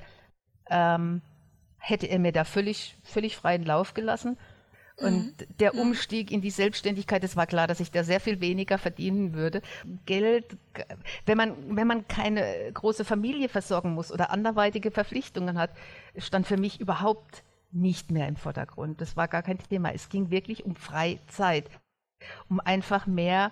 ähm, 0.69 1.23
hätte 1.79 2.07
er 2.07 2.19
mir 2.19 2.33
da 2.33 2.43
völlig, 2.43 2.97
völlig 3.05 3.37
freien 3.37 3.63
Lauf 3.63 3.95
gelassen. 3.95 4.37
Und 4.97 5.41
mhm. 5.41 5.57
der 5.59 5.75
mhm. 5.75 5.81
Umstieg 5.81 6.31
in 6.31 6.41
die 6.41 6.51
Selbstständigkeit, 6.51 7.25
es 7.25 7.37
war 7.37 7.47
klar, 7.47 7.67
dass 7.67 7.81
ich 7.81 7.91
da 7.91 8.05
sehr 8.05 8.21
viel 8.21 8.41
weniger 8.41 8.79
verdienen 8.79 9.35
würde. 9.35 9.63
Geld, 10.07 10.57
wenn 11.27 11.39
man, 11.39 11.77
wenn 11.77 11.87
man 11.87 12.07
keine 12.09 12.71
große 12.73 13.05
Familie 13.05 13.49
versorgen 13.49 13.95
muss 13.95 14.13
oder 14.13 14.31
anderweitige 14.31 14.91
Verpflichtungen 14.91 15.59
hat, 15.59 15.71
stand 16.17 16.47
für 16.47 16.57
mich 16.57 16.81
überhaupt 16.81 17.43
nicht 17.71 18.11
mehr 18.11 18.29
im 18.29 18.37
Vordergrund. 18.37 19.01
Das 19.01 19.17
war 19.17 19.29
gar 19.29 19.43
kein 19.43 19.59
Thema. 19.59 19.93
Es 19.93 20.09
ging 20.09 20.31
wirklich 20.31 20.65
um 20.65 20.77
Freizeit, 20.77 21.71
um 22.49 22.61
einfach 22.61 23.07
mehr 23.07 23.51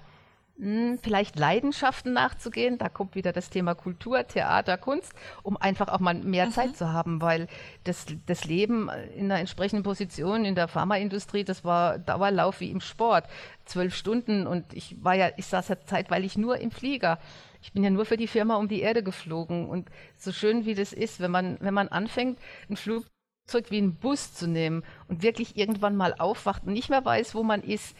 hm, 0.60 0.98
vielleicht 1.02 1.38
Leidenschaften 1.38 2.12
nachzugehen. 2.12 2.76
Da 2.76 2.90
kommt 2.90 3.14
wieder 3.14 3.32
das 3.32 3.48
Thema 3.48 3.74
Kultur, 3.74 4.26
Theater, 4.26 4.76
Kunst, 4.76 5.14
um 5.42 5.56
einfach 5.56 5.88
auch 5.88 6.00
mal 6.00 6.14
mehr 6.14 6.46
mhm. 6.46 6.52
Zeit 6.52 6.76
zu 6.76 6.92
haben, 6.92 7.22
weil 7.22 7.46
das, 7.84 8.06
das 8.26 8.44
Leben 8.44 8.90
in 9.16 9.24
einer 9.24 9.40
entsprechenden 9.40 9.82
Position 9.82 10.44
in 10.44 10.54
der 10.54 10.68
Pharmaindustrie, 10.68 11.44
das 11.44 11.64
war 11.64 11.98
Dauerlauf 11.98 12.60
wie 12.60 12.70
im 12.70 12.80
Sport. 12.80 13.24
Zwölf 13.64 13.94
Stunden 13.94 14.46
und 14.46 14.74
ich 14.74 15.02
war 15.02 15.14
ja, 15.14 15.30
ich 15.38 15.46
saß 15.46 15.68
ja 15.68 15.80
zeitweilig 15.80 16.36
nur 16.36 16.58
im 16.58 16.70
Flieger. 16.70 17.18
Ich 17.62 17.72
bin 17.72 17.82
ja 17.82 17.90
nur 17.90 18.04
für 18.04 18.18
die 18.18 18.26
Firma 18.26 18.56
um 18.56 18.68
die 18.68 18.80
Erde 18.80 19.02
geflogen 19.02 19.66
und 19.66 19.88
so 20.18 20.30
schön 20.30 20.66
wie 20.66 20.74
das 20.74 20.92
ist, 20.92 21.20
wenn 21.20 21.30
man, 21.30 21.56
wenn 21.60 21.74
man 21.74 21.88
anfängt, 21.88 22.38
ein 22.68 22.76
Flugzeug 22.76 23.70
wie 23.70 23.78
einen 23.78 23.94
Bus 23.94 24.34
zu 24.34 24.46
nehmen 24.46 24.82
und 25.08 25.22
wirklich 25.22 25.56
irgendwann 25.56 25.96
mal 25.96 26.14
aufwacht 26.18 26.64
und 26.64 26.74
nicht 26.74 26.90
mehr 26.90 27.04
weiß, 27.04 27.34
wo 27.34 27.42
man 27.42 27.62
ist, 27.62 27.96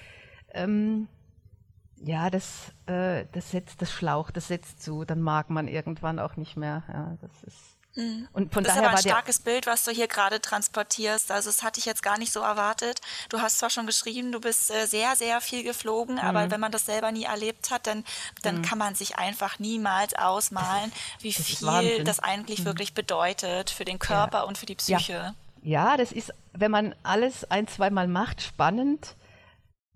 ähm, 0.53 1.09
ja, 2.03 2.31
das, 2.31 2.73
äh, 2.87 3.27
das 3.33 3.51
setzt, 3.51 3.83
das 3.83 3.93
Schlauch, 3.93 4.31
das 4.31 4.49
setzt 4.49 4.83
zu, 4.83 5.05
dann 5.05 5.21
mag 5.21 5.51
man 5.51 5.69
irgendwann 5.69 6.19
auch 6.19 6.37
nicht 6.37 6.57
mehr. 6.57 6.83
Ja, 6.89 7.17
das 7.21 7.43
ist. 7.47 7.59
Mhm. 7.97 8.29
Und 8.33 8.55
von 8.55 8.63
das 8.63 8.75
daher 8.75 8.83
ist 8.83 8.89
aber 8.89 8.99
ein 8.99 9.03
starkes 9.03 9.39
Bild, 9.41 9.67
was 9.67 9.85
du 9.85 9.91
hier 9.91 10.07
gerade 10.07 10.41
transportierst. 10.41 11.33
Also 11.33 11.51
das 11.51 11.63
hatte 11.63 11.81
ich 11.81 11.87
jetzt 11.87 12.03
gar 12.03 12.19
nicht 12.19 12.33
so 12.33 12.41
erwartet. 12.41 13.01
Du 13.29 13.41
hast 13.41 13.59
zwar 13.59 13.69
schon 13.69 13.87
geschrieben, 13.87 14.31
du 14.33 14.41
bist 14.41 14.71
äh, 14.71 14.87
sehr, 14.87 15.17
sehr 15.17 15.41
viel 15.41 15.65
geflogen, 15.65 16.15
mhm. 16.15 16.21
aber 16.21 16.51
wenn 16.51 16.61
man 16.61 16.73
das 16.73 16.87
selber 16.87 17.11
nie 17.11 17.25
erlebt 17.25 17.71
hat, 17.71 17.87
dann, 17.87 18.05
dann 18.43 18.59
mhm. 18.59 18.63
kann 18.63 18.79
man 18.79 18.95
sich 18.95 19.17
einfach 19.17 19.59
niemals 19.59 20.15
ausmalen, 20.15 20.93
wie 21.21 21.33
das 21.33 21.45
viel 21.45 22.05
das 22.05 22.21
eigentlich 22.21 22.61
mhm. 22.61 22.67
wirklich 22.67 22.95
bedeutet 22.95 23.71
für 23.71 23.85
den 23.85 23.99
Körper 23.99 24.39
ja. 24.39 24.45
und 24.45 24.57
für 24.57 24.67
die 24.67 24.77
Psyche. 24.77 25.35
Ja. 25.63 25.91
ja, 25.91 25.97
das 25.97 26.13
ist, 26.13 26.33
wenn 26.53 26.71
man 26.71 26.95
alles 27.03 27.45
ein, 27.51 27.67
zweimal 27.67 28.07
macht, 28.07 28.41
spannend 28.41 29.17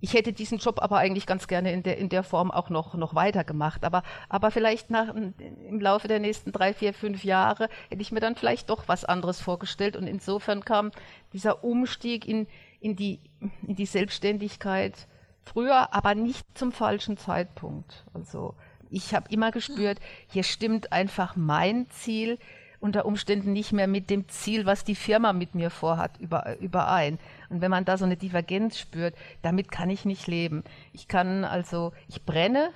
ich 0.04 0.12
hätte 0.12 0.34
diesen 0.34 0.58
Job 0.58 0.82
aber 0.82 0.98
eigentlich 0.98 1.24
ganz 1.24 1.48
gerne 1.48 1.72
in 1.72 1.82
der, 1.82 1.96
in 1.96 2.10
der 2.10 2.22
Form 2.24 2.50
auch 2.50 2.68
noch, 2.68 2.92
noch 2.92 3.14
weitergemacht. 3.14 3.86
Aber, 3.86 4.02
aber 4.28 4.50
vielleicht 4.50 4.90
nach, 4.90 5.14
im 5.14 5.80
Laufe 5.80 6.08
der 6.08 6.20
nächsten 6.20 6.52
drei, 6.52 6.74
vier, 6.74 6.92
fünf 6.92 7.24
Jahre 7.24 7.70
hätte 7.88 8.02
ich 8.02 8.12
mir 8.12 8.20
dann 8.20 8.36
vielleicht 8.36 8.68
doch 8.68 8.86
was 8.86 9.06
anderes 9.06 9.40
vorgestellt. 9.40 9.96
Und 9.96 10.06
insofern 10.06 10.62
kam 10.62 10.90
dieser 11.32 11.64
Umstieg 11.64 12.28
in, 12.28 12.46
in, 12.80 12.96
die, 12.96 13.18
in 13.66 13.76
die 13.76 13.86
Selbstständigkeit 13.86 15.08
früher, 15.40 15.94
aber 15.94 16.14
nicht 16.14 16.46
zum 16.52 16.70
falschen 16.70 17.16
Zeitpunkt. 17.16 18.04
Also 18.12 18.56
ich 18.90 19.14
habe 19.14 19.30
immer 19.30 19.52
gespürt, 19.52 20.00
hier 20.28 20.42
stimmt 20.42 20.92
einfach 20.92 21.34
mein 21.34 21.88
Ziel 21.88 22.38
unter 22.84 23.06
Umständen 23.06 23.54
nicht 23.54 23.72
mehr 23.72 23.86
mit 23.86 24.10
dem 24.10 24.28
Ziel, 24.28 24.66
was 24.66 24.84
die 24.84 24.94
Firma 24.94 25.32
mit 25.32 25.54
mir 25.54 25.70
vorhat, 25.70 26.18
überein. 26.60 27.18
Und 27.48 27.62
wenn 27.62 27.70
man 27.70 27.86
da 27.86 27.96
so 27.96 28.04
eine 28.04 28.18
Divergenz 28.18 28.78
spürt, 28.78 29.14
damit 29.40 29.70
kann 29.70 29.88
ich 29.88 30.04
nicht 30.04 30.26
leben. 30.26 30.64
Ich 30.92 31.08
kann 31.08 31.44
also, 31.44 31.92
ich 32.08 32.24
brenne 32.24 32.68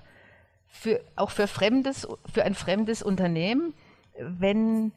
für, 0.66 1.02
auch 1.14 1.30
für 1.30 1.46
fremdes, 1.46 2.08
für 2.32 2.42
ein 2.42 2.54
fremdes 2.54 3.02
Unternehmen, 3.02 3.74
wenn, 4.18 4.92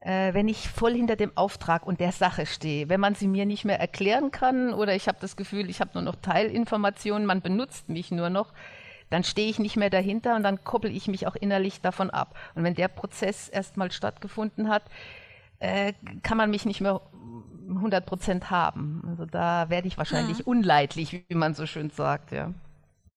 äh, 0.00 0.34
wenn 0.34 0.48
ich 0.48 0.68
voll 0.68 0.94
hinter 0.94 1.14
dem 1.14 1.30
Auftrag 1.36 1.86
und 1.86 2.00
der 2.00 2.10
Sache 2.10 2.44
stehe. 2.44 2.88
Wenn 2.88 2.98
man 2.98 3.14
sie 3.14 3.28
mir 3.28 3.46
nicht 3.46 3.64
mehr 3.64 3.78
erklären 3.78 4.32
kann 4.32 4.74
oder 4.74 4.96
ich 4.96 5.06
habe 5.06 5.18
das 5.20 5.36
Gefühl, 5.36 5.70
ich 5.70 5.80
habe 5.80 5.92
nur 5.94 6.02
noch 6.02 6.16
Teilinformationen, 6.16 7.24
man 7.24 7.40
benutzt 7.40 7.88
mich 7.88 8.10
nur 8.10 8.30
noch, 8.30 8.52
dann 9.10 9.24
stehe 9.24 9.50
ich 9.50 9.58
nicht 9.58 9.76
mehr 9.76 9.90
dahinter 9.90 10.36
und 10.36 10.42
dann 10.42 10.64
koppel 10.64 10.94
ich 10.94 11.08
mich 11.08 11.26
auch 11.26 11.36
innerlich 11.36 11.80
davon 11.80 12.10
ab. 12.10 12.34
Und 12.54 12.64
wenn 12.64 12.74
der 12.74 12.88
Prozess 12.88 13.48
erstmal 13.48 13.90
stattgefunden 13.90 14.68
hat, 14.68 14.84
äh, 15.58 15.92
kann 16.22 16.38
man 16.38 16.50
mich 16.50 16.64
nicht 16.64 16.80
mehr 16.80 17.00
100 17.68 18.06
Prozent 18.06 18.50
haben. 18.50 19.02
Also 19.08 19.26
da 19.26 19.68
werde 19.68 19.88
ich 19.88 19.98
wahrscheinlich 19.98 20.38
ja. 20.38 20.44
unleidlich, 20.46 21.24
wie 21.28 21.34
man 21.34 21.54
so 21.54 21.66
schön 21.66 21.90
sagt, 21.90 22.32
ja. 22.32 22.52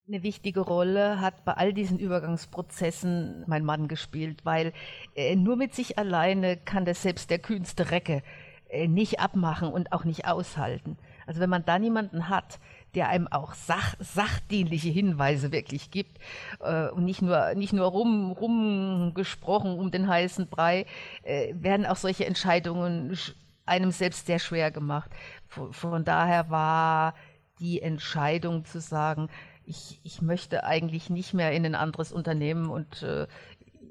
Eine 0.05 0.21
wichtige 0.21 0.59
Rolle 0.59 1.21
hat 1.21 1.45
bei 1.45 1.53
all 1.53 1.73
diesen 1.73 1.97
Übergangsprozessen 1.97 3.45
mein 3.47 3.63
Mann 3.63 3.87
gespielt, 3.87 4.43
weil 4.43 4.73
äh, 5.15 5.37
nur 5.37 5.55
mit 5.55 5.73
sich 5.73 5.97
alleine 5.97 6.57
kann 6.57 6.83
das 6.83 7.01
selbst 7.01 7.29
der 7.29 7.39
kühnste 7.39 7.89
Recke 7.89 8.21
äh, 8.67 8.89
nicht 8.89 9.21
abmachen 9.21 9.69
und 9.69 9.93
auch 9.93 10.03
nicht 10.03 10.25
aushalten. 10.27 10.97
Also 11.25 11.39
wenn 11.39 11.49
man 11.49 11.63
da 11.63 11.79
niemanden 11.79 12.27
hat, 12.27 12.59
der 12.95 13.09
einem 13.09 13.27
auch 13.27 13.53
sach, 13.53 13.95
sachdienliche 13.99 14.89
Hinweise 14.89 15.51
wirklich 15.51 15.91
gibt 15.91 16.19
äh, 16.59 16.89
und 16.89 17.05
nicht 17.05 17.21
nur, 17.21 17.53
nicht 17.55 17.73
nur 17.73 17.87
rum, 17.87 18.31
rumgesprochen 18.31 19.77
um 19.77 19.91
den 19.91 20.07
heißen 20.07 20.47
Brei, 20.47 20.85
äh, 21.23 21.53
werden 21.55 21.85
auch 21.85 21.97
solche 21.97 22.25
Entscheidungen 22.25 23.17
einem 23.65 23.91
selbst 23.91 24.25
sehr 24.25 24.39
schwer 24.39 24.71
gemacht. 24.71 25.11
Von, 25.47 25.73
von 25.73 26.03
daher 26.03 26.49
war 26.49 27.15
die 27.59 27.81
Entscheidung 27.81 28.65
zu 28.65 28.79
sagen, 28.81 29.29
ich, 29.65 29.99
ich 30.03 30.21
möchte 30.21 30.63
eigentlich 30.63 31.09
nicht 31.09 31.33
mehr 31.33 31.51
in 31.53 31.65
ein 31.65 31.75
anderes 31.75 32.11
Unternehmen 32.11 32.69
und 32.69 33.03
äh, 33.03 33.27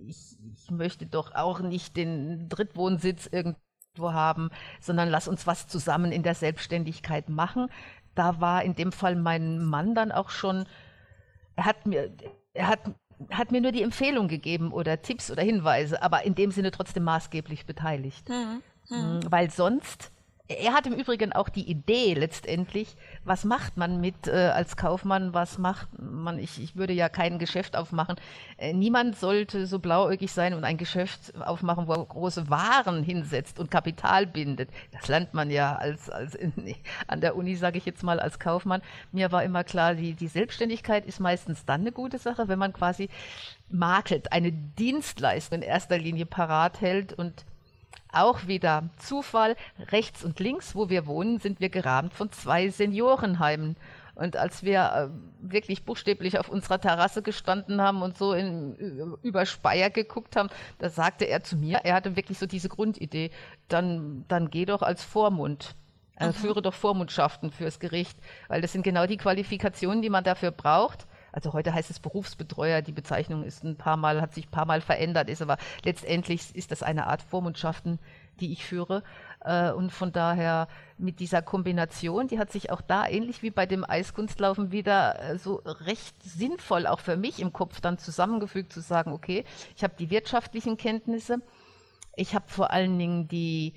ich, 0.07 0.37
ich 0.55 0.71
möchte 0.71 1.07
doch 1.07 1.35
auch 1.35 1.61
nicht 1.61 1.97
den 1.97 2.49
Drittwohnsitz 2.49 3.29
irgendwo 3.31 4.13
haben, 4.13 4.51
sondern 4.81 5.09
lass 5.09 5.29
uns 5.29 5.47
was 5.47 5.69
zusammen 5.69 6.13
in 6.13 6.23
der 6.23 6.35
Selbstständigkeit 6.35 7.29
machen. 7.29 7.69
Da 8.15 8.41
war 8.41 8.63
in 8.63 8.75
dem 8.75 8.93
Fall 8.93 9.17
mein 9.17 9.65
Mann 9.65 9.95
dann 9.95 10.13
auch 10.13 10.31
schon, 10.31 10.67
er 11.57 11.65
hat 11.65 11.87
mir, 11.87 12.11
er 12.55 12.69
hat, 12.69 12.81
hat 13.31 13.53
mir 13.53 13.61
nur 13.61 13.73
die 13.73 13.83
Empfehlung 13.83 14.29
gegeben 14.29 14.73
oder 14.73 15.01
Tipps 15.03 15.31
oder 15.31 15.43
Hinweise, 15.43 16.03
aber 16.03 16.25
in 16.25 16.35
dem 16.35 16.51
Sinne 16.51 16.71
trotzdem 16.71 17.05
maßgeblich 17.05 17.67
beteiligt. 17.67 18.29
Mhm. 18.29 18.63
Hm. 18.89 19.21
Weil 19.31 19.51
sonst, 19.51 20.13
er 20.59 20.73
hat 20.73 20.87
im 20.87 20.95
Übrigen 20.95 21.33
auch 21.33 21.49
die 21.49 21.69
Idee 21.69 22.15
letztendlich, 22.15 22.97
was 23.25 23.45
macht 23.45 23.77
man 23.77 24.01
mit 24.01 24.27
äh, 24.27 24.51
als 24.55 24.77
Kaufmann, 24.77 25.35
was 25.35 25.59
macht 25.59 25.89
man, 25.99 26.39
ich, 26.39 26.63
ich 26.63 26.77
würde 26.77 26.93
ja 26.93 27.09
kein 27.09 27.39
Geschäft 27.39 27.77
aufmachen. 27.77 28.17
Äh, 28.57 28.73
niemand 28.73 29.17
sollte 29.17 29.67
so 29.67 29.79
blauäugig 29.79 30.33
sein 30.33 30.55
und 30.55 30.65
ein 30.65 30.77
Geschäft 30.77 31.35
aufmachen, 31.41 31.87
wo 31.87 31.93
er 31.93 32.05
große 32.05 32.51
Waren 32.51 33.03
hinsetzt 33.03 33.59
und 33.59 33.71
Kapital 33.71 34.27
bindet. 34.27 34.71
Das 34.93 35.09
lernt 35.09 35.35
man 35.35 35.51
ja 35.51 35.77
als, 35.77 36.11
als 36.11 36.35
in, 36.35 36.53
an 37.07 37.21
der 37.21 37.37
Uni, 37.37 37.57
sage 37.57 37.79
ich 37.79 37.85
jetzt 37.85 38.03
mal, 38.03 38.21
als 38.21 38.39
Kaufmann. 38.39 38.83
Mir 39.13 39.33
war 39.33 39.45
immer 39.45 39.65
klar, 39.65 39.95
die, 39.95 40.15
die 40.15 40.29
Selbstständigkeit 40.29 41.07
ist 41.07 41.21
meistens 41.21 41.65
dann 41.65 41.83
eine 41.83 41.93
gute 41.93 42.19
Sache, 42.19 42.49
wenn 42.49 42.59
man 42.59 42.73
quasi 42.73 43.09
makelt, 43.69 44.33
eine 44.33 44.53
Dienstleistung 44.53 45.53
in 45.53 45.63
erster 45.63 45.99
Linie 45.99 46.27
parat 46.27 46.81
hält 46.81 47.13
und 47.13 47.45
auch 48.13 48.47
wieder 48.47 48.91
Zufall. 48.99 49.57
Rechts 49.91 50.25
und 50.25 50.39
links, 50.41 50.75
wo 50.75 50.89
wir 50.89 51.07
wohnen, 51.07 51.39
sind 51.39 51.61
wir 51.61 51.69
gerahmt 51.69 52.15
von 52.15 52.31
zwei 52.31 52.69
Seniorenheimen. 52.69 53.77
Und 54.15 54.37
als 54.37 54.63
wir 54.63 55.11
äh, 55.11 55.51
wirklich 55.51 55.85
buchstäblich 55.85 56.39
auf 56.39 56.49
unserer 56.49 56.81
Terrasse 56.81 57.23
gestanden 57.23 57.81
haben 57.81 58.03
und 58.03 58.19
so 58.19 58.35
in, 58.35 59.17
über 59.23 59.47
Speyer 59.47 59.89
geguckt 59.89 60.37
haben, 60.37 60.51
da 60.79 60.91
sagte 60.91 61.25
er 61.25 61.43
zu 61.43 61.57
mir, 61.57 61.79
er 61.85 61.95
hatte 61.95 62.15
wirklich 62.15 62.39
so 62.39 62.47
diese 62.47 62.69
Grundidee, 62.69 63.31
dann, 63.69 64.25
dann 64.29 64.51
geh 64.51 64.67
doch 64.67 64.83
als 64.83 65.03
Vormund. 65.03 65.75
Äh, 66.17 66.33
führe 66.33 66.61
doch 66.61 66.75
Vormundschaften 66.75 67.51
fürs 67.51 67.81
Gericht, 67.81 68.19
weil 68.49 68.61
das 68.61 68.73
sind 68.73 68.83
genau 68.83 69.07
die 69.07 69.17
Qualifikationen, 69.17 70.03
die 70.03 70.11
man 70.11 70.25
dafür 70.25 70.51
braucht. 70.51 71.07
Also 71.33 71.55
heute 71.55 71.73
heißt 71.73 71.91
es 71.91 71.99
Berufsbetreuer, 71.99 72.83
die 72.83 72.93
Bezeichnung 72.93 73.43
ist 73.43 73.65
ein 73.65 73.77
paar 73.77 73.97
Mal, 73.97 74.21
hat 74.21 74.35
sich 74.35 74.47
ein 74.47 74.51
paar 74.51 74.67
Mal 74.67 74.83
verändert, 74.83 75.31
ist 75.31 75.43
aber 75.43 75.57
letztendlich 75.83 76.55
ist 76.55 76.71
das 76.71 76.83
eine 76.83 77.07
Art 77.07 77.23
Vormundschaften, 77.23 77.99
die 78.41 78.53
ich 78.53 78.65
führe. 78.65 79.03
Äh, 79.41 79.73
und 79.73 79.91
von 79.91 80.13
daher 80.13 80.69
mit 80.99 81.21
dieser 81.21 81.41
Kombination, 81.41 82.29
die 82.29 82.39
hat 82.39 82.53
sich 82.53 82.71
auch 82.71 82.83
da 82.83 83.09
ähnlich 83.09 83.43
wie 83.43 83.51
bei 83.51 83.67
dem 83.67 83.89
Eiskunstlaufen 83.89 84.73
wieder 84.73 85.21
äh, 85.21 85.39
so 85.39 85.63
recht 85.65 86.23
sinnvoll 86.23 86.87
auch 86.87 87.01
für 87.01 87.17
mich 87.17 87.41
im 87.41 87.53
Kopf 87.53 87.81
dann 87.81 87.99
zusammengefügt, 87.99 88.73
zu 88.73 88.81
sagen, 88.81 89.13
okay, 89.13 89.45
ich 89.75 89.83
habe 89.83 89.95
die 89.99 90.11
wirtschaftlichen 90.11 90.77
Kenntnisse, 90.77 91.39
ich 92.15 92.35
habe 92.35 92.45
vor 92.49 92.71
allen 92.71 92.99
Dingen 92.99 93.29
die 93.29 93.75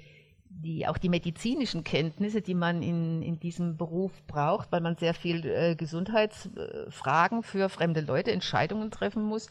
die, 0.63 0.87
auch 0.87 0.97
die 0.97 1.09
medizinischen 1.09 1.83
Kenntnisse, 1.83 2.41
die 2.41 2.53
man 2.53 2.81
in, 2.81 3.21
in 3.21 3.39
diesem 3.39 3.77
Beruf 3.77 4.11
braucht, 4.27 4.71
weil 4.71 4.81
man 4.81 4.95
sehr 4.95 5.13
viel 5.13 5.45
äh, 5.45 5.75
Gesundheitsfragen 5.75 7.43
für 7.43 7.69
fremde 7.69 8.01
Leute, 8.01 8.31
Entscheidungen 8.31 8.89
treffen 8.91 9.23
muss. 9.23 9.49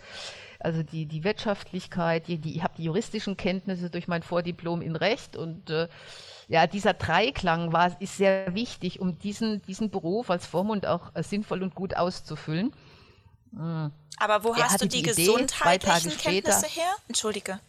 Also 0.59 0.83
die, 0.83 1.07
die 1.07 1.25
Wirtschaftlichkeit, 1.25 2.27
die, 2.27 2.39
die, 2.39 2.57
ich 2.57 2.63
habe 2.63 2.75
die 2.77 2.85
juristischen 2.85 3.37
Kenntnisse 3.37 3.91
durch 3.91 4.09
mein 4.09 4.23
Vordiplom 4.23 4.81
in 4.83 4.97
Recht 4.97 5.37
und 5.37 5.71
äh, 5.71 5.89
ja, 6.49 6.67
dieser 6.67 6.95
Dreiklang 6.95 7.73
war, 7.73 8.01
ist 8.01 8.17
sehr 8.17 8.55
wichtig, 8.55 9.01
um 9.01 9.19
diesen, 9.19 9.63
diesen 9.63 9.91
Beruf 9.91 10.31
als 10.31 10.47
Vormund 10.47 10.87
auch 10.87 11.15
äh, 11.15 11.23
sinnvoll 11.23 11.63
und 11.63 11.75
gut 11.75 11.97
auszufüllen. 11.97 12.73
Mhm. 13.53 13.93
Aber 14.19 14.45
wo 14.45 14.53
er 14.53 14.65
hast 14.65 14.81
du 14.81 14.87
die, 14.87 15.03
die 15.03 15.11
Idee, 15.11 15.27
gesundheitlichen 15.27 16.17
Kenntnisse 16.17 16.67
her? 16.67 16.95
Entschuldige. 17.09 17.61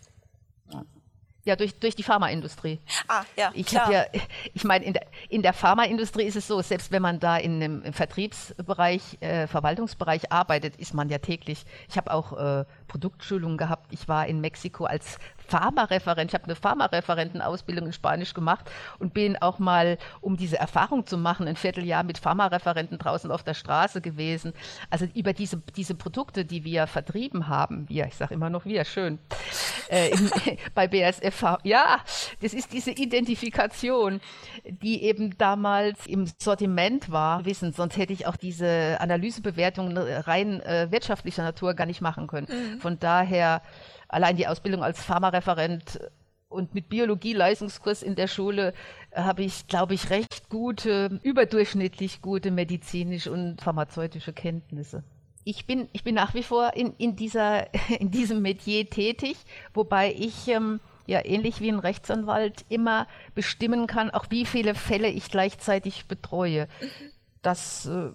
Ja, 1.46 1.56
durch, 1.56 1.76
durch 1.76 1.96
die 1.96 2.02
Pharmaindustrie. 2.02 2.80
Ah, 3.08 3.24
ja. 3.38 3.52
Ich 3.54 3.78
habe 3.78 3.94
ja, 3.94 4.06
ich 4.54 4.64
meine, 4.64 4.84
in 4.84 4.94
der, 4.94 5.06
in 5.30 5.44
der 5.44 5.54
Pharmaindustrie 5.54 6.24
ist 6.24 6.36
es 6.36 6.48
so, 6.48 6.60
selbst 6.62 6.92
wenn 6.92 7.04
man 7.04 7.20
da 7.20 7.38
in 7.38 7.62
einem 7.62 7.94
Vertriebsbereich, 7.94 9.22
äh, 9.22 9.46
Verwaltungsbereich 9.46 10.32
arbeitet, 10.32 10.76
ist 10.78 10.96
man 10.96 11.08
ja 11.10 11.20
täglich. 11.20 11.64
Ich 11.88 11.98
habe 11.98 12.12
auch 12.12 12.34
äh, 12.34 12.66
Produktschulungen 12.88 13.58
gehabt. 13.58 13.94
Ich 13.94 14.08
war 14.08 14.26
in 14.26 14.42
Mexiko 14.42 14.86
als 14.86 15.20
Pharmareferent. 15.48 16.32
Ich 16.32 16.34
habe 16.34 16.46
eine 16.46 16.56
Pharmareferentenausbildung 16.56 17.88
in 17.88 17.94
Spanisch 17.94 18.34
gemacht 18.34 18.70
und 19.00 19.14
bin 19.14 19.38
auch 19.38 19.60
mal, 19.60 19.98
um 20.22 20.38
diese 20.38 20.58
Erfahrung 20.58 21.06
zu 21.06 21.18
machen, 21.18 21.48
ein 21.48 21.56
Vierteljahr 21.56 22.04
mit 22.04 22.18
Pharmareferenten 22.18 22.98
draußen 22.98 23.32
auf 23.32 23.44
der 23.44 23.54
Straße 23.54 24.02
gewesen. 24.02 24.54
Also 24.90 25.08
über 25.14 25.34
diese, 25.34 25.62
diese 25.76 25.96
Produkte, 25.96 26.46
die 26.46 26.64
wir 26.64 26.88
vertrieben 26.88 27.48
haben, 27.48 27.88
wir, 27.90 28.06
ich 28.08 28.16
sage 28.16 28.34
immer 28.34 28.50
noch 28.50 28.66
wir, 28.66 28.86
schön, 28.86 29.20
äh, 29.90 30.10
in, 30.10 30.30
bei 30.76 30.88
BSF, 30.88 31.58
ja, 31.64 32.00
das 32.42 32.54
ist 32.54 32.74
diese 32.74 32.92
Identifikation, 32.92 34.22
die 34.66 35.04
eben 35.04 35.38
damals 35.38 36.08
im 36.08 36.28
Sortiment 36.38 37.12
war, 37.12 37.46
wissen, 37.46 37.74
sonst 37.74 37.98
hätte 37.98 38.14
ich 38.14 38.28
auch 38.28 38.36
diese 38.36 38.98
Analysebewertung 39.00 39.98
rein 39.98 40.62
äh, 40.62 40.92
wirtschaftlicher 40.92 41.44
Natur 41.44 41.74
gar 41.74 41.86
nicht 41.86 42.02
machen 42.02 42.28
können. 42.28 42.48
Mhm. 42.50 42.80
Von 42.80 43.00
daher 43.00 43.62
allein 44.08 44.38
die 44.38 44.48
Ausbildung 44.48 44.84
als 44.84 45.04
Pharmareferent 45.04 46.00
und 46.50 46.74
mit 46.74 46.90
Biologie-Leistungskurs 46.90 48.02
in 48.02 48.16
der 48.16 48.28
Schule 48.28 48.74
habe 49.14 49.44
ich, 49.44 49.68
glaube 49.68 49.94
ich, 49.94 50.10
recht 50.10 50.50
gute, 50.50 51.20
überdurchschnittlich 51.24 52.22
gute 52.22 52.52
medizinische 52.52 53.32
und 53.32 53.62
pharmazeutische 53.62 54.34
Kenntnisse. 54.34 55.04
Ich 55.44 55.68
bin, 55.68 55.90
ich 55.94 56.04
bin 56.04 56.16
nach 56.16 56.34
wie 56.34 56.44
vor 56.44 56.74
in, 56.76 56.94
in, 56.98 57.16
dieser, 57.16 57.68
in 58.00 58.12
diesem 58.12 58.42
Metier 58.42 58.90
tätig, 58.90 59.38
wobei 59.74 60.14
ich 60.14 60.48
ähm, 60.48 60.80
ja 61.06 61.24
ähnlich 61.24 61.62
wie 61.62 61.70
ein 61.70 61.80
Rechtsanwalt 61.80 62.66
immer 62.70 63.08
bestimmen 63.36 63.88
kann, 63.88 64.10
auch 64.10 64.26
wie 64.30 64.46
viele 64.46 64.76
Fälle 64.76 65.10
ich 65.10 65.30
gleichzeitig 65.30 66.08
betreue. 66.08 66.68
Das 67.46 67.86
äh, 67.86 68.10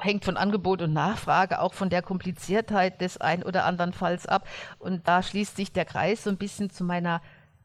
hängt 0.00 0.24
von 0.24 0.36
Angebot 0.36 0.82
und 0.82 0.92
Nachfrage, 0.92 1.60
auch 1.60 1.72
von 1.72 1.88
der 1.88 2.02
Kompliziertheit 2.02 3.00
des 3.00 3.16
ein 3.16 3.44
oder 3.44 3.64
anderen 3.64 3.92
Falls 3.92 4.26
ab. 4.26 4.48
Und 4.80 5.06
da 5.06 5.22
schließt 5.22 5.54
sich 5.54 5.72
der 5.72 5.84
Kreis 5.84 6.24
so 6.24 6.30
ein 6.30 6.36
bisschen 6.36 6.68
zu 6.68 6.82
meiner 6.82 7.22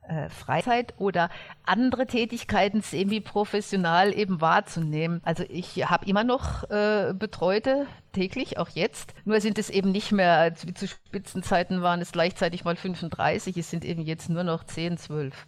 äh, 0.07 0.29
Freizeit 0.29 0.93
oder 0.99 1.29
andere 1.65 2.05
Tätigkeiten 2.05 2.81
semi-professional 2.81 4.13
eben 4.13 4.41
wahrzunehmen. 4.41 5.21
Also 5.25 5.43
ich 5.49 5.89
habe 5.89 6.05
immer 6.05 6.23
noch 6.23 6.69
äh, 6.69 7.15
Betreute 7.17 7.87
täglich, 8.13 8.59
auch 8.59 8.69
jetzt. 8.69 9.15
Nur 9.25 9.41
sind 9.41 9.57
es 9.57 9.71
eben 9.71 9.91
nicht 9.91 10.11
mehr, 10.11 10.53
wie 10.65 10.73
zu 10.75 10.87
Spitzenzeiten 10.87 11.81
waren 11.81 11.99
es 11.99 12.11
gleichzeitig 12.11 12.63
mal 12.63 12.75
35, 12.75 13.57
es 13.57 13.71
sind 13.71 13.83
eben 13.83 14.03
jetzt 14.03 14.29
nur 14.29 14.43
noch 14.43 14.63
10, 14.63 14.97
12 14.99 15.45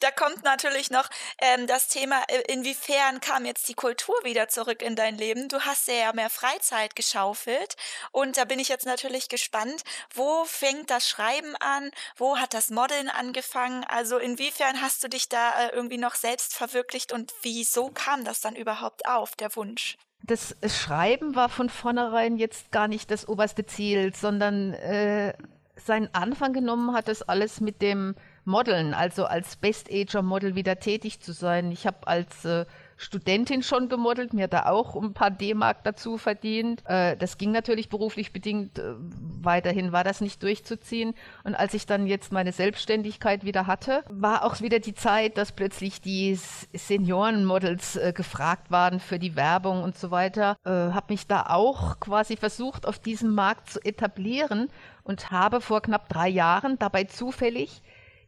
da 0.00 0.10
kommt 0.10 0.44
natürlich 0.44 0.90
noch 0.90 1.08
ähm, 1.40 1.66
das 1.66 1.88
Thema, 1.88 2.22
äh, 2.28 2.52
inwiefern 2.52 3.20
kam 3.20 3.44
jetzt 3.44 3.68
die 3.68 3.74
Kultur 3.74 4.14
wieder 4.24 4.48
zurück 4.48 4.82
in 4.82 4.96
dein 4.96 5.16
Leben? 5.16 5.48
Du 5.48 5.60
hast 5.60 5.88
ja 5.88 6.12
mehr 6.12 6.30
Freizeit 6.30 6.96
geschaufelt 6.96 7.76
und 8.12 8.36
da 8.36 8.44
bin 8.44 8.58
ich 8.58 8.68
jetzt 8.68 8.86
natürlich 8.86 9.28
gespannt, 9.28 9.82
wo 10.14 10.44
fängt 10.44 10.90
das 10.90 11.08
Schreiben 11.08 11.56
an? 11.56 11.90
Wo 12.16 12.38
hat 12.38 12.54
das 12.54 12.70
Modeln 12.70 13.08
angefangen? 13.08 13.84
Also 13.84 14.18
inwiefern 14.18 14.80
hast 14.80 15.02
du 15.02 15.08
dich 15.08 15.28
da 15.28 15.66
äh, 15.66 15.74
irgendwie 15.74 15.98
noch 15.98 16.14
selbst 16.14 16.54
verwirklicht 16.54 17.12
und 17.12 17.32
wieso 17.42 17.90
kam 17.90 18.24
das 18.24 18.40
dann 18.40 18.56
überhaupt 18.56 19.06
auf, 19.06 19.36
der 19.36 19.54
Wunsch? 19.56 19.96
Das 20.22 20.56
Schreiben 20.66 21.36
war 21.36 21.48
von 21.48 21.70
vornherein 21.70 22.36
jetzt 22.36 22.70
gar 22.70 22.88
nicht 22.88 23.10
das 23.10 23.28
oberste 23.28 23.64
Ziel, 23.64 24.14
sondern 24.14 24.74
äh, 24.74 25.32
seinen 25.76 26.12
Anfang 26.14 26.52
genommen 26.52 26.92
hat 26.92 27.08
das 27.08 27.22
alles 27.22 27.60
mit 27.60 27.80
dem 27.80 28.14
Modeln, 28.48 28.94
also 28.94 29.26
als 29.26 29.56
Best-Ager-Model 29.56 30.54
wieder 30.54 30.80
tätig 30.80 31.20
zu 31.20 31.32
sein. 31.32 31.70
Ich 31.70 31.86
habe 31.86 32.06
als 32.06 32.44
äh, 32.44 32.64
Studentin 32.96 33.62
schon 33.62 33.88
gemodelt, 33.88 34.32
mir 34.32 34.48
da 34.48 34.66
auch 34.66 34.96
ein 34.96 35.12
paar 35.12 35.30
D-Mark 35.30 35.84
dazu 35.84 36.18
verdient. 36.18 36.82
Äh, 36.86 37.16
das 37.16 37.38
ging 37.38 37.52
natürlich 37.52 37.88
beruflich 37.88 38.32
bedingt. 38.32 38.78
Äh, 38.78 38.94
weiterhin 39.40 39.92
war 39.92 40.02
das 40.02 40.20
nicht 40.20 40.42
durchzuziehen. 40.42 41.14
Und 41.44 41.54
als 41.54 41.74
ich 41.74 41.86
dann 41.86 42.08
jetzt 42.08 42.32
meine 42.32 42.52
Selbstständigkeit 42.52 43.44
wieder 43.44 43.68
hatte, 43.68 44.02
war 44.10 44.44
auch 44.44 44.60
wieder 44.60 44.80
die 44.80 44.94
Zeit, 44.94 45.38
dass 45.38 45.52
plötzlich 45.52 46.00
die 46.00 46.36
Seniorenmodels 46.72 47.96
äh, 47.96 48.12
gefragt 48.12 48.72
waren 48.72 48.98
für 48.98 49.20
die 49.20 49.36
Werbung 49.36 49.84
und 49.84 49.96
so 49.96 50.10
weiter. 50.10 50.56
Äh, 50.64 50.70
habe 50.70 51.12
mich 51.12 51.28
da 51.28 51.46
auch 51.50 52.00
quasi 52.00 52.36
versucht, 52.36 52.86
auf 52.86 52.98
diesem 52.98 53.32
Markt 53.34 53.70
zu 53.70 53.80
etablieren 53.84 54.70
und 55.04 55.30
habe 55.30 55.60
vor 55.60 55.82
knapp 55.82 56.08
drei 56.08 56.28
Jahren 56.28 56.78
dabei 56.78 57.04
zufällig 57.04 57.82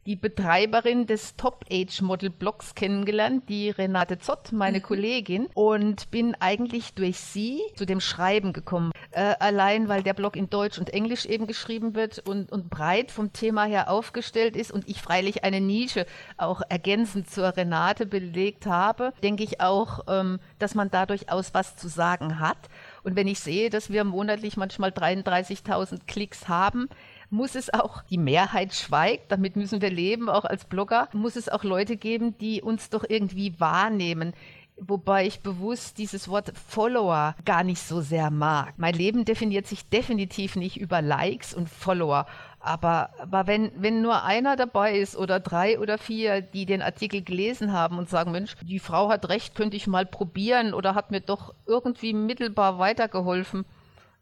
die 0.07 0.17
Betreiberin 0.17 1.07
des 1.07 1.37
Top-Age-Model-Blogs 1.37 2.75
kennengelernt, 2.75 3.49
die 3.49 3.71
Renate 3.71 4.19
Zott, 4.19 4.53
meine 4.53 4.79
mhm. 4.79 4.83
Kollegin, 4.83 5.47
und 5.55 6.11
bin 6.11 6.35
eigentlich 6.41 6.95
durch 6.95 7.19
sie 7.19 7.61
zu 7.77 7.85
dem 7.85 8.01
Schreiben 8.01 8.53
gekommen. 8.53 8.93
Äh, 9.11 9.35
allein, 9.41 9.89
weil 9.89 10.03
der 10.03 10.15
Blog 10.15 10.37
in 10.37 10.49
Deutsch 10.49 10.79
und 10.79 10.91
Englisch 10.91 11.27
eben 11.27 11.47
geschrieben 11.47 11.95
wird 11.95 12.21
und, 12.21 12.51
und 12.51 12.71
breit 12.71 13.11
vom 13.11 13.33
Thema 13.33 13.65
her 13.65 13.91
aufgestellt 13.91 14.57
ist 14.57 14.73
und 14.73 14.89
ich 14.89 15.03
freilich 15.03 15.45
eine 15.45 15.61
Nische 15.61 16.07
auch 16.39 16.63
ergänzend 16.69 17.31
zur 17.31 17.57
Renate 17.57 18.07
belegt 18.07 18.67
habe, 18.67 19.13
denke 19.23 19.45
ich 19.45 19.61
auch, 19.61 20.01
ähm, 20.09 20.41
dass 20.59 20.75
man 20.75 20.91
da 20.91 21.05
durchaus 21.07 21.53
was 21.53 21.77
zu 21.77 21.89
sagen 21.89 22.41
hat. 22.41 22.59
Und 23.03 23.17
wenn 23.17 23.29
ich 23.29 23.41
sehe, 23.41 23.71
dass 23.71 23.91
wir 23.91 24.05
monatlich 24.05 24.57
manchmal 24.57 24.91
33.000 24.91 26.01
Klicks 26.07 26.49
haben, 26.49 26.89
muss 27.31 27.55
es 27.55 27.73
auch, 27.73 28.03
die 28.03 28.19
Mehrheit 28.19 28.75
schweigt, 28.75 29.31
damit 29.33 29.57
müssen 29.57 29.81
wir 29.81 29.91
leben, 29.91 30.29
auch 30.29 30.45
als 30.45 30.65
Blogger, 30.65 31.09
muss 31.13 31.37
es 31.37 31.49
auch 31.49 31.65
Leute 31.65 31.97
geben, 31.97 32.37
die 32.39 32.61
uns 32.61 32.91
doch 32.91 33.05
irgendwie 33.09 33.59
wahrnehmen. 33.59 34.35
Wobei 34.83 35.27
ich 35.27 35.41
bewusst 35.41 35.99
dieses 35.99 36.29
Wort 36.29 36.53
Follower 36.57 37.35
gar 37.45 37.65
nicht 37.65 37.83
so 37.83 38.01
sehr 38.01 38.31
mag. 38.31 38.75
Mein 38.79 38.95
Leben 38.95 39.27
definiert 39.27 39.67
sich 39.67 39.89
definitiv 39.89 40.57
nicht 40.57 40.81
über 40.81 41.03
Likes 41.03 41.53
und 41.53 41.69
Follower. 41.69 42.27
Aber, 42.61 43.11
aber 43.19 43.47
wenn, 43.47 43.73
wenn 43.77 44.01
nur 44.01 44.25
einer 44.25 44.57
dabei 44.57 44.99
ist 44.99 45.17
oder 45.17 45.39
drei 45.39 45.79
oder 45.79 45.99
vier, 45.99 46.41
die 46.41 46.65
den 46.65 46.83
Artikel 46.83 47.23
gelesen 47.23 47.73
haben 47.73 47.99
und 47.99 48.09
sagen, 48.09 48.33
Mensch, 48.33 48.55
die 48.63 48.79
Frau 48.79 49.11
hat 49.11 49.29
recht, 49.29 49.55
könnte 49.55 49.77
ich 49.77 49.87
mal 49.87 50.07
probieren 50.07 50.73
oder 50.73 50.95
hat 50.95 51.11
mir 51.11 51.21
doch 51.21 51.55
irgendwie 51.67 52.15
mittelbar 52.15 52.79
weitergeholfen, 52.79 53.67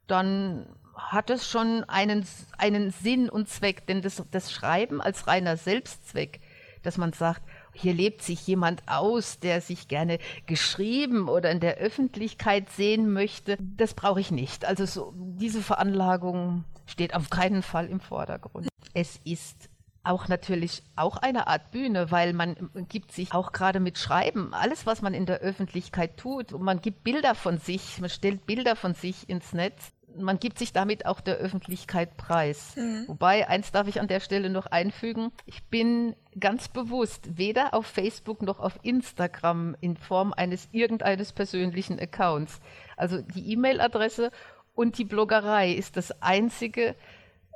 dann 0.09 0.67
hat 0.99 1.31
es 1.31 1.49
schon 1.49 1.85
einen, 1.85 2.27
einen 2.59 2.91
Sinn 2.91 3.31
und 3.31 3.49
Zweck, 3.49 3.87
denn 3.87 4.03
das, 4.03 4.23
das 4.31 4.53
Schreiben 4.53 5.01
als 5.01 5.27
reiner 5.27 5.57
Selbstzweck, 5.57 6.41
dass 6.83 6.99
man 6.99 7.13
sagt, 7.13 7.43
hier 7.73 7.95
lebt 7.95 8.23
sich 8.23 8.47
jemand 8.47 8.83
aus, 8.87 9.39
der 9.39 9.61
sich 9.61 9.89
gerne 9.89 10.19
geschrieben 10.47 11.29
oder 11.29 11.51
in 11.51 11.61
der 11.61 11.77
Öffentlichkeit 11.77 12.71
sehen 12.71 13.13
möchte, 13.13 13.57
das 13.61 13.95
brauche 13.95 14.21
ich 14.21 14.31
nicht. 14.31 14.65
Also 14.65 14.85
so, 14.87 15.15
diese 15.17 15.63
Veranlagung 15.63 16.65
steht 16.87 17.15
auf 17.15 17.31
keinen 17.31 17.63
Fall 17.63 17.87
im 17.87 18.01
Vordergrund. 18.01 18.69
Es 18.95 19.21
ist 19.25 19.69
auch 20.03 20.29
natürlich 20.29 20.83
auch 20.97 21.19
eine 21.19 21.47
Art 21.47 21.71
Bühne, 21.71 22.11
weil 22.11 22.33
man 22.33 22.71
gibt 22.89 23.13
sich 23.13 23.33
auch 23.33 23.53
gerade 23.53 23.79
mit 23.79 23.99
Schreiben, 23.99 24.55
alles, 24.55 24.87
was 24.87 25.03
man 25.03 25.13
in 25.13 25.27
der 25.27 25.41
Öffentlichkeit 25.41 26.17
tut, 26.17 26.59
man 26.59 26.81
gibt 26.81 27.05
Bilder 27.05 27.35
von 27.35 27.59
sich, 27.59 28.01
man 28.01 28.09
stellt 28.09 28.47
Bilder 28.47 28.75
von 28.75 28.95
sich 28.95 29.29
ins 29.29 29.53
Netz 29.53 29.93
man 30.21 30.39
gibt 30.39 30.59
sich 30.59 30.73
damit 30.73 31.07
auch 31.07 31.21
der 31.21 31.37
Öffentlichkeit 31.37 32.17
preis. 32.17 32.77
Mhm. 32.77 33.05
Wobei, 33.07 33.49
eins 33.49 33.73
darf 33.73 33.89
ich 33.89 34.01
an 34.01 34.09
der 34.09 34.21
Stelle 34.21 34.51
noch 34.51 34.67
einfügen, 34.67 35.33
ich 35.47 35.65
bin 35.65 36.15
ganz 36.39 36.69
bewusst 36.69 37.39
weder 37.39 37.75
auf 37.75 37.87
Facebook 37.87 38.43
noch 38.43 38.61
auf 38.61 38.79
Instagram 38.83 39.77
in 39.81 39.97
Form 39.97 40.33
eines 40.33 40.69
irgendeines 40.73 41.33
persönlichen 41.33 41.99
Accounts. 41.99 42.61
Also 42.97 43.23
die 43.23 43.53
E-Mail-Adresse 43.53 44.31
und 44.75 44.99
die 44.99 45.05
Bloggerei 45.05 45.73
ist 45.73 45.97
das 45.97 46.23
einzige, 46.23 46.95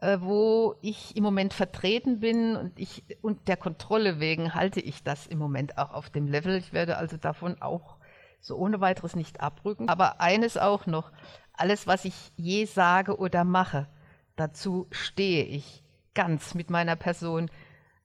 äh, 0.01 0.19
wo 0.21 0.75
ich 0.83 1.17
im 1.17 1.23
Moment 1.23 1.55
vertreten 1.55 2.19
bin 2.19 2.57
und 2.57 2.79
ich 2.79 3.05
und 3.23 3.47
der 3.47 3.57
Kontrolle 3.57 4.19
wegen 4.19 4.55
halte 4.55 4.81
ich 4.81 5.05
das 5.05 5.29
im 5.29 5.39
Moment 5.39 5.79
auch 5.79 5.93
auf 5.93 6.11
dem 6.11 6.27
Level. 6.27 6.57
Ich 6.57 6.73
werde 6.73 6.97
also 6.97 7.17
davon 7.17 7.63
auch 7.63 7.97
so 8.43 8.57
ohne 8.57 8.81
weiteres 8.81 9.15
nicht 9.15 9.41
abrücken. 9.41 9.89
Aber 9.89 10.21
eines 10.21 10.59
auch 10.59 10.87
noch, 10.87 11.13
alles, 11.53 11.87
was 11.87 12.05
ich 12.05 12.15
je 12.37 12.65
sage 12.65 13.17
oder 13.19 13.45
mache, 13.45 13.89
dazu 14.37 14.87
stehe 14.91 15.45
ich 15.45 15.83
ganz 16.15 16.55
mit 16.55 16.71
meiner 16.71 16.97
Person. 16.97 17.51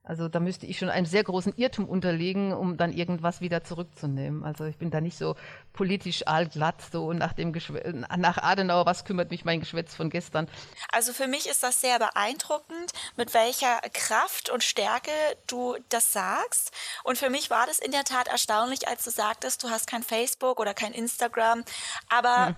Also 0.02 0.28
da 0.28 0.40
müsste 0.40 0.66
ich 0.66 0.78
schon 0.78 0.88
einem 0.88 1.06
sehr 1.06 1.24
großen 1.24 1.52
Irrtum 1.56 1.86
unterliegen, 1.86 2.52
um 2.52 2.76
dann 2.76 2.92
irgendwas 2.92 3.40
wieder 3.40 3.62
zurückzunehmen. 3.62 4.42
Also 4.44 4.64
ich 4.64 4.78
bin 4.78 4.90
da 4.90 5.00
nicht 5.00 5.18
so 5.18 5.34
politisch 5.78 6.26
allglatt, 6.26 6.82
so 6.90 7.12
nach 7.12 7.32
dem 7.32 7.52
Geschwä 7.52 7.80
nach 8.16 8.38
Adenauer, 8.38 8.84
was 8.84 9.04
kümmert 9.04 9.30
mich 9.30 9.44
mein 9.44 9.60
Geschwätz 9.60 9.94
von 9.94 10.10
gestern. 10.10 10.48
Also 10.90 11.12
für 11.12 11.28
mich 11.28 11.48
ist 11.48 11.62
das 11.62 11.80
sehr 11.80 12.00
beeindruckend, 12.00 12.90
mit 13.14 13.32
welcher 13.32 13.78
Kraft 13.92 14.50
und 14.50 14.64
Stärke 14.64 15.12
du 15.46 15.76
das 15.88 16.12
sagst. 16.12 16.72
Und 17.04 17.16
für 17.16 17.30
mich 17.30 17.48
war 17.50 17.64
das 17.68 17.78
in 17.78 17.92
der 17.92 18.02
Tat 18.02 18.26
erstaunlich, 18.26 18.88
als 18.88 19.04
du 19.04 19.10
sagtest, 19.10 19.62
du 19.62 19.70
hast 19.70 19.86
kein 19.86 20.02
Facebook 20.02 20.58
oder 20.58 20.74
kein 20.74 20.92
Instagram, 20.92 21.62
aber 22.08 22.46
hm. 22.46 22.56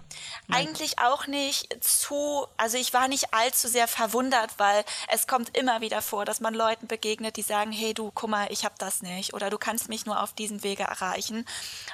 eigentlich 0.50 0.98
auch 0.98 1.26
nicht 1.26 1.84
zu, 1.84 2.46
also 2.56 2.78
ich 2.78 2.94
war 2.94 3.06
nicht 3.06 3.34
allzu 3.34 3.68
sehr 3.68 3.86
verwundert, 3.86 4.52
weil 4.56 4.82
es 5.08 5.26
kommt 5.26 5.54
immer 5.58 5.82
wieder 5.82 6.00
vor, 6.00 6.24
dass 6.24 6.40
man 6.40 6.54
Leuten 6.54 6.86
begegnet, 6.86 7.36
die 7.36 7.42
sagen, 7.42 7.70
hey 7.70 7.92
du, 7.92 8.12
guck 8.14 8.30
mal, 8.30 8.46
ich 8.50 8.64
habe 8.64 8.76
das 8.78 9.02
nicht 9.02 9.34
oder 9.34 9.50
du 9.50 9.58
kannst 9.58 9.90
mich 9.90 10.06
nur 10.06 10.22
auf 10.22 10.32
diesem 10.32 10.62
Wege 10.62 10.84
erreichen. 10.84 11.44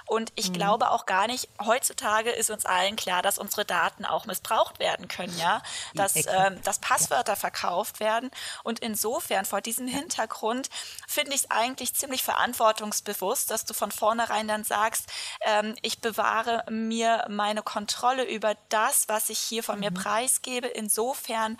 Und 0.06 0.30
ich 0.36 0.50
mhm. 0.50 0.52
glaube 0.52 0.92
auch 0.92 1.04
gar 1.04 1.15
nicht, 1.26 1.48
heutzutage 1.64 2.30
ist 2.30 2.50
uns 2.50 2.66
allen 2.66 2.96
klar, 2.96 3.22
dass 3.22 3.38
unsere 3.38 3.64
Daten 3.64 4.04
auch 4.04 4.26
missbraucht 4.26 4.78
werden 4.78 5.08
können, 5.08 5.36
ja, 5.38 5.62
dass, 5.94 6.16
ähm, 6.16 6.60
dass 6.62 6.78
Passwörter 6.78 7.32
ja. 7.32 7.36
verkauft 7.36 8.00
werden. 8.00 8.30
Und 8.62 8.80
insofern 8.80 9.44
vor 9.44 9.60
diesem 9.60 9.88
Hintergrund 9.88 10.68
finde 11.08 11.34
ich 11.34 11.44
es 11.44 11.50
eigentlich 11.50 11.94
ziemlich 11.94 12.22
verantwortungsbewusst, 12.22 13.50
dass 13.50 13.64
du 13.64 13.72
von 13.72 13.90
vornherein 13.90 14.48
dann 14.48 14.64
sagst, 14.64 15.10
ähm, 15.40 15.74
ich 15.82 16.00
bewahre 16.00 16.64
mir 16.70 17.24
meine 17.28 17.62
Kontrolle 17.62 18.24
über 18.24 18.54
das, 18.68 19.08
was 19.08 19.30
ich 19.30 19.38
hier 19.38 19.62
von 19.62 19.76
mhm. 19.76 19.80
mir 19.80 19.90
preisgebe, 19.92 20.66
insofern 20.66 21.56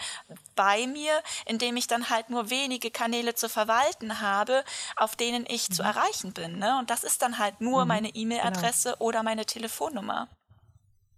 bei 0.55 0.87
mir, 0.87 1.23
indem 1.45 1.77
ich 1.77 1.87
dann 1.87 2.11
halt 2.11 2.31
nur 2.31 2.51
wenige 2.51 2.91
Kanäle 2.91 3.35
zur 3.35 3.49
Verwalten 3.49 4.21
habe, 4.21 4.65
auf 4.97 5.17
denen 5.17 5.45
ich 5.49 5.69
mhm. 5.69 5.75
zu 5.75 5.83
erreichen 5.83 6.33
bin. 6.33 6.59
Ne? 6.59 6.79
Und 6.79 6.91
das 6.91 7.05
ist 7.05 7.23
dann 7.23 7.39
halt 7.39 7.61
nur 7.61 7.83
mhm. 7.83 7.89
meine 7.89 8.09
E-Mail-Adresse 8.09 8.93
genau. 8.93 9.05
oder 9.05 9.23
meine 9.23 9.46
Telefonnummer. 9.47 10.29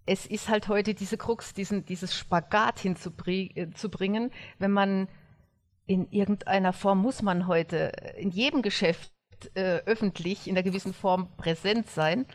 Es 0.05 0.25
ist 0.25 0.49
halt 0.49 0.67
heute 0.67 0.93
diese 0.93 1.17
Krux, 1.17 1.53
diesen, 1.53 1.85
dieses 1.85 2.15
Spagat 2.15 2.79
hinzubringen, 2.79 4.31
äh, 4.31 4.33
wenn 4.57 4.71
man 4.71 5.07
in 5.85 6.11
irgendeiner 6.11 6.73
Form 6.73 6.99
muss 7.01 7.21
man 7.21 7.47
heute 7.47 7.91
in 8.17 8.31
jedem 8.31 8.61
Geschäft 8.61 9.11
äh, 9.55 9.79
öffentlich 9.85 10.47
in 10.47 10.55
einer 10.55 10.63
gewissen 10.63 10.93
Form 10.93 11.35
präsent 11.37 11.89
sein. 11.89 12.25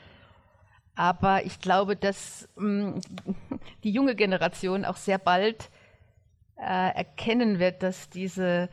Aber 0.97 1.45
ich 1.45 1.61
glaube, 1.61 1.97
dass 1.97 2.49
mh, 2.57 2.91
mm, 2.91 3.01
die 3.85 3.91
junge 3.91 4.15
Generation 4.15 4.85
auch 4.85 4.97
sehr 4.97 5.19
bald 5.19 5.71
äh, 6.57 6.95
erkennen 6.95 7.59
wird, 7.59 7.83
dass 7.83 8.11
diese, 8.11 8.69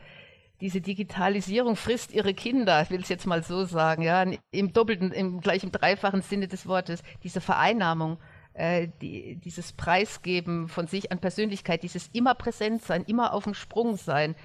diese 0.62 0.80
Digitalisierung 0.80 1.74
frisst 1.74 2.12
ihre 2.12 2.34
Kinder, 2.34 2.82
ich 2.82 2.90
will 2.90 3.00
es 3.00 3.08
jetzt 3.08 3.26
mal 3.26 3.42
so 3.42 3.64
sagen, 3.64 4.02
ja, 4.02 4.24
im 4.52 4.72
doppelten, 4.72 5.10
im 5.10 5.40
gleich 5.40 5.64
im 5.64 5.72
dreifachen 5.72 6.22
Sinne 6.22 6.46
des 6.46 6.68
Wortes, 6.68 7.02
diese 7.24 7.40
Vereinnahmung, 7.40 8.18
äh, 8.54 8.86
die, 9.00 9.36
dieses 9.36 9.72
Preisgeben 9.72 10.68
von 10.68 10.86
sich 10.86 11.10
an 11.10 11.18
Persönlichkeit, 11.18 11.82
dieses 11.82 12.08
immer 12.12 12.36
präsent 12.36 12.82
sein, 12.82 13.02
immer 13.08 13.34
auf 13.34 13.42
dem 13.42 13.54
Sprung 13.54 13.96
sein, 13.96 14.36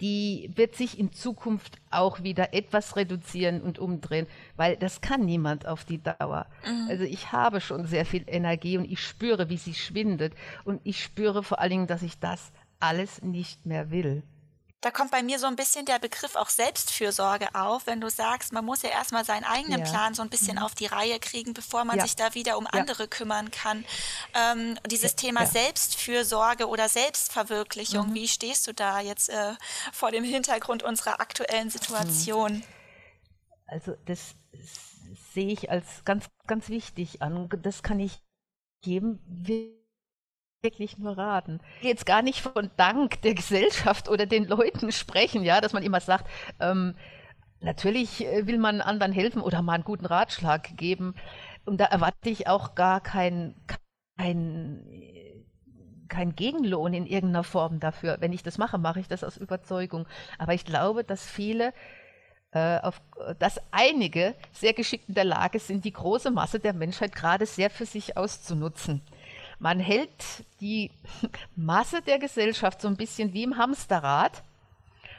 die 0.00 0.50
wird 0.54 0.76
sich 0.76 0.98
in 0.98 1.12
Zukunft 1.12 1.76
auch 1.90 2.22
wieder 2.22 2.54
etwas 2.54 2.96
reduzieren 2.96 3.60
und 3.60 3.78
umdrehen, 3.78 4.26
weil 4.56 4.78
das 4.78 5.02
kann 5.02 5.26
niemand 5.26 5.66
auf 5.66 5.84
die 5.84 6.02
Dauer. 6.02 6.46
Mhm. 6.64 6.86
Also 6.88 7.04
ich 7.04 7.32
habe 7.32 7.60
schon 7.60 7.84
sehr 7.84 8.06
viel 8.06 8.24
Energie 8.26 8.78
und 8.78 8.90
ich 8.90 9.00
spüre, 9.00 9.50
wie 9.50 9.58
sie 9.58 9.74
schwindet 9.74 10.32
und 10.64 10.80
ich 10.84 11.02
spüre 11.02 11.42
vor 11.42 11.60
allen 11.60 11.70
Dingen, 11.70 11.86
dass 11.86 12.00
ich 12.00 12.18
das 12.18 12.50
alles 12.78 13.20
nicht 13.20 13.66
mehr 13.66 13.90
will. 13.90 14.22
Da 14.82 14.90
kommt 14.90 15.10
bei 15.10 15.22
mir 15.22 15.38
so 15.38 15.46
ein 15.46 15.56
bisschen 15.56 15.84
der 15.84 15.98
Begriff 15.98 16.36
auch 16.36 16.48
Selbstfürsorge 16.48 17.54
auf, 17.54 17.86
wenn 17.86 18.00
du 18.00 18.08
sagst, 18.08 18.52
man 18.52 18.64
muss 18.64 18.80
ja 18.80 18.88
erstmal 18.88 19.26
seinen 19.26 19.44
eigenen 19.44 19.80
ja. 19.80 19.86
Plan 19.86 20.14
so 20.14 20.22
ein 20.22 20.30
bisschen 20.30 20.56
mhm. 20.56 20.62
auf 20.62 20.74
die 20.74 20.86
Reihe 20.86 21.20
kriegen, 21.20 21.52
bevor 21.52 21.84
man 21.84 21.98
ja. 21.98 22.04
sich 22.04 22.16
da 22.16 22.34
wieder 22.34 22.56
um 22.56 22.64
ja. 22.64 22.80
andere 22.80 23.06
kümmern 23.06 23.50
kann. 23.50 23.84
Ähm, 24.34 24.78
dieses 24.86 25.16
Thema 25.16 25.44
Selbstfürsorge 25.44 26.66
oder 26.66 26.88
Selbstverwirklichung, 26.88 28.10
mhm. 28.10 28.14
wie 28.14 28.28
stehst 28.28 28.66
du 28.66 28.72
da 28.72 29.00
jetzt 29.00 29.28
äh, 29.28 29.52
vor 29.92 30.12
dem 30.12 30.24
Hintergrund 30.24 30.82
unserer 30.82 31.20
aktuellen 31.20 31.68
Situation? 31.68 32.62
Also 33.66 33.96
das 34.06 34.34
sehe 35.34 35.52
ich 35.52 35.70
als 35.70 36.04
ganz, 36.04 36.26
ganz 36.46 36.70
wichtig 36.70 37.20
an. 37.20 37.50
Das 37.62 37.82
kann 37.82 38.00
ich 38.00 38.22
jedem 38.82 39.20
wirklich 40.62 40.98
nur 40.98 41.16
raten. 41.16 41.60
Jetzt 41.80 42.06
gar 42.06 42.22
nicht 42.22 42.40
von 42.40 42.70
Dank 42.76 43.22
der 43.22 43.34
Gesellschaft 43.34 44.08
oder 44.08 44.26
den 44.26 44.46
Leuten 44.46 44.92
sprechen, 44.92 45.42
ja, 45.42 45.60
dass 45.60 45.72
man 45.72 45.82
immer 45.82 46.00
sagt, 46.00 46.26
ähm, 46.60 46.94
natürlich 47.60 48.26
äh, 48.26 48.46
will 48.46 48.58
man 48.58 48.80
anderen 48.80 49.12
helfen 49.12 49.42
oder 49.42 49.62
mal 49.62 49.74
einen 49.74 49.84
guten 49.84 50.06
Ratschlag 50.06 50.76
geben. 50.76 51.14
Und 51.64 51.78
da 51.78 51.86
erwarte 51.86 52.30
ich 52.30 52.46
auch 52.46 52.74
gar 52.74 53.00
kein, 53.00 53.54
kein, 54.18 54.84
kein 56.08 56.34
Gegenlohn 56.34 56.94
in 56.94 57.06
irgendeiner 57.06 57.44
Form 57.44 57.80
dafür. 57.80 58.18
Wenn 58.20 58.32
ich 58.32 58.42
das 58.42 58.58
mache, 58.58 58.78
mache 58.78 59.00
ich 59.00 59.08
das 59.08 59.24
aus 59.24 59.36
Überzeugung. 59.36 60.06
Aber 60.38 60.54
ich 60.54 60.64
glaube, 60.64 61.04
dass 61.04 61.24
viele 61.24 61.72
äh, 62.52 62.78
auf, 62.80 63.00
dass 63.38 63.60
einige 63.70 64.34
sehr 64.52 64.72
geschickt 64.72 65.08
in 65.08 65.14
der 65.14 65.24
Lage 65.24 65.58
sind, 65.58 65.84
die 65.84 65.92
große 65.92 66.30
Masse 66.30 66.58
der 66.58 66.72
Menschheit 66.72 67.14
gerade 67.14 67.46
sehr 67.46 67.70
für 67.70 67.86
sich 67.86 68.16
auszunutzen. 68.16 69.02
Man 69.60 69.78
hält 69.78 70.10
die 70.60 70.90
Masse 71.56 72.02
der 72.02 72.18
Gesellschaft 72.18 72.80
so 72.80 72.88
ein 72.88 72.96
bisschen 72.96 73.32
wie 73.32 73.44
im 73.44 73.56
Hamsterrad. 73.56 74.42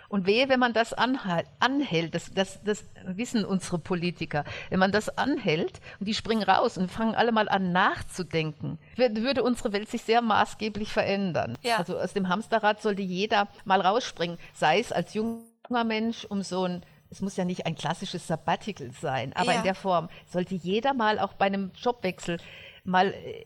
Und 0.10 0.26
wehe, 0.26 0.50
wenn 0.50 0.60
man 0.60 0.74
das 0.74 0.92
anhält, 0.92 2.14
das, 2.14 2.34
das, 2.34 2.62
das 2.66 2.84
wissen 3.06 3.46
unsere 3.46 3.80
Politiker, 3.80 4.44
wenn 4.70 4.80
man 4.80 4.92
das 4.92 5.18
anhält 5.18 5.80
und 6.02 6.06
die 6.06 6.14
springen 6.14 6.44
raus 6.44 6.78
und 6.78 6.92
fangen 6.92 7.16
alle 7.16 7.32
mal 7.32 7.48
an 7.48 7.72
nachzudenken, 7.72 8.78
würde 8.98 9.42
unsere 9.42 9.72
Welt 9.72 9.90
sich 9.90 10.02
sehr 10.02 10.22
maßgeblich 10.22 10.92
verändern. 10.92 11.58
Ja. 11.62 11.78
Also 11.78 11.98
aus 11.98 12.12
dem 12.12 12.28
Hamsterrad 12.28 12.82
sollte 12.82 13.02
jeder 13.02 13.48
mal 13.64 13.80
rausspringen, 13.80 14.38
sei 14.54 14.82
es 14.82 14.92
als 14.92 15.14
junger 15.14 15.86
Mensch, 15.86 16.26
um 16.26 16.42
so 16.42 16.66
ein 16.66 16.84
es 17.10 17.22
muss 17.22 17.36
ja 17.36 17.46
nicht 17.46 17.66
ein 17.66 17.76
klassisches 17.76 18.26
Sabbatical 18.26 18.92
sein, 18.92 19.34
aber 19.36 19.52
ja. 19.52 19.58
in 19.58 19.64
der 19.64 19.76
Form 19.76 20.10
sollte 20.28 20.56
jeder 20.56 20.94
mal 20.94 21.20
auch 21.20 21.34
bei 21.34 21.46
einem 21.46 21.72
Jobwechsel 21.76 22.38
mal 22.86 23.14
äh, 23.14 23.46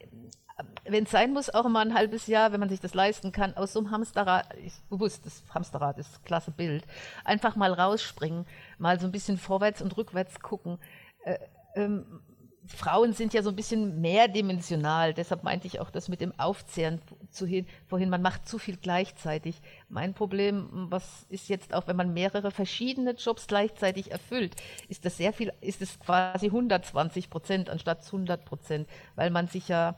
wenn 0.88 1.06
es 1.06 1.12
sein 1.12 1.34
muss, 1.34 1.50
auch 1.50 1.66
immer 1.66 1.80
ein 1.80 1.94
halbes 1.94 2.28
Jahr, 2.28 2.52
wenn 2.52 2.60
man 2.60 2.70
sich 2.70 2.80
das 2.80 2.94
leisten 2.94 3.32
kann, 3.32 3.56
aus 3.56 3.74
so 3.74 3.80
einem 3.80 3.92
Hamsterrad, 3.92 4.54
ist 4.56 4.88
bewusst, 4.90 5.26
das 5.26 5.44
Hamsterrad 5.54 5.98
ist 5.98 6.20
ein 6.20 6.26
klasse 6.26 6.52
Bild, 6.52 6.86
einfach 7.24 7.56
mal 7.56 7.74
rausspringen, 7.74 8.46
mal 8.78 9.00
so 9.00 9.06
ein 9.06 9.12
bisschen 9.12 9.38
vorwärts 9.38 9.82
und 9.82 9.98
rückwärts 9.98 10.40
gucken. 10.40 10.78
Äh, 11.24 11.38
ähm, 11.76 12.22
Frauen 12.68 13.14
sind 13.14 13.34
ja 13.34 13.44
so 13.44 13.50
ein 13.50 13.56
bisschen 13.56 14.02
mehrdimensional, 14.02 15.14
deshalb 15.14 15.44
meinte 15.44 15.68
ich 15.68 15.80
auch 15.80 15.92
das 15.92 16.08
mit 16.08 16.22
dem 16.22 16.38
Aufzehren 16.40 17.00
zu 17.30 17.46
hin, 17.46 17.68
vorhin, 17.86 18.10
man 18.10 18.22
macht 18.22 18.48
zu 18.48 18.58
viel 18.58 18.78
gleichzeitig. 18.78 19.62
Mein 19.88 20.14
Problem, 20.14 20.88
was 20.90 21.26
ist 21.30 21.48
jetzt 21.48 21.74
auch, 21.74 21.88
wenn 21.88 21.96
man 21.96 22.14
mehrere 22.14 22.52
verschiedene 22.52 23.12
Jobs 23.12 23.48
gleichzeitig 23.48 24.12
erfüllt, 24.12 24.56
ist 24.88 25.06
das 25.06 25.18
sehr 25.18 25.34
viel, 25.34 25.54
ist 25.62 25.82
es 25.82 26.00
quasi 26.00 26.48
120 26.48 27.30
Prozent 27.30 27.70
anstatt 27.70 28.04
100 28.04 28.46
Prozent, 28.46 28.88
weil 29.16 29.30
man 29.30 29.48
sich 29.48 29.68
ja 29.68 29.96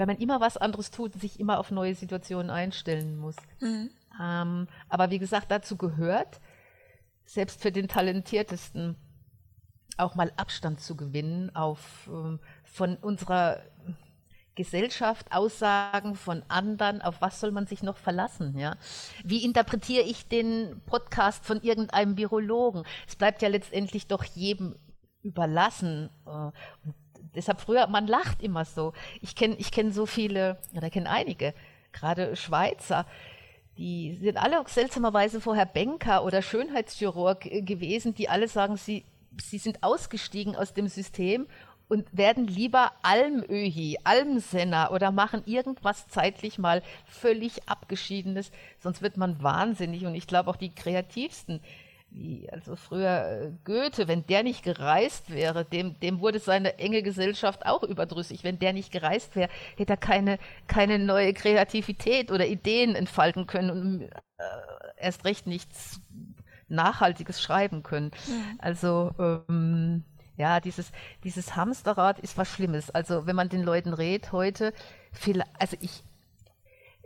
weil 0.00 0.06
man 0.06 0.16
immer 0.16 0.40
was 0.40 0.56
anderes 0.56 0.90
tut, 0.90 1.12
sich 1.20 1.38
immer 1.38 1.58
auf 1.58 1.70
neue 1.70 1.94
Situationen 1.94 2.48
einstellen 2.48 3.18
muss. 3.18 3.36
Mhm. 3.60 3.90
Ähm, 4.18 4.66
aber 4.88 5.10
wie 5.10 5.18
gesagt, 5.18 5.50
dazu 5.50 5.76
gehört, 5.76 6.40
selbst 7.26 7.60
für 7.60 7.70
den 7.70 7.86
Talentiertesten 7.86 8.96
auch 9.98 10.14
mal 10.14 10.32
Abstand 10.38 10.80
zu 10.80 10.96
gewinnen 10.96 11.54
auf 11.54 12.08
äh, 12.10 12.38
von 12.64 12.96
unserer 12.96 13.60
Gesellschaft, 14.54 15.26
Aussagen 15.32 16.14
von 16.14 16.44
anderen, 16.48 17.02
auf 17.02 17.20
was 17.20 17.38
soll 17.38 17.50
man 17.50 17.66
sich 17.66 17.82
noch 17.82 17.98
verlassen? 17.98 18.58
Ja? 18.58 18.76
Wie 19.22 19.44
interpretiere 19.44 20.04
ich 20.04 20.28
den 20.28 20.80
Podcast 20.86 21.44
von 21.44 21.60
irgendeinem 21.60 22.16
Virologen? 22.16 22.84
Es 23.06 23.16
bleibt 23.16 23.42
ja 23.42 23.50
letztendlich 23.50 24.06
doch 24.06 24.24
jedem 24.24 24.76
überlassen. 25.22 26.08
Äh, 26.24 26.52
und 26.86 26.94
deshalb 27.34 27.60
früher, 27.60 27.86
man 27.86 28.06
lacht 28.06 28.42
immer 28.42 28.64
so. 28.64 28.92
Ich 29.20 29.34
kenne 29.34 29.56
ich 29.58 29.70
kenn 29.72 29.92
so 29.92 30.06
viele, 30.06 30.58
oder 30.76 30.90
kenne 30.90 31.10
einige, 31.10 31.54
gerade 31.92 32.36
Schweizer, 32.36 33.06
die 33.76 34.14
sind 34.14 34.36
alle 34.36 34.62
seltsamerweise 34.66 35.40
vorher 35.40 35.66
Banker 35.66 36.24
oder 36.24 36.42
Schönheitschirurg 36.42 37.40
gewesen, 37.40 38.14
die 38.14 38.28
alle 38.28 38.48
sagen, 38.48 38.76
sie, 38.76 39.04
sie 39.40 39.58
sind 39.58 39.82
ausgestiegen 39.82 40.54
aus 40.54 40.74
dem 40.74 40.88
System 40.88 41.46
und 41.88 42.06
werden 42.16 42.46
lieber 42.46 42.92
Almöhi, 43.02 43.98
Almsenner 44.04 44.92
oder 44.92 45.10
machen 45.10 45.42
irgendwas 45.46 46.06
zeitlich 46.08 46.58
mal 46.58 46.82
völlig 47.04 47.68
Abgeschiedenes, 47.68 48.52
sonst 48.78 49.02
wird 49.02 49.16
man 49.16 49.42
wahnsinnig. 49.42 50.06
Und 50.06 50.14
ich 50.14 50.28
glaube 50.28 50.50
auch 50.50 50.56
die 50.56 50.74
kreativsten, 50.74 51.60
also 52.50 52.76
früher 52.76 53.42
äh, 53.42 53.52
Goethe, 53.64 54.08
wenn 54.08 54.26
der 54.26 54.42
nicht 54.42 54.62
gereist 54.62 55.30
wäre, 55.30 55.64
dem, 55.64 55.98
dem 56.00 56.20
wurde 56.20 56.40
seine 56.40 56.78
enge 56.78 57.02
Gesellschaft 57.02 57.66
auch 57.66 57.82
überdrüssig. 57.82 58.42
Wenn 58.42 58.58
der 58.58 58.72
nicht 58.72 58.90
gereist 58.90 59.36
wäre, 59.36 59.48
hätte 59.76 59.92
er 59.92 59.96
keine, 59.96 60.38
keine 60.66 60.98
neue 60.98 61.32
Kreativität 61.32 62.32
oder 62.32 62.46
Ideen 62.46 62.94
entfalten 62.94 63.46
können 63.46 63.70
und 63.70 64.02
äh, 64.02 64.10
erst 64.96 65.24
recht 65.24 65.46
nichts 65.46 66.00
Nachhaltiges 66.68 67.40
schreiben 67.40 67.82
können. 67.82 68.10
Mhm. 68.26 68.58
Also 68.58 69.14
ähm, 69.18 70.04
ja, 70.36 70.58
dieses, 70.60 70.90
dieses 71.22 71.54
Hamsterrad 71.54 72.18
ist 72.18 72.38
was 72.38 72.48
Schlimmes. 72.48 72.90
Also 72.90 73.26
wenn 73.26 73.36
man 73.36 73.48
den 73.48 73.62
Leuten 73.62 73.92
redet 73.92 74.32
heute, 74.32 74.72
viel, 75.12 75.42
also 75.58 75.76
ich, 75.80 76.02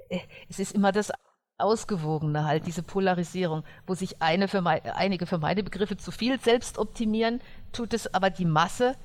äh, 0.08 0.20
es 0.48 0.58
ist 0.58 0.72
immer 0.72 0.92
das 0.92 1.12
ausgewogene 1.58 2.44
halt, 2.44 2.66
diese 2.66 2.82
Polarisierung, 2.82 3.64
wo 3.86 3.94
sich 3.94 4.20
eine 4.20 4.48
für 4.48 4.60
mein, 4.60 4.82
einige 4.82 5.26
für 5.26 5.38
meine 5.38 5.62
Begriffe 5.62 5.96
zu 5.96 6.10
viel 6.10 6.40
selbst 6.40 6.78
optimieren, 6.78 7.40
tut 7.72 7.94
es 7.94 8.12
aber 8.12 8.30
die 8.30 8.44
Masse 8.44 8.96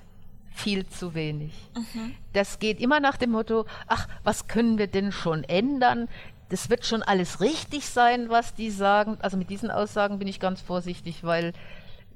viel 0.51 0.87
zu 0.87 1.13
wenig. 1.13 1.53
Mhm. 1.75 2.15
Das 2.33 2.59
geht 2.59 2.79
immer 2.81 2.99
nach 2.99 3.17
dem 3.17 3.31
Motto, 3.31 3.65
ach, 3.87 4.07
was 4.23 4.47
können 4.47 4.77
wir 4.77 4.87
denn 4.87 5.11
schon 5.11 5.43
ändern? 5.43 6.09
Das 6.49 6.71
wird 6.71 6.85
schon 6.85 7.03
alles 7.03 7.39
richtig 7.39 7.87
sein, 7.87 8.29
was 8.29 8.55
die 8.55 8.71
sagen. 8.71 9.17
Also 9.21 9.37
mit 9.37 9.51
diesen 9.51 9.69
Aussagen 9.69 10.17
bin 10.17 10.27
ich 10.27 10.39
ganz 10.39 10.59
vorsichtig, 10.59 11.23
weil 11.23 11.53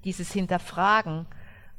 dieses 0.03 0.31
Hinterfragen 0.31 1.27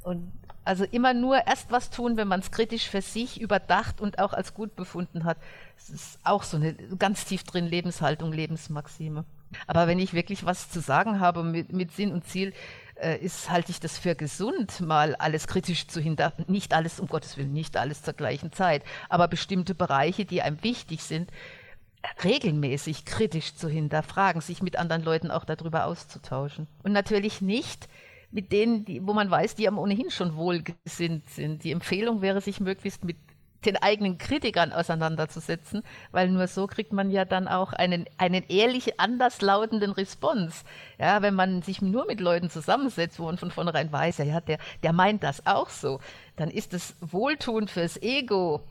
und 0.03 0.31
also 0.65 0.83
immer 0.83 1.13
nur 1.13 1.47
erst 1.47 1.71
was 1.71 1.89
tun, 1.89 2.17
wenn 2.17 2.27
man 2.27 2.39
es 2.39 2.51
kritisch 2.51 2.89
für 2.89 3.01
sich 3.01 3.39
überdacht 3.39 4.01
und 4.01 4.19
auch 4.19 4.33
als 4.33 4.53
gut 4.53 4.75
befunden 4.75 5.23
hat. 5.23 5.37
Das 5.77 5.89
ist 5.89 6.19
auch 6.23 6.43
so 6.43 6.57
eine 6.57 6.73
ganz 6.73 7.25
tief 7.25 7.43
drin 7.43 7.67
Lebenshaltung, 7.67 8.33
Lebensmaxime. 8.33 9.25
Aber 9.67 9.87
wenn 9.87 9.99
ich 9.99 10.13
wirklich 10.13 10.45
was 10.45 10.69
zu 10.69 10.81
sagen 10.81 11.19
habe 11.19 11.43
mit, 11.43 11.71
mit 11.71 11.91
Sinn 11.91 12.11
und 12.11 12.25
Ziel, 12.27 12.53
äh, 12.95 13.17
ist, 13.17 13.49
halte 13.49 13.71
ich 13.71 13.79
das 13.79 13.97
für 13.97 14.15
gesund, 14.15 14.81
mal 14.81 15.15
alles 15.15 15.47
kritisch 15.47 15.87
zu 15.87 16.01
hinterfragen. 16.01 16.51
Nicht 16.51 16.73
alles, 16.73 16.99
um 16.99 17.07
Gottes 17.07 17.37
Willen, 17.37 17.53
nicht 17.53 17.77
alles 17.77 18.01
zur 18.01 18.13
gleichen 18.13 18.51
Zeit, 18.51 18.83
aber 19.09 19.27
bestimmte 19.27 19.75
Bereiche, 19.75 20.25
die 20.25 20.41
einem 20.41 20.63
wichtig 20.63 21.03
sind, 21.03 21.29
regelmäßig 22.23 23.05
kritisch 23.05 23.55
zu 23.55 23.67
hinterfragen, 23.67 24.41
sich 24.41 24.61
mit 24.61 24.77
anderen 24.77 25.03
Leuten 25.03 25.31
auch 25.31 25.45
darüber 25.45 25.85
auszutauschen. 25.85 26.67
Und 26.83 26.91
natürlich 26.91 27.41
nicht 27.41 27.87
mit 28.35 28.51
denen, 28.51 28.83
die, 28.83 29.07
wo 29.07 29.13
man 29.13 29.31
weiß, 29.31 29.55
die 29.55 29.65
am 29.65 29.79
ohnehin 29.79 30.11
schon 30.11 30.35
wohlgesinnt 30.35 31.29
sind. 31.29 31.63
Die 31.63 31.71
Empfehlung 31.71 32.21
wäre, 32.21 32.41
sich 32.41 32.59
möglichst 32.59 33.05
mit 33.05 33.15
den 33.65 33.77
eigenen 33.77 34.17
Kritikern 34.17 34.73
auseinanderzusetzen, 34.73 35.83
weil 36.11 36.29
nur 36.29 36.45
so 36.47 36.67
kriegt 36.67 36.91
man 36.91 37.09
ja 37.11 37.23
dann 37.23 37.47
auch 37.47 37.71
einen, 37.71 38.05
einen 38.17 38.43
ehrlich 38.49 38.99
anderslautenden 38.99 39.91
Response. 39.93 40.65
Ja, 40.99 41.21
wenn 41.21 41.33
man 41.33 41.61
sich 41.61 41.81
nur 41.81 42.05
mit 42.05 42.19
Leuten 42.19 42.49
zusammensetzt, 42.49 43.19
wo 43.19 43.25
man 43.25 43.37
von 43.37 43.51
vornherein 43.51 43.89
weiß, 43.89 44.17
ja, 44.17 44.41
der, 44.41 44.59
der 44.83 44.91
meint 44.91 45.23
das 45.23 45.47
auch 45.47 45.69
so, 45.69 46.01
dann 46.35 46.51
ist 46.51 46.73
es 46.73 46.97
wohltuend 46.99 47.71
fürs 47.71 47.99
Ego 48.01 48.61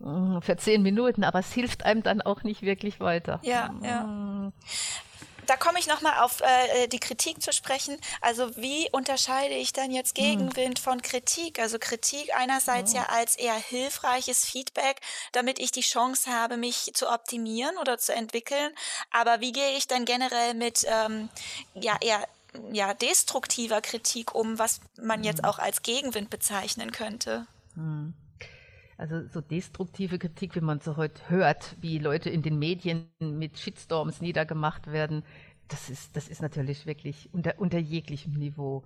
mm, 0.00 0.40
für 0.40 0.56
zehn 0.56 0.82
Minuten, 0.82 1.22
aber 1.22 1.38
es 1.38 1.52
hilft 1.52 1.84
einem 1.84 2.02
dann 2.02 2.20
auch 2.20 2.42
nicht 2.42 2.62
wirklich 2.62 2.98
weiter. 2.98 3.38
Ja, 3.44 3.72
ja. 3.84 4.52
Da 5.46 5.56
komme 5.56 5.78
ich 5.78 5.86
nochmal 5.86 6.22
auf 6.22 6.40
äh, 6.40 6.88
die 6.88 7.00
Kritik 7.00 7.42
zu 7.42 7.52
sprechen. 7.52 7.98
Also 8.20 8.56
wie 8.56 8.88
unterscheide 8.92 9.54
ich 9.54 9.72
dann 9.72 9.90
jetzt 9.90 10.16
hm. 10.18 10.24
Gegenwind 10.24 10.78
von 10.78 11.02
Kritik? 11.02 11.58
Also 11.58 11.78
Kritik 11.78 12.34
einerseits 12.36 12.92
oh. 12.92 12.96
ja 12.96 13.06
als 13.06 13.36
eher 13.36 13.54
hilfreiches 13.54 14.44
Feedback, 14.44 15.00
damit 15.32 15.58
ich 15.58 15.70
die 15.70 15.80
Chance 15.80 16.30
habe, 16.30 16.56
mich 16.56 16.92
zu 16.94 17.08
optimieren 17.08 17.76
oder 17.78 17.98
zu 17.98 18.14
entwickeln. 18.14 18.72
Aber 19.10 19.40
wie 19.40 19.52
gehe 19.52 19.76
ich 19.76 19.86
dann 19.86 20.04
generell 20.04 20.54
mit 20.54 20.84
ähm, 20.88 21.28
ja 21.74 21.96
eher 22.00 22.26
ja, 22.72 22.94
destruktiver 22.94 23.80
Kritik 23.80 24.34
um, 24.34 24.58
was 24.58 24.80
man 24.96 25.24
jetzt 25.24 25.42
hm. 25.42 25.44
auch 25.44 25.58
als 25.58 25.82
Gegenwind 25.82 26.30
bezeichnen 26.30 26.92
könnte? 26.92 27.46
Hm. 27.74 28.14
Also 28.98 29.26
so 29.28 29.40
destruktive 29.40 30.18
Kritik, 30.18 30.54
wie 30.54 30.60
man 30.60 30.80
so 30.80 30.96
heute 30.96 31.28
hört, 31.28 31.76
wie 31.80 31.98
Leute 31.98 32.30
in 32.30 32.42
den 32.42 32.58
Medien 32.58 33.08
mit 33.20 33.58
Shitstorms 33.58 34.20
niedergemacht 34.20 34.90
werden, 34.90 35.22
das 35.68 35.90
ist, 35.90 36.16
das 36.16 36.28
ist 36.28 36.42
natürlich 36.42 36.86
wirklich 36.86 37.28
unter, 37.32 37.54
unter 37.58 37.78
jeglichem 37.78 38.34
Niveau. 38.34 38.84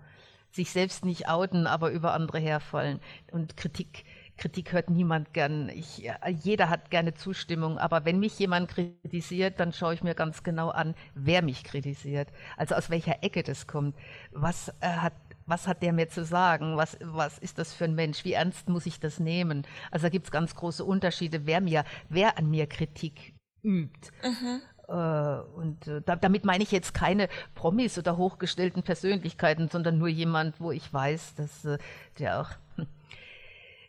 Sich 0.50 0.72
selbst 0.72 1.04
nicht 1.04 1.28
outen, 1.28 1.68
aber 1.68 1.92
über 1.92 2.12
andere 2.12 2.40
herfallen. 2.40 2.98
Und 3.30 3.56
Kritik, 3.56 4.04
Kritik 4.36 4.72
hört 4.72 4.90
niemand 4.90 5.32
gern. 5.32 5.68
Ich, 5.68 6.02
jeder 6.42 6.70
hat 6.70 6.90
gerne 6.90 7.14
Zustimmung, 7.14 7.78
aber 7.78 8.04
wenn 8.04 8.18
mich 8.18 8.36
jemand 8.40 8.68
kritisiert, 8.68 9.60
dann 9.60 9.72
schaue 9.72 9.94
ich 9.94 10.02
mir 10.02 10.16
ganz 10.16 10.42
genau 10.42 10.70
an, 10.70 10.96
wer 11.14 11.42
mich 11.42 11.62
kritisiert. 11.62 12.28
Also 12.56 12.74
aus 12.74 12.90
welcher 12.90 13.22
Ecke 13.22 13.44
das 13.44 13.68
kommt. 13.68 13.94
Was 14.32 14.70
äh, 14.80 14.88
hat 14.88 15.12
was 15.50 15.66
hat 15.66 15.82
der 15.82 15.92
mir 15.92 16.08
zu 16.08 16.24
sagen? 16.24 16.76
Was, 16.76 16.96
was 17.00 17.38
ist 17.38 17.58
das 17.58 17.74
für 17.74 17.84
ein 17.84 17.94
Mensch? 17.94 18.24
Wie 18.24 18.32
ernst 18.32 18.68
muss 18.68 18.86
ich 18.86 19.00
das 19.00 19.18
nehmen? 19.18 19.66
Also 19.90 20.04
da 20.04 20.08
gibt 20.08 20.26
es 20.26 20.30
ganz 20.30 20.54
große 20.54 20.84
Unterschiede, 20.84 21.44
wer 21.44 21.60
mir, 21.60 21.84
wer 22.08 22.38
an 22.38 22.48
mir 22.48 22.66
Kritik 22.66 23.34
übt. 23.62 24.10
Mhm. 24.22 24.62
Äh, 24.88 25.40
und 25.56 25.86
äh, 25.86 26.02
damit 26.02 26.44
meine 26.44 26.62
ich 26.62 26.70
jetzt 26.70 26.94
keine 26.94 27.28
Promis 27.54 27.98
oder 27.98 28.16
hochgestellten 28.16 28.82
Persönlichkeiten, 28.82 29.68
sondern 29.68 29.98
nur 29.98 30.08
jemand, 30.08 30.60
wo 30.60 30.70
ich 30.72 30.92
weiß, 30.92 31.34
dass 31.34 31.64
äh, 31.64 31.78
der 32.18 32.40
auch 32.40 32.50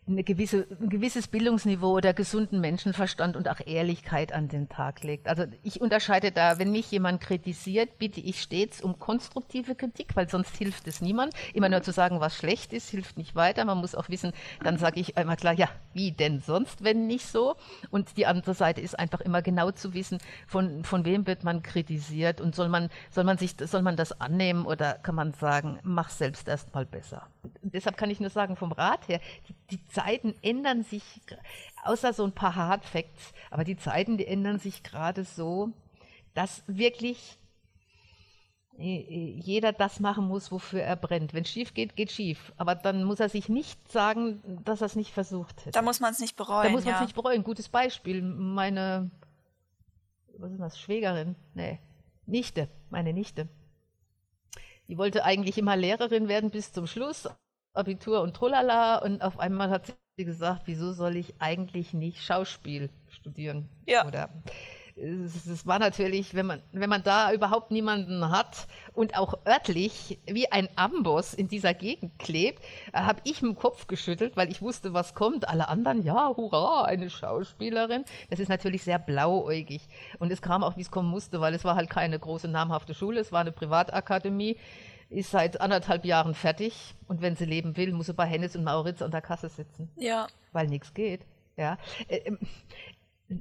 eine 0.08 0.24
gewisse, 0.24 0.66
ein 0.80 0.88
gewisses 0.88 1.28
Bildungsniveau 1.28 1.92
oder 1.96 2.12
gesunden 2.12 2.60
Menschenverstand 2.60 3.36
und 3.36 3.48
auch 3.48 3.60
Ehrlichkeit 3.64 4.32
an 4.32 4.48
den 4.48 4.68
Tag 4.68 5.04
legt. 5.04 5.28
Also 5.28 5.44
ich 5.62 5.80
unterscheide 5.80 6.32
da, 6.32 6.58
wenn 6.58 6.72
mich 6.72 6.90
jemand 6.90 7.20
kritisiert, 7.20 7.98
bitte 7.98 8.20
ich 8.20 8.42
stets 8.42 8.82
um 8.82 8.98
konstruktive 8.98 9.76
Kritik, 9.76 10.16
weil 10.16 10.28
sonst 10.28 10.56
hilft 10.56 10.88
es 10.88 11.00
niemand. 11.00 11.34
Immer 11.54 11.68
nur 11.68 11.82
zu 11.82 11.92
sagen, 11.92 12.18
was 12.18 12.36
schlecht 12.36 12.72
ist, 12.72 12.90
hilft 12.90 13.16
nicht 13.16 13.36
weiter. 13.36 13.64
Man 13.64 13.78
muss 13.78 13.94
auch 13.94 14.08
wissen, 14.08 14.32
dann 14.64 14.76
sage 14.76 14.98
ich 14.98 15.16
einmal 15.16 15.36
klar, 15.36 15.54
ja, 15.54 15.68
wie 15.94 16.10
denn 16.10 16.40
sonst, 16.40 16.82
wenn 16.82 17.06
nicht 17.06 17.26
so? 17.26 17.54
Und 17.90 18.16
die 18.16 18.26
andere 18.26 18.54
Seite 18.54 18.80
ist 18.80 18.98
einfach 18.98 19.20
immer 19.20 19.40
genau 19.40 19.70
zu 19.70 19.94
wissen, 19.94 20.18
von, 20.48 20.82
von 20.82 21.04
wem 21.04 21.28
wird 21.28 21.44
man 21.44 21.62
kritisiert 21.62 22.40
und 22.40 22.56
soll 22.56 22.68
man, 22.68 22.88
soll 23.10 23.24
man 23.24 23.38
sich, 23.38 23.54
soll 23.56 23.82
man 23.82 23.96
das 23.96 24.20
annehmen 24.20 24.66
oder 24.66 24.94
kann 24.94 25.14
man 25.14 25.32
sagen, 25.32 25.78
mach 25.84 26.10
selbst 26.10 26.48
erst 26.48 26.74
mal 26.74 26.86
besser. 26.86 27.28
Deshalb 27.62 27.96
kann 27.96 28.10
ich 28.10 28.18
nur 28.18 28.30
sagen, 28.30 28.56
vom 28.56 28.72
Rat 28.72 29.06
her, 29.06 29.20
die, 29.48 29.54
die 29.70 29.91
Zeiten 29.92 30.34
ändern 30.42 30.82
sich, 30.82 31.02
außer 31.84 32.12
so 32.12 32.24
ein 32.24 32.32
paar 32.32 32.54
Hard 32.56 32.84
Facts, 32.84 33.32
aber 33.50 33.64
die 33.64 33.76
Zeiten, 33.76 34.16
die 34.16 34.26
ändern 34.26 34.58
sich 34.58 34.82
gerade 34.82 35.24
so, 35.24 35.70
dass 36.34 36.64
wirklich 36.66 37.38
äh, 38.78 39.00
äh, 39.00 39.38
jeder 39.38 39.72
das 39.72 40.00
machen 40.00 40.26
muss, 40.26 40.50
wofür 40.50 40.82
er 40.82 40.96
brennt. 40.96 41.34
Wenn 41.34 41.42
es 41.42 41.50
schief 41.50 41.74
geht, 41.74 41.94
geht 41.94 42.10
schief. 42.10 42.52
Aber 42.56 42.74
dann 42.74 43.04
muss 43.04 43.20
er 43.20 43.28
sich 43.28 43.48
nicht 43.48 43.90
sagen, 43.90 44.42
dass 44.64 44.80
er 44.80 44.86
es 44.86 44.96
nicht 44.96 45.12
versucht 45.12 45.60
hätte. 45.60 45.72
Da 45.72 45.82
muss 45.82 46.00
man 46.00 46.12
es 46.12 46.20
nicht 46.20 46.36
bereuen. 46.36 46.64
Da 46.64 46.70
muss 46.70 46.84
man 46.84 46.94
es 46.94 47.00
ja. 47.00 47.04
nicht 47.04 47.14
bereuen. 47.14 47.44
Gutes 47.44 47.68
Beispiel. 47.68 48.22
Meine, 48.22 49.10
was 50.38 50.52
ist 50.52 50.60
das, 50.60 50.80
Schwägerin? 50.80 51.36
Nee, 51.54 51.78
Nichte, 52.26 52.68
meine 52.90 53.12
Nichte. 53.12 53.48
Die 54.88 54.98
wollte 54.98 55.24
eigentlich 55.24 55.58
immer 55.58 55.76
Lehrerin 55.76 56.28
werden 56.28 56.50
bis 56.50 56.72
zum 56.72 56.86
Schluss, 56.86 57.28
Abitur 57.74 58.22
und 58.22 58.34
Trolala. 58.34 58.98
Und 58.98 59.22
auf 59.22 59.38
einmal 59.38 59.70
hat 59.70 59.86
sie 60.16 60.24
gesagt, 60.24 60.62
wieso 60.66 60.92
soll 60.92 61.16
ich 61.16 61.34
eigentlich 61.38 61.94
nicht 61.94 62.22
Schauspiel 62.22 62.90
studieren? 63.08 63.68
Ja. 63.86 64.06
Oder 64.06 64.28
es 64.96 65.66
war 65.66 65.78
natürlich, 65.78 66.34
wenn 66.34 66.46
man, 66.46 66.62
wenn 66.72 66.90
man 66.90 67.02
da 67.02 67.32
überhaupt 67.32 67.70
niemanden 67.70 68.30
hat 68.30 68.66
und 68.92 69.16
auch 69.16 69.38
örtlich 69.46 70.18
wie 70.26 70.50
ein 70.50 70.68
Amboss 70.76 71.34
in 71.34 71.48
dieser 71.48 71.74
Gegend 71.74 72.18
klebt, 72.18 72.62
habe 72.92 73.20
ich 73.24 73.40
dem 73.40 73.56
Kopf 73.56 73.86
geschüttelt, 73.86 74.36
weil 74.36 74.50
ich 74.50 74.60
wusste, 74.62 74.92
was 74.92 75.14
kommt. 75.14 75.48
Alle 75.48 75.68
anderen, 75.68 76.02
ja, 76.02 76.32
hurra, 76.36 76.84
eine 76.84 77.10
Schauspielerin. 77.10 78.04
Das 78.30 78.40
ist 78.40 78.48
natürlich 78.48 78.82
sehr 78.84 78.98
blauäugig. 78.98 79.82
Und 80.18 80.30
es 80.30 80.42
kam 80.42 80.62
auch, 80.62 80.76
wie 80.76 80.82
es 80.82 80.90
kommen 80.90 81.08
musste, 81.08 81.40
weil 81.40 81.54
es 81.54 81.64
war 81.64 81.76
halt 81.76 81.90
keine 81.90 82.18
große 82.18 82.48
namhafte 82.48 82.94
Schule, 82.94 83.20
es 83.20 83.32
war 83.32 83.40
eine 83.40 83.52
Privatakademie 83.52 84.56
ist 85.12 85.30
seit 85.30 85.60
anderthalb 85.60 86.04
Jahren 86.04 86.34
fertig 86.34 86.94
und 87.06 87.20
wenn 87.20 87.36
sie 87.36 87.44
leben 87.44 87.76
will, 87.76 87.92
muss 87.92 88.06
sie 88.06 88.14
bei 88.14 88.26
Hennes 88.26 88.56
und 88.56 88.64
Mauritz 88.64 89.02
an 89.02 89.10
der 89.10 89.22
Kasse 89.22 89.48
sitzen. 89.48 89.90
Ja. 89.96 90.26
Weil 90.52 90.66
nichts 90.66 90.94
geht. 90.94 91.26
Ja. 91.56 91.78
Äh, 92.08 92.18
ähm, 92.18 92.38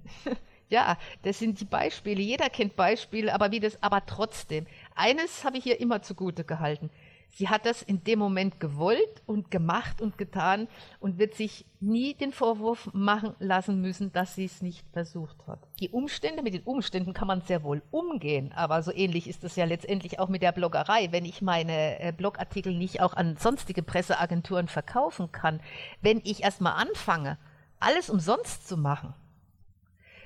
ja, 0.70 0.98
das 1.24 1.40
sind 1.40 1.60
die 1.60 1.66
Beispiele. 1.66 2.22
Jeder 2.22 2.50
kennt 2.50 2.76
Beispiele, 2.76 3.34
aber 3.34 3.52
wie 3.52 3.60
das, 3.60 3.82
aber 3.82 4.06
trotzdem. 4.06 4.68
Eines 4.96 5.44
habe 5.44 5.58
ich 5.58 5.64
hier 5.64 5.80
immer 5.80 6.02
zugute 6.02 6.44
gehalten. 6.44 6.90
Sie 7.34 7.48
hat 7.48 7.66
das 7.66 7.82
in 7.82 8.04
dem 8.04 8.20
Moment 8.20 8.60
gewollt 8.60 9.24
und 9.26 9.52
gemacht 9.52 10.02
und 10.02 10.18
getan 10.18 10.68
und 11.00 11.18
wird 11.18 11.34
sich 11.34 11.66
nie 11.80 12.14
den 12.14 12.34
Vorwurf 12.34 12.90
machen 12.94 13.36
lassen 13.40 13.82
müssen, 13.82 14.12
dass 14.12 14.36
sie 14.36 14.46
es 14.46 14.62
nicht 14.62 14.86
versucht 14.92 15.48
hat. 15.48 15.60
Die 15.80 15.90
Umstände, 15.90 16.44
mit 16.44 16.54
den 16.54 16.64
Umständen 16.64 17.14
kann 17.14 17.28
man 17.28 17.42
sehr 17.42 17.64
wohl 17.64 17.82
umgehen, 17.90 18.52
aber 18.54 18.84
so 18.84 18.92
ähnlich 18.92 19.28
ist 19.28 19.44
es 19.44 19.56
ja 19.56 19.66
letztendlich 19.66 20.20
auch 20.20 20.28
mit 20.28 20.42
der 20.42 20.52
Bloggerei. 20.52 21.12
Wenn 21.12 21.26
ich 21.26 21.42
meine 21.42 22.00
äh, 22.00 22.12
Blogartikel 22.12 22.76
nicht 22.76 23.02
auch 23.02 23.14
an 23.14 23.38
sonstige 23.38 23.82
Presseagenturen 23.82 24.68
verkaufen 24.68 25.32
kann, 25.32 25.62
wenn 26.02 26.22
ich 26.24 26.44
erstmal 26.44 26.74
anfange, 26.74 27.38
alles 27.80 28.10
umsonst 28.10 28.68
zu 28.68 28.78
machen, 28.78 29.14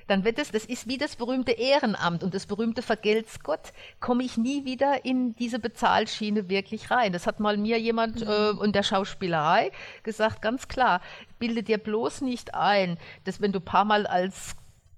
dann 0.06 0.24
wird 0.24 0.38
es, 0.38 0.50
das 0.50 0.64
ist 0.64 0.88
wie 0.88 0.98
das 0.98 1.16
berühmte 1.16 1.52
Ehrenamt 1.52 2.22
und 2.22 2.34
das 2.34 2.46
berühmte 2.46 2.82
Vergelt's 2.82 3.40
Gott, 3.42 3.72
komme 4.00 4.22
ich 4.22 4.36
nie 4.36 4.64
wieder 4.64 5.04
in 5.04 5.34
diese 5.36 5.58
Bezahlschiene 5.58 6.48
wirklich 6.48 6.90
rein. 6.90 7.12
Das 7.12 7.26
hat 7.26 7.40
mal 7.40 7.56
mir 7.56 7.78
jemand 7.78 8.20
mhm. 8.20 8.28
äh, 8.28 8.64
in 8.64 8.72
der 8.72 8.82
Schauspielerei 8.82 9.72
gesagt, 10.02 10.42
ganz 10.42 10.68
klar, 10.68 11.00
bilde 11.38 11.62
dir 11.62 11.78
bloß 11.78 12.20
nicht 12.20 12.54
ein, 12.54 12.98
dass 13.24 13.40
wenn 13.40 13.52
du 13.52 13.60
paar 13.60 13.84
Mal 13.84 14.06
als 14.06 14.56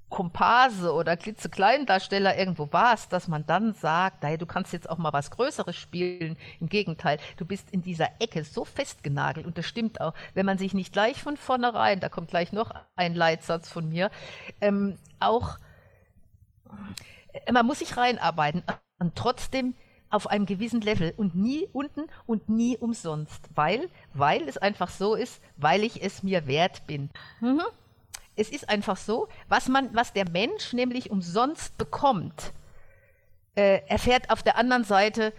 Komparse 0.09 0.93
oder 0.93 1.17
Klitzekleindarsteller 1.17 2.37
irgendwo 2.39 2.73
warst, 2.73 3.13
dass 3.13 3.29
man 3.29 3.47
dann 3.47 3.75
sagt, 3.75 4.23
naja, 4.23 4.37
du 4.37 4.47
kannst 4.47 4.73
jetzt 4.73 4.89
auch 4.89 4.99
mal 4.99 5.13
was 5.13 5.31
Größeres 5.31 5.77
spielen. 5.77 6.37
Im 6.61 6.69
Gegenteil, 6.69 7.19
du 7.37 7.45
bist 7.45 7.71
in 7.71 7.83
dieser 7.83 8.09
Ecke 8.19 8.45
so 8.45 8.65
festgenagelt 8.65 9.47
und 9.47 9.59
das 9.59 9.67
stimmt 9.67 10.01
auch, 10.01 10.15
wenn 10.35 10.47
man 10.47 10.59
sich 10.59 10.73
nicht 10.73 10.93
gleich 10.93 11.23
von 11.23 11.37
vornherein, 11.37 12.01
da 12.01 12.09
kommt 12.09 12.29
gleich 12.29 12.53
noch 12.53 12.73
ein 12.97 13.15
Leitsatz 13.15 13.69
von 13.69 13.89
mir, 13.89 14.11
ähm, 14.61 14.97
auch, 15.21 15.59
äh, 17.33 17.53
man 17.53 17.67
muss 17.67 17.81
sich 17.81 17.97
reinarbeiten 17.97 18.63
und 18.99 19.15
trotzdem 19.15 19.75
auf 20.11 20.27
einem 20.27 20.47
gewissen 20.47 20.81
Level 20.81 21.13
und 21.19 21.35
nie 21.35 21.69
unten 21.73 22.07
und 22.25 22.49
nie 22.49 22.79
umsonst, 22.79 23.51
weil, 23.55 23.91
weil 24.15 24.49
es 24.49 24.57
einfach 24.57 24.89
so 24.89 25.15
ist, 25.15 25.43
weil 25.59 25.85
ich 25.85 26.03
es 26.03 26.23
mir 26.23 26.47
wert 26.47 26.87
bin. 26.87 27.11
Mhm 27.41 27.61
es 28.39 28.51
ist 28.51 28.69
einfach 28.69 28.97
so, 28.97 29.29
was 29.49 29.69
man, 29.69 29.95
was 29.95 30.13
der 30.13 30.31
Mensch 30.31 30.73
nämlich 30.73 31.11
umsonst 31.11 31.77
bekommt, 31.77 32.53
äh, 33.57 33.81
erfährt 33.89 34.31
auf 34.31 34.43
der 34.43 34.57
anderen 34.57 34.85
Seite 34.85 35.33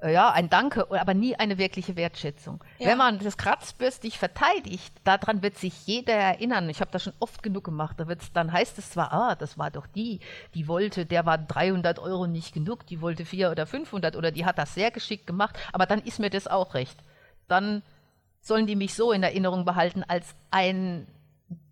äh, 0.00 0.12
ja 0.12 0.30
ein 0.30 0.48
Danke, 0.48 0.86
aber 0.90 1.12
nie 1.12 1.36
eine 1.36 1.58
wirkliche 1.58 1.96
Wertschätzung. 1.96 2.64
Ja. 2.78 2.88
Wenn 2.88 2.98
man 2.98 3.18
das 3.18 3.36
kratzbürstig 3.36 4.18
verteidigt, 4.18 4.94
daran 5.04 5.42
wird 5.42 5.58
sich 5.58 5.86
jeder 5.86 6.14
erinnern. 6.14 6.70
Ich 6.70 6.80
habe 6.80 6.90
das 6.90 7.02
schon 7.02 7.12
oft 7.20 7.42
genug 7.42 7.64
gemacht. 7.64 7.96
Da 7.98 8.08
wird's, 8.08 8.32
dann 8.32 8.50
heißt 8.50 8.78
es 8.78 8.90
zwar, 8.90 9.12
ah, 9.12 9.34
das 9.34 9.58
war 9.58 9.70
doch 9.70 9.86
die, 9.86 10.20
die 10.54 10.68
wollte, 10.68 11.04
der 11.04 11.26
war 11.26 11.36
300 11.36 11.98
Euro 11.98 12.26
nicht 12.26 12.54
genug, 12.54 12.86
die 12.86 13.02
wollte 13.02 13.26
400 13.26 13.52
oder 13.52 13.66
500 13.66 14.16
oder 14.16 14.30
die 14.30 14.46
hat 14.46 14.56
das 14.56 14.74
sehr 14.74 14.90
geschickt 14.90 15.26
gemacht, 15.26 15.58
aber 15.72 15.84
dann 15.84 16.00
ist 16.00 16.18
mir 16.18 16.30
das 16.30 16.46
auch 16.46 16.72
recht. 16.74 16.98
Dann 17.46 17.82
sollen 18.40 18.66
die 18.66 18.76
mich 18.76 18.94
so 18.94 19.12
in 19.12 19.22
Erinnerung 19.22 19.66
behalten 19.66 20.02
als 20.06 20.34
ein 20.50 21.06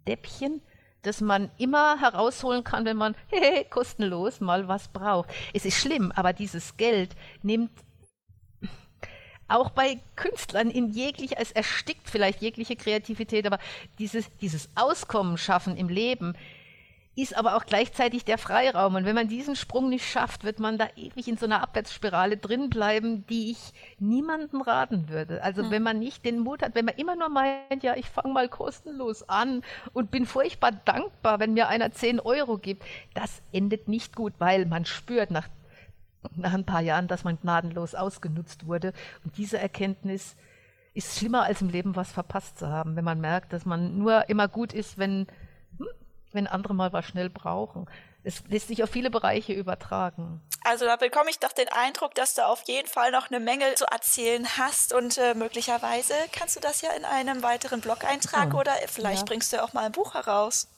Däppchen, 0.07 0.63
das 1.03 1.21
man 1.21 1.51
immer 1.59 2.01
herausholen 2.01 2.65
kann, 2.65 2.85
wenn 2.85 2.97
man 2.97 3.15
kostenlos 3.71 4.41
mal 4.41 4.69
was 4.69 4.89
braucht. 4.89 5.31
Es 5.55 5.65
ist 5.65 5.79
schlimm, 5.79 6.13
aber 6.13 6.33
dieses 6.33 6.77
Geld 6.77 7.15
nimmt 7.43 7.71
auch 9.49 9.71
bei 9.71 10.01
Künstlern 10.17 10.71
in 10.71 10.91
jeglich, 10.91 11.37
es 11.37 11.53
erstickt 11.53 12.11
vielleicht 12.11 12.43
jegliche 12.43 12.75
Kreativität, 12.75 13.47
aber 13.47 13.59
dieses, 13.99 14.29
dieses 14.39 14.69
Auskommen 14.75 15.39
schaffen 15.39 15.77
im 15.77 15.89
Leben, 15.89 16.35
ist 17.17 17.37
aber 17.37 17.57
auch 17.57 17.65
gleichzeitig 17.65 18.25
der 18.25 18.37
Freiraum. 18.37 18.95
Und 18.95 19.07
wenn 19.07 19.15
man 19.15 19.27
diesen 19.27 19.57
Sprung 19.57 19.89
nicht 19.89 20.07
schafft, 20.07 20.45
wird 20.45 20.61
man 20.61 20.77
da 20.77 20.87
ewig 20.97 21.27
in 21.27 21.39
so 21.39 21.47
einer 21.47 21.63
Abwärtsspirale 21.63 22.37
drin 22.37 22.69
bleiben, 22.69 23.27
die 23.27 23.51
ich 23.51 23.73
niemandem 23.99 24.61
raten 24.61 25.09
würde. 25.09 25.43
Also 25.43 25.65
mhm. 25.65 25.71
wenn 25.71 25.83
man 25.83 25.99
nicht 25.99 26.25
den 26.27 26.39
Mut 26.39 26.63
hat, 26.63 26.75
wenn 26.75 26.85
man 26.85 26.95
immer 26.97 27.17
nur 27.17 27.31
meint, 27.31 27.83
ja, 27.83 27.97
ich 27.97 28.07
fange 28.07 28.35
mal 28.35 28.49
kostenlos 28.49 29.29
an 29.29 29.63
und 29.95 30.11
bin 30.11 30.27
furchtbar 30.27 30.73
dankbar, 30.73 31.41
wenn 31.41 31.55
mir 31.55 31.69
einer 31.69 31.91
10 31.91 32.21
Euro 32.21 32.59
gibt, 32.59 32.85
das 33.15 33.43
endet 33.51 33.89
nicht 33.89 34.15
gut, 34.15 34.35
weil 34.39 34.67
man 34.67 34.85
spürt 34.85 35.31
nach 35.31 35.49
nach 36.35 36.55
ein 36.55 36.65
paar 36.65 36.81
Jahren, 36.81 37.07
dass 37.07 37.23
man 37.23 37.39
gnadenlos 37.41 37.95
ausgenutzt 37.95 38.67
wurde. 38.67 38.93
Und 39.25 39.37
diese 39.37 39.59
Erkenntnis 39.59 40.35
ist 40.95 41.19
schlimmer 41.19 41.43
als 41.45 41.61
im 41.61 41.69
Leben 41.69 41.95
was 41.95 42.11
verpasst 42.11 42.59
zu 42.59 42.69
haben, 42.69 42.97
wenn 42.97 43.05
man 43.05 43.21
merkt, 43.21 43.53
dass 43.53 43.67
man 43.67 43.99
nur 43.99 44.29
immer 44.29 44.49
gut 44.49 44.73
ist, 44.73 44.99
wenn, 44.99 45.21
hm, 45.21 45.27
wenn 46.37 46.47
andere 46.47 46.75
mal 46.75 46.93
was 46.93 47.07
schnell 47.07 47.31
brauchen. 47.31 47.87
Es 48.23 48.43
lässt 48.49 48.69
sich 48.69 48.83
auf 48.83 48.91
viele 48.91 49.11
Bereiche 49.11 49.53
übertragen. 49.53 50.41
Also 50.65 50.85
da 50.85 50.97
bekomme 50.97 51.31
ich 51.31 51.39
doch 51.39 51.53
den 51.53 51.69
Eindruck, 51.69 52.15
dass 52.15 52.35
du 52.35 52.45
auf 52.45 52.63
jeden 52.67 52.89
Fall 52.89 53.13
noch 53.13 53.31
eine 53.31 53.39
Menge 53.39 53.75
zu 53.77 53.87
erzählen 53.87 54.47
hast 54.59 54.93
und 54.93 55.17
äh, 55.19 55.35
möglicherweise 55.35 56.15
kannst 56.33 56.57
du 56.57 56.61
das 56.61 56.81
ja 56.81 56.91
in 56.93 57.05
einem 57.05 57.43
weiteren 57.43 57.81
Blog-Eintrag 57.81 58.53
ja. 58.53 58.59
oder 58.59 58.73
vielleicht 58.87 59.21
ja. 59.21 59.25
bringst 59.27 59.53
du 59.53 59.63
auch 59.63 59.73
mal 59.73 59.85
ein 59.85 59.93
Buch 59.93 60.15
heraus. 60.15 60.69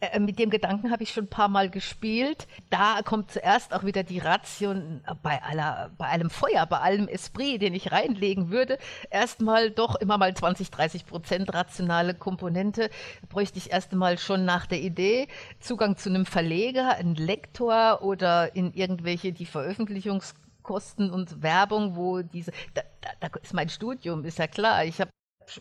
Äh, 0.00 0.18
mit 0.18 0.38
dem 0.38 0.50
Gedanken 0.50 0.90
habe 0.90 1.02
ich 1.02 1.12
schon 1.12 1.24
ein 1.24 1.30
paar 1.30 1.48
Mal 1.48 1.70
gespielt. 1.70 2.46
Da 2.70 3.02
kommt 3.04 3.30
zuerst 3.30 3.72
auch 3.72 3.84
wieder 3.84 4.02
die 4.02 4.18
Ration 4.18 5.02
bei, 5.22 5.42
aller, 5.42 5.90
bei 5.96 6.08
allem 6.08 6.30
Feuer, 6.30 6.66
bei 6.66 6.78
allem 6.80 7.08
Esprit, 7.08 7.62
den 7.62 7.74
ich 7.74 7.92
reinlegen 7.92 8.50
würde. 8.50 8.78
Erstmal 9.10 9.70
doch 9.70 9.94
immer 9.96 10.18
mal 10.18 10.34
20, 10.34 10.70
30 10.70 11.06
Prozent 11.06 11.54
rationale 11.54 12.14
Komponente. 12.14 12.90
Da 13.20 13.26
bräuchte 13.28 13.58
ich 13.58 13.70
erst 13.70 13.92
einmal 13.92 14.18
schon 14.18 14.44
nach 14.44 14.66
der 14.66 14.80
Idee 14.80 15.28
Zugang 15.60 15.96
zu 15.96 16.08
einem 16.08 16.26
Verleger, 16.26 16.96
einem 16.96 17.14
Lektor 17.14 18.02
oder 18.02 18.54
in 18.56 18.72
irgendwelche 18.72 19.32
die 19.32 19.46
Veröffentlichungskosten 19.46 21.10
und 21.10 21.42
Werbung, 21.42 21.96
wo 21.96 22.22
diese, 22.22 22.50
da, 22.74 22.82
da, 23.20 23.28
ist 23.40 23.54
mein 23.54 23.68
Studium, 23.68 24.24
ist 24.24 24.38
ja 24.38 24.48
klar. 24.48 24.84
Ich 24.84 25.00
habe 25.00 25.10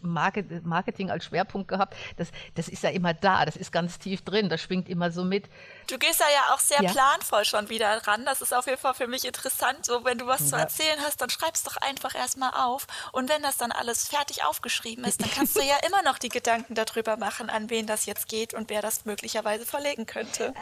Marketing 0.01 1.11
als 1.11 1.25
Schwerpunkt 1.25 1.67
gehabt. 1.67 1.95
Das, 2.17 2.29
das 2.55 2.67
ist 2.67 2.83
ja 2.83 2.89
immer 2.89 3.13
da, 3.13 3.45
das 3.45 3.55
ist 3.55 3.71
ganz 3.71 3.99
tief 3.99 4.21
drin, 4.21 4.49
das 4.49 4.61
schwingt 4.61 4.89
immer 4.89 5.11
so 5.11 5.23
mit. 5.23 5.45
Du 5.87 5.97
gehst 5.97 6.19
da 6.19 6.25
ja 6.25 6.53
auch 6.53 6.59
sehr 6.59 6.81
ja. 6.81 6.91
planvoll 6.91 7.45
schon 7.45 7.69
wieder 7.69 8.05
ran. 8.07 8.25
Das 8.25 8.41
ist 8.41 8.53
auf 8.53 8.65
jeden 8.65 8.79
Fall 8.79 8.93
für 8.93 9.07
mich 9.07 9.25
interessant. 9.25 9.85
So, 9.85 10.03
wenn 10.03 10.17
du 10.17 10.25
was 10.25 10.41
ja. 10.41 10.47
zu 10.47 10.55
erzählen 10.55 10.99
hast, 11.01 11.21
dann 11.21 11.29
schreibst 11.29 11.67
doch 11.67 11.77
einfach 11.77 12.15
erstmal 12.15 12.51
auf. 12.53 12.87
Und 13.11 13.29
wenn 13.29 13.41
das 13.41 13.57
dann 13.57 13.71
alles 13.71 14.07
fertig 14.07 14.43
aufgeschrieben 14.43 15.05
ist, 15.05 15.21
dann 15.21 15.29
kannst 15.31 15.55
du 15.55 15.61
ja 15.63 15.75
immer 15.87 16.01
noch 16.03 16.17
die 16.17 16.29
Gedanken 16.29 16.75
darüber 16.75 17.17
machen, 17.17 17.49
an 17.49 17.69
wen 17.69 17.85
das 17.85 18.05
jetzt 18.05 18.27
geht 18.27 18.53
und 18.53 18.69
wer 18.69 18.81
das 18.81 19.05
möglicherweise 19.05 19.65
verlegen 19.65 20.05
könnte. 20.05 20.53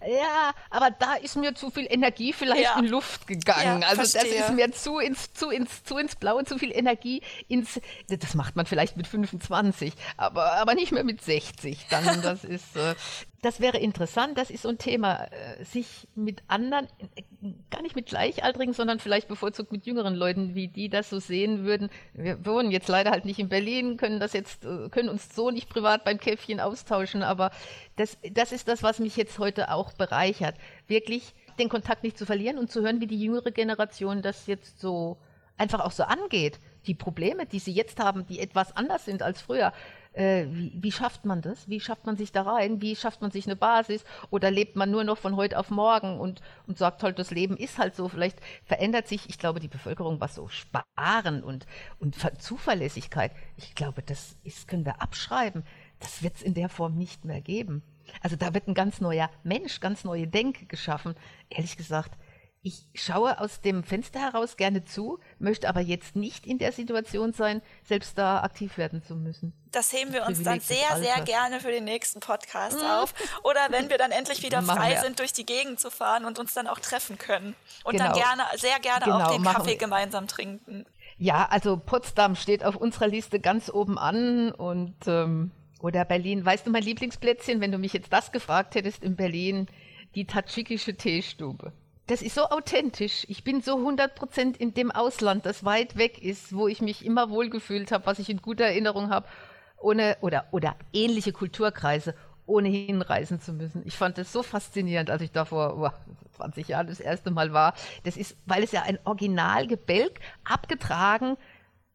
Äh, 0.00 0.16
ja, 0.16 0.52
aber 0.70 0.90
da 0.90 1.14
ist 1.14 1.36
mir 1.36 1.54
zu 1.54 1.70
viel 1.70 1.86
Energie 1.88 2.32
vielleicht 2.32 2.62
ja. 2.62 2.78
in 2.78 2.86
Luft 2.86 3.26
gegangen. 3.26 3.84
also 3.84 4.02
verstehe. 4.02 4.38
das 4.38 4.48
ist 4.48 4.54
mir 4.54 4.72
zu 4.72 4.98
ins, 4.98 5.32
zu 5.32 5.50
ins, 5.50 5.84
zu 5.84 5.98
ins 5.98 6.16
Blaue, 6.16 6.44
zu 6.44 6.58
viel 6.58 6.72
Energie 6.72 7.22
ins. 7.48 7.80
Das 8.08 8.34
macht 8.42 8.56
man 8.56 8.66
vielleicht 8.66 8.96
mit 8.96 9.06
25, 9.06 9.92
aber, 10.16 10.54
aber 10.54 10.74
nicht 10.74 10.90
mehr 10.90 11.04
mit 11.04 11.22
60. 11.22 11.86
Dann, 11.88 12.22
das 12.22 12.42
ist, 12.42 12.76
äh, 12.76 12.96
das 13.40 13.60
wäre 13.60 13.78
interessant. 13.78 14.36
Das 14.36 14.50
ist 14.50 14.62
so 14.62 14.68
ein 14.68 14.78
Thema, 14.78 15.26
äh, 15.26 15.64
sich 15.64 16.08
mit 16.16 16.42
anderen, 16.48 16.88
gar 17.70 17.82
nicht 17.82 17.94
mit 17.94 18.06
Gleichaltrigen, 18.06 18.74
sondern 18.74 18.98
vielleicht 18.98 19.28
bevorzugt 19.28 19.70
mit 19.70 19.86
jüngeren 19.86 20.16
Leuten, 20.16 20.56
wie 20.56 20.66
die 20.66 20.88
das 20.88 21.08
so 21.08 21.20
sehen 21.20 21.62
würden. 21.62 21.88
Wir 22.14 22.44
wohnen 22.44 22.72
jetzt 22.72 22.88
leider 22.88 23.12
halt 23.12 23.26
nicht 23.26 23.38
in 23.38 23.48
Berlin, 23.48 23.96
können 23.96 24.18
das 24.18 24.32
jetzt, 24.32 24.64
äh, 24.64 24.88
können 24.88 25.08
uns 25.08 25.32
so 25.32 25.52
nicht 25.52 25.68
privat 25.68 26.04
beim 26.04 26.18
Käffchen 26.18 26.58
austauschen, 26.58 27.22
aber 27.22 27.52
das, 27.94 28.18
das 28.32 28.50
ist 28.50 28.66
das, 28.66 28.82
was 28.82 28.98
mich 28.98 29.16
jetzt 29.16 29.38
heute 29.38 29.70
auch 29.70 29.92
bereichert. 29.92 30.56
Wirklich 30.88 31.32
den 31.60 31.68
Kontakt 31.68 32.02
nicht 32.02 32.18
zu 32.18 32.26
verlieren 32.26 32.58
und 32.58 32.72
zu 32.72 32.82
hören, 32.82 33.00
wie 33.00 33.06
die 33.06 33.22
jüngere 33.22 33.52
Generation 33.52 34.20
das 34.20 34.48
jetzt 34.48 34.80
so 34.80 35.16
einfach 35.56 35.78
auch 35.78 35.92
so 35.92 36.02
angeht 36.02 36.58
die 36.86 36.94
Probleme, 36.94 37.46
die 37.46 37.58
sie 37.58 37.72
jetzt 37.72 38.00
haben, 38.00 38.26
die 38.26 38.40
etwas 38.40 38.76
anders 38.76 39.04
sind 39.04 39.22
als 39.22 39.40
früher, 39.40 39.72
äh, 40.12 40.46
wie, 40.50 40.72
wie, 40.74 40.92
schafft 40.92 41.24
man 41.24 41.40
das? 41.40 41.68
Wie 41.68 41.80
schafft 41.80 42.04
man 42.06 42.16
sich 42.16 42.32
da 42.32 42.42
rein? 42.42 42.82
Wie 42.82 42.96
schafft 42.96 43.22
man 43.22 43.30
sich 43.30 43.46
eine 43.46 43.56
Basis? 43.56 44.04
Oder 44.30 44.50
lebt 44.50 44.76
man 44.76 44.90
nur 44.90 45.04
noch 45.04 45.18
von 45.18 45.36
heute 45.36 45.58
auf 45.58 45.70
morgen 45.70 46.20
und, 46.20 46.42
und 46.66 46.76
sagt 46.76 47.02
halt, 47.02 47.18
das 47.18 47.30
Leben 47.30 47.56
ist 47.56 47.78
halt 47.78 47.96
so. 47.96 48.08
Vielleicht 48.08 48.38
verändert 48.64 49.08
sich, 49.08 49.28
ich 49.28 49.38
glaube, 49.38 49.60
die 49.60 49.68
Bevölkerung, 49.68 50.20
was 50.20 50.34
so 50.34 50.48
Sparen 50.48 51.42
und, 51.42 51.66
und 51.98 52.16
Zuverlässigkeit, 52.40 53.32
ich 53.56 53.74
glaube, 53.74 54.02
das 54.02 54.36
ist, 54.44 54.68
können 54.68 54.84
wir 54.84 55.00
abschreiben. 55.00 55.64
Das 55.98 56.22
wird 56.22 56.36
es 56.36 56.42
in 56.42 56.54
der 56.54 56.68
Form 56.68 56.96
nicht 56.96 57.24
mehr 57.24 57.40
geben. 57.40 57.82
Also 58.20 58.36
da 58.36 58.52
wird 58.52 58.68
ein 58.68 58.74
ganz 58.74 59.00
neuer 59.00 59.30
Mensch, 59.44 59.80
ganz 59.80 60.04
neue 60.04 60.26
Denke 60.26 60.66
geschaffen. 60.66 61.14
Ehrlich 61.48 61.76
gesagt, 61.76 62.18
ich 62.64 62.84
schaue 62.94 63.40
aus 63.40 63.60
dem 63.60 63.82
Fenster 63.82 64.20
heraus 64.20 64.56
gerne 64.56 64.84
zu, 64.84 65.18
möchte 65.40 65.68
aber 65.68 65.80
jetzt 65.80 66.14
nicht 66.14 66.46
in 66.46 66.58
der 66.58 66.70
Situation 66.70 67.32
sein, 67.32 67.60
selbst 67.84 68.16
da 68.16 68.42
aktiv 68.42 68.78
werden 68.78 69.02
zu 69.02 69.16
müssen. 69.16 69.52
Das 69.72 69.92
heben 69.92 70.12
wir 70.12 70.24
uns 70.26 70.40
dann 70.44 70.60
sehr, 70.60 70.96
sehr 70.98 71.20
gerne 71.22 71.58
für 71.58 71.72
den 71.72 71.82
nächsten 71.82 72.20
Podcast 72.20 72.78
mhm. 72.78 72.86
auf. 72.86 73.14
Oder 73.42 73.60
wenn 73.70 73.90
wir 73.90 73.98
dann 73.98 74.12
endlich 74.12 74.44
wieder 74.44 74.62
frei 74.62 75.00
sind, 75.00 75.18
durch 75.18 75.32
die 75.32 75.44
Gegend 75.44 75.80
zu 75.80 75.90
fahren 75.90 76.24
und 76.24 76.38
uns 76.38 76.54
dann 76.54 76.68
auch 76.68 76.78
treffen 76.78 77.18
können. 77.18 77.56
Und 77.82 77.96
genau. 77.96 78.12
dann 78.12 78.14
gerne, 78.14 78.42
sehr 78.56 78.78
gerne 78.78 79.06
genau, 79.06 79.22
auch 79.22 79.32
den 79.32 79.42
Kaffee 79.42 79.70
wir. 79.70 79.78
gemeinsam 79.78 80.28
trinken. 80.28 80.86
Ja, 81.18 81.48
also 81.50 81.76
Potsdam 81.76 82.36
steht 82.36 82.64
auf 82.64 82.76
unserer 82.76 83.08
Liste 83.08 83.40
ganz 83.40 83.70
oben 83.70 83.98
an 83.98 84.52
und 84.52 84.94
ähm, 85.06 85.50
oder 85.80 86.04
Berlin. 86.04 86.44
Weißt 86.44 86.64
du 86.64 86.70
mein 86.70 86.84
Lieblingsplätzchen, 86.84 87.60
wenn 87.60 87.72
du 87.72 87.78
mich 87.78 87.92
jetzt 87.92 88.12
das 88.12 88.30
gefragt 88.30 88.76
hättest 88.76 89.02
in 89.02 89.16
Berlin, 89.16 89.66
die 90.14 90.26
tadschikische 90.26 90.94
Teestube 90.94 91.72
das 92.06 92.22
ist 92.22 92.34
so 92.34 92.48
authentisch. 92.50 93.24
Ich 93.28 93.44
bin 93.44 93.60
so 93.60 93.76
100% 93.76 94.56
in 94.56 94.74
dem 94.74 94.90
Ausland, 94.90 95.46
das 95.46 95.64
weit 95.64 95.96
weg 95.96 96.22
ist, 96.22 96.54
wo 96.54 96.68
ich 96.68 96.80
mich 96.80 97.04
immer 97.04 97.30
wohlgefühlt 97.30 97.92
habe, 97.92 98.06
was 98.06 98.18
ich 98.18 98.28
in 98.28 98.42
guter 98.42 98.64
Erinnerung 98.64 99.10
habe, 99.10 99.28
ohne 99.78 100.16
oder 100.20 100.46
oder 100.50 100.76
ähnliche 100.92 101.32
Kulturkreise, 101.32 102.14
ohne 102.46 102.68
hinreisen 102.68 103.40
zu 103.40 103.52
müssen. 103.52 103.82
Ich 103.86 103.96
fand 103.96 104.18
das 104.18 104.32
so 104.32 104.42
faszinierend, 104.42 105.10
als 105.10 105.22
ich 105.22 105.30
da 105.30 105.44
vor 105.44 105.78
oh, 105.78 106.12
20 106.36 106.68
Jahren 106.68 106.86
das 106.88 107.00
erste 107.00 107.30
Mal 107.30 107.52
war. 107.52 107.74
Das 108.04 108.16
ist, 108.16 108.36
weil 108.46 108.62
es 108.62 108.72
ja 108.72 108.82
ein 108.82 108.98
Originalgebälk 109.04 110.20
abgetragen 110.44 111.36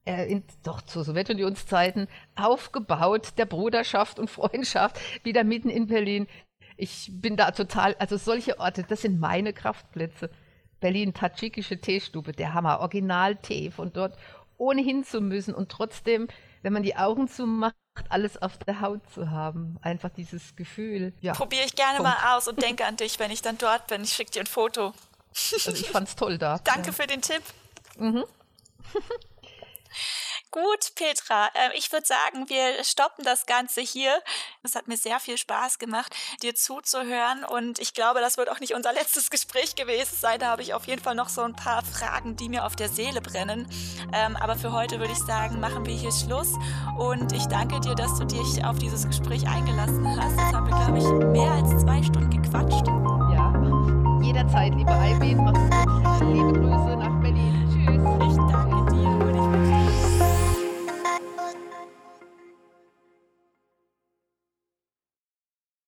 äh, 0.06 0.32
in, 0.32 0.44
doch 0.64 0.82
zu 0.82 1.04
Sowjetunionszeiten 1.04 2.08
aufgebaut 2.36 3.34
der 3.38 3.46
Bruderschaft 3.46 4.20
und 4.20 4.30
Freundschaft 4.30 5.00
wieder 5.24 5.44
mitten 5.44 5.70
in 5.70 5.88
Berlin 5.88 6.28
ich 6.78 7.10
bin 7.12 7.36
da 7.36 7.52
total, 7.52 7.96
also 8.00 8.18
solche 8.18 8.60
Orte, 8.60 8.84
das 8.84 9.02
sind 9.02 9.20
meine 9.20 9.54
Kraftplätze. 9.54 10.30
Berlin, 10.80 11.14
tadschikische 11.14 11.82
Teestube, 11.82 12.34
der 12.34 12.54
Hammer, 12.54 12.80
Original-Tee 12.82 13.72
von 13.72 13.92
dort, 13.92 14.16
ohne 14.58 14.82
hin 14.82 15.04
zu 15.04 15.22
müssen 15.22 15.56
und 15.56 15.70
trotzdem, 15.70 16.28
wenn 16.62 16.74
man 16.74 16.84
die 16.84 16.96
Augen 16.96 17.28
zumacht, 17.28 17.76
alles 18.10 18.40
auf 18.40 18.58
der 18.60 18.80
Haut 18.82 19.02
zu 19.12 19.32
haben. 19.32 19.78
Einfach 19.82 20.10
dieses 20.10 20.56
Gefühl. 20.56 21.14
Ja, 21.20 21.34
Probiere 21.34 21.66
ich 21.66 21.76
gerne 21.76 21.98
Punkt. 21.98 22.12
mal 22.12 22.38
aus 22.38 22.48
und 22.48 22.62
denke 22.62 22.86
an 22.86 22.96
dich, 22.96 23.18
wenn 23.20 23.32
ich 23.32 23.42
dann 23.42 23.58
dort 23.58 23.88
bin. 23.88 24.04
Ich 24.04 24.14
schicke 24.14 24.32
dir 24.32 24.42
ein 24.42 24.48
Foto. 24.48 24.94
Also 25.34 25.72
ich 25.72 25.90
fand's 25.90 26.16
toll 26.16 26.38
da. 26.38 26.60
Danke 26.64 26.88
ja. 26.88 26.94
für 26.94 27.08
den 27.08 27.22
Tipp. 27.22 27.42
Mhm. 27.98 28.24
Gut, 30.52 30.96
Petra, 30.96 31.48
äh, 31.48 31.78
ich 31.78 31.92
würde 31.92 32.08
sagen, 32.08 32.48
wir 32.48 32.84
stoppen 32.84 33.26
das 33.26 33.46
Ganze 33.46 33.82
hier. 33.82 34.22
Es 34.64 34.76
hat 34.76 34.88
mir 34.88 34.96
sehr 34.96 35.20
viel 35.20 35.38
Spaß 35.38 35.78
gemacht, 35.78 36.16
dir 36.42 36.56
zuzuhören 36.56 37.44
und 37.44 37.80
ich 37.80 37.94
glaube, 37.94 38.22
das 38.22 38.38
wird 38.38 38.50
auch 38.50 38.60
nicht 38.62 38.74
unser 38.74 38.94
letztes 38.94 39.30
Gespräch 39.30 39.76
gewesen 39.76 40.16
sein. 40.16 40.40
Da 40.40 40.48
habe 40.48 40.62
ich 40.62 40.74
auf 40.74 40.88
jeden 40.88 41.04
Fall 41.04 41.16
noch 41.16 41.30
so 41.30 41.42
ein 41.42 41.56
paar 41.56 41.84
Fragen, 41.84 42.38
die 42.38 42.48
mir 42.48 42.66
auf 42.66 42.76
der 42.76 42.88
Seele 42.88 43.22
brennen. 43.22 43.70
Ähm, 44.14 44.38
aber 44.38 44.56
für 44.56 44.72
heute 44.72 45.00
würde 45.00 45.12
ich 45.12 45.20
sagen, 45.20 45.60
machen 45.60 45.86
wir 45.86 45.94
hier 45.94 46.12
Schluss 46.12 46.54
und 46.98 47.34
ich 47.34 47.46
danke 47.48 47.82
dir, 47.82 47.96
dass 47.96 48.18
du 48.18 48.26
dich 48.26 48.64
auf 48.64 48.78
dieses 48.80 49.06
Gespräch 49.06 49.46
eingelassen 49.48 50.08
hast. 50.08 50.32
Jetzt 50.32 50.54
haben 50.54 50.68
wir, 50.68 50.78
glaube 50.78 50.98
ich, 50.98 51.42
mehr 51.42 51.52
als 51.52 51.82
zwei 51.82 52.02
Stunden 52.02 52.30
gequatscht. 52.42 52.88
Ja, 53.34 53.54
jederzeit, 54.24 54.74
liebe 54.76 54.92
gut. 55.36 55.58
Liebe 56.34 56.54
Grüße. 56.54 56.88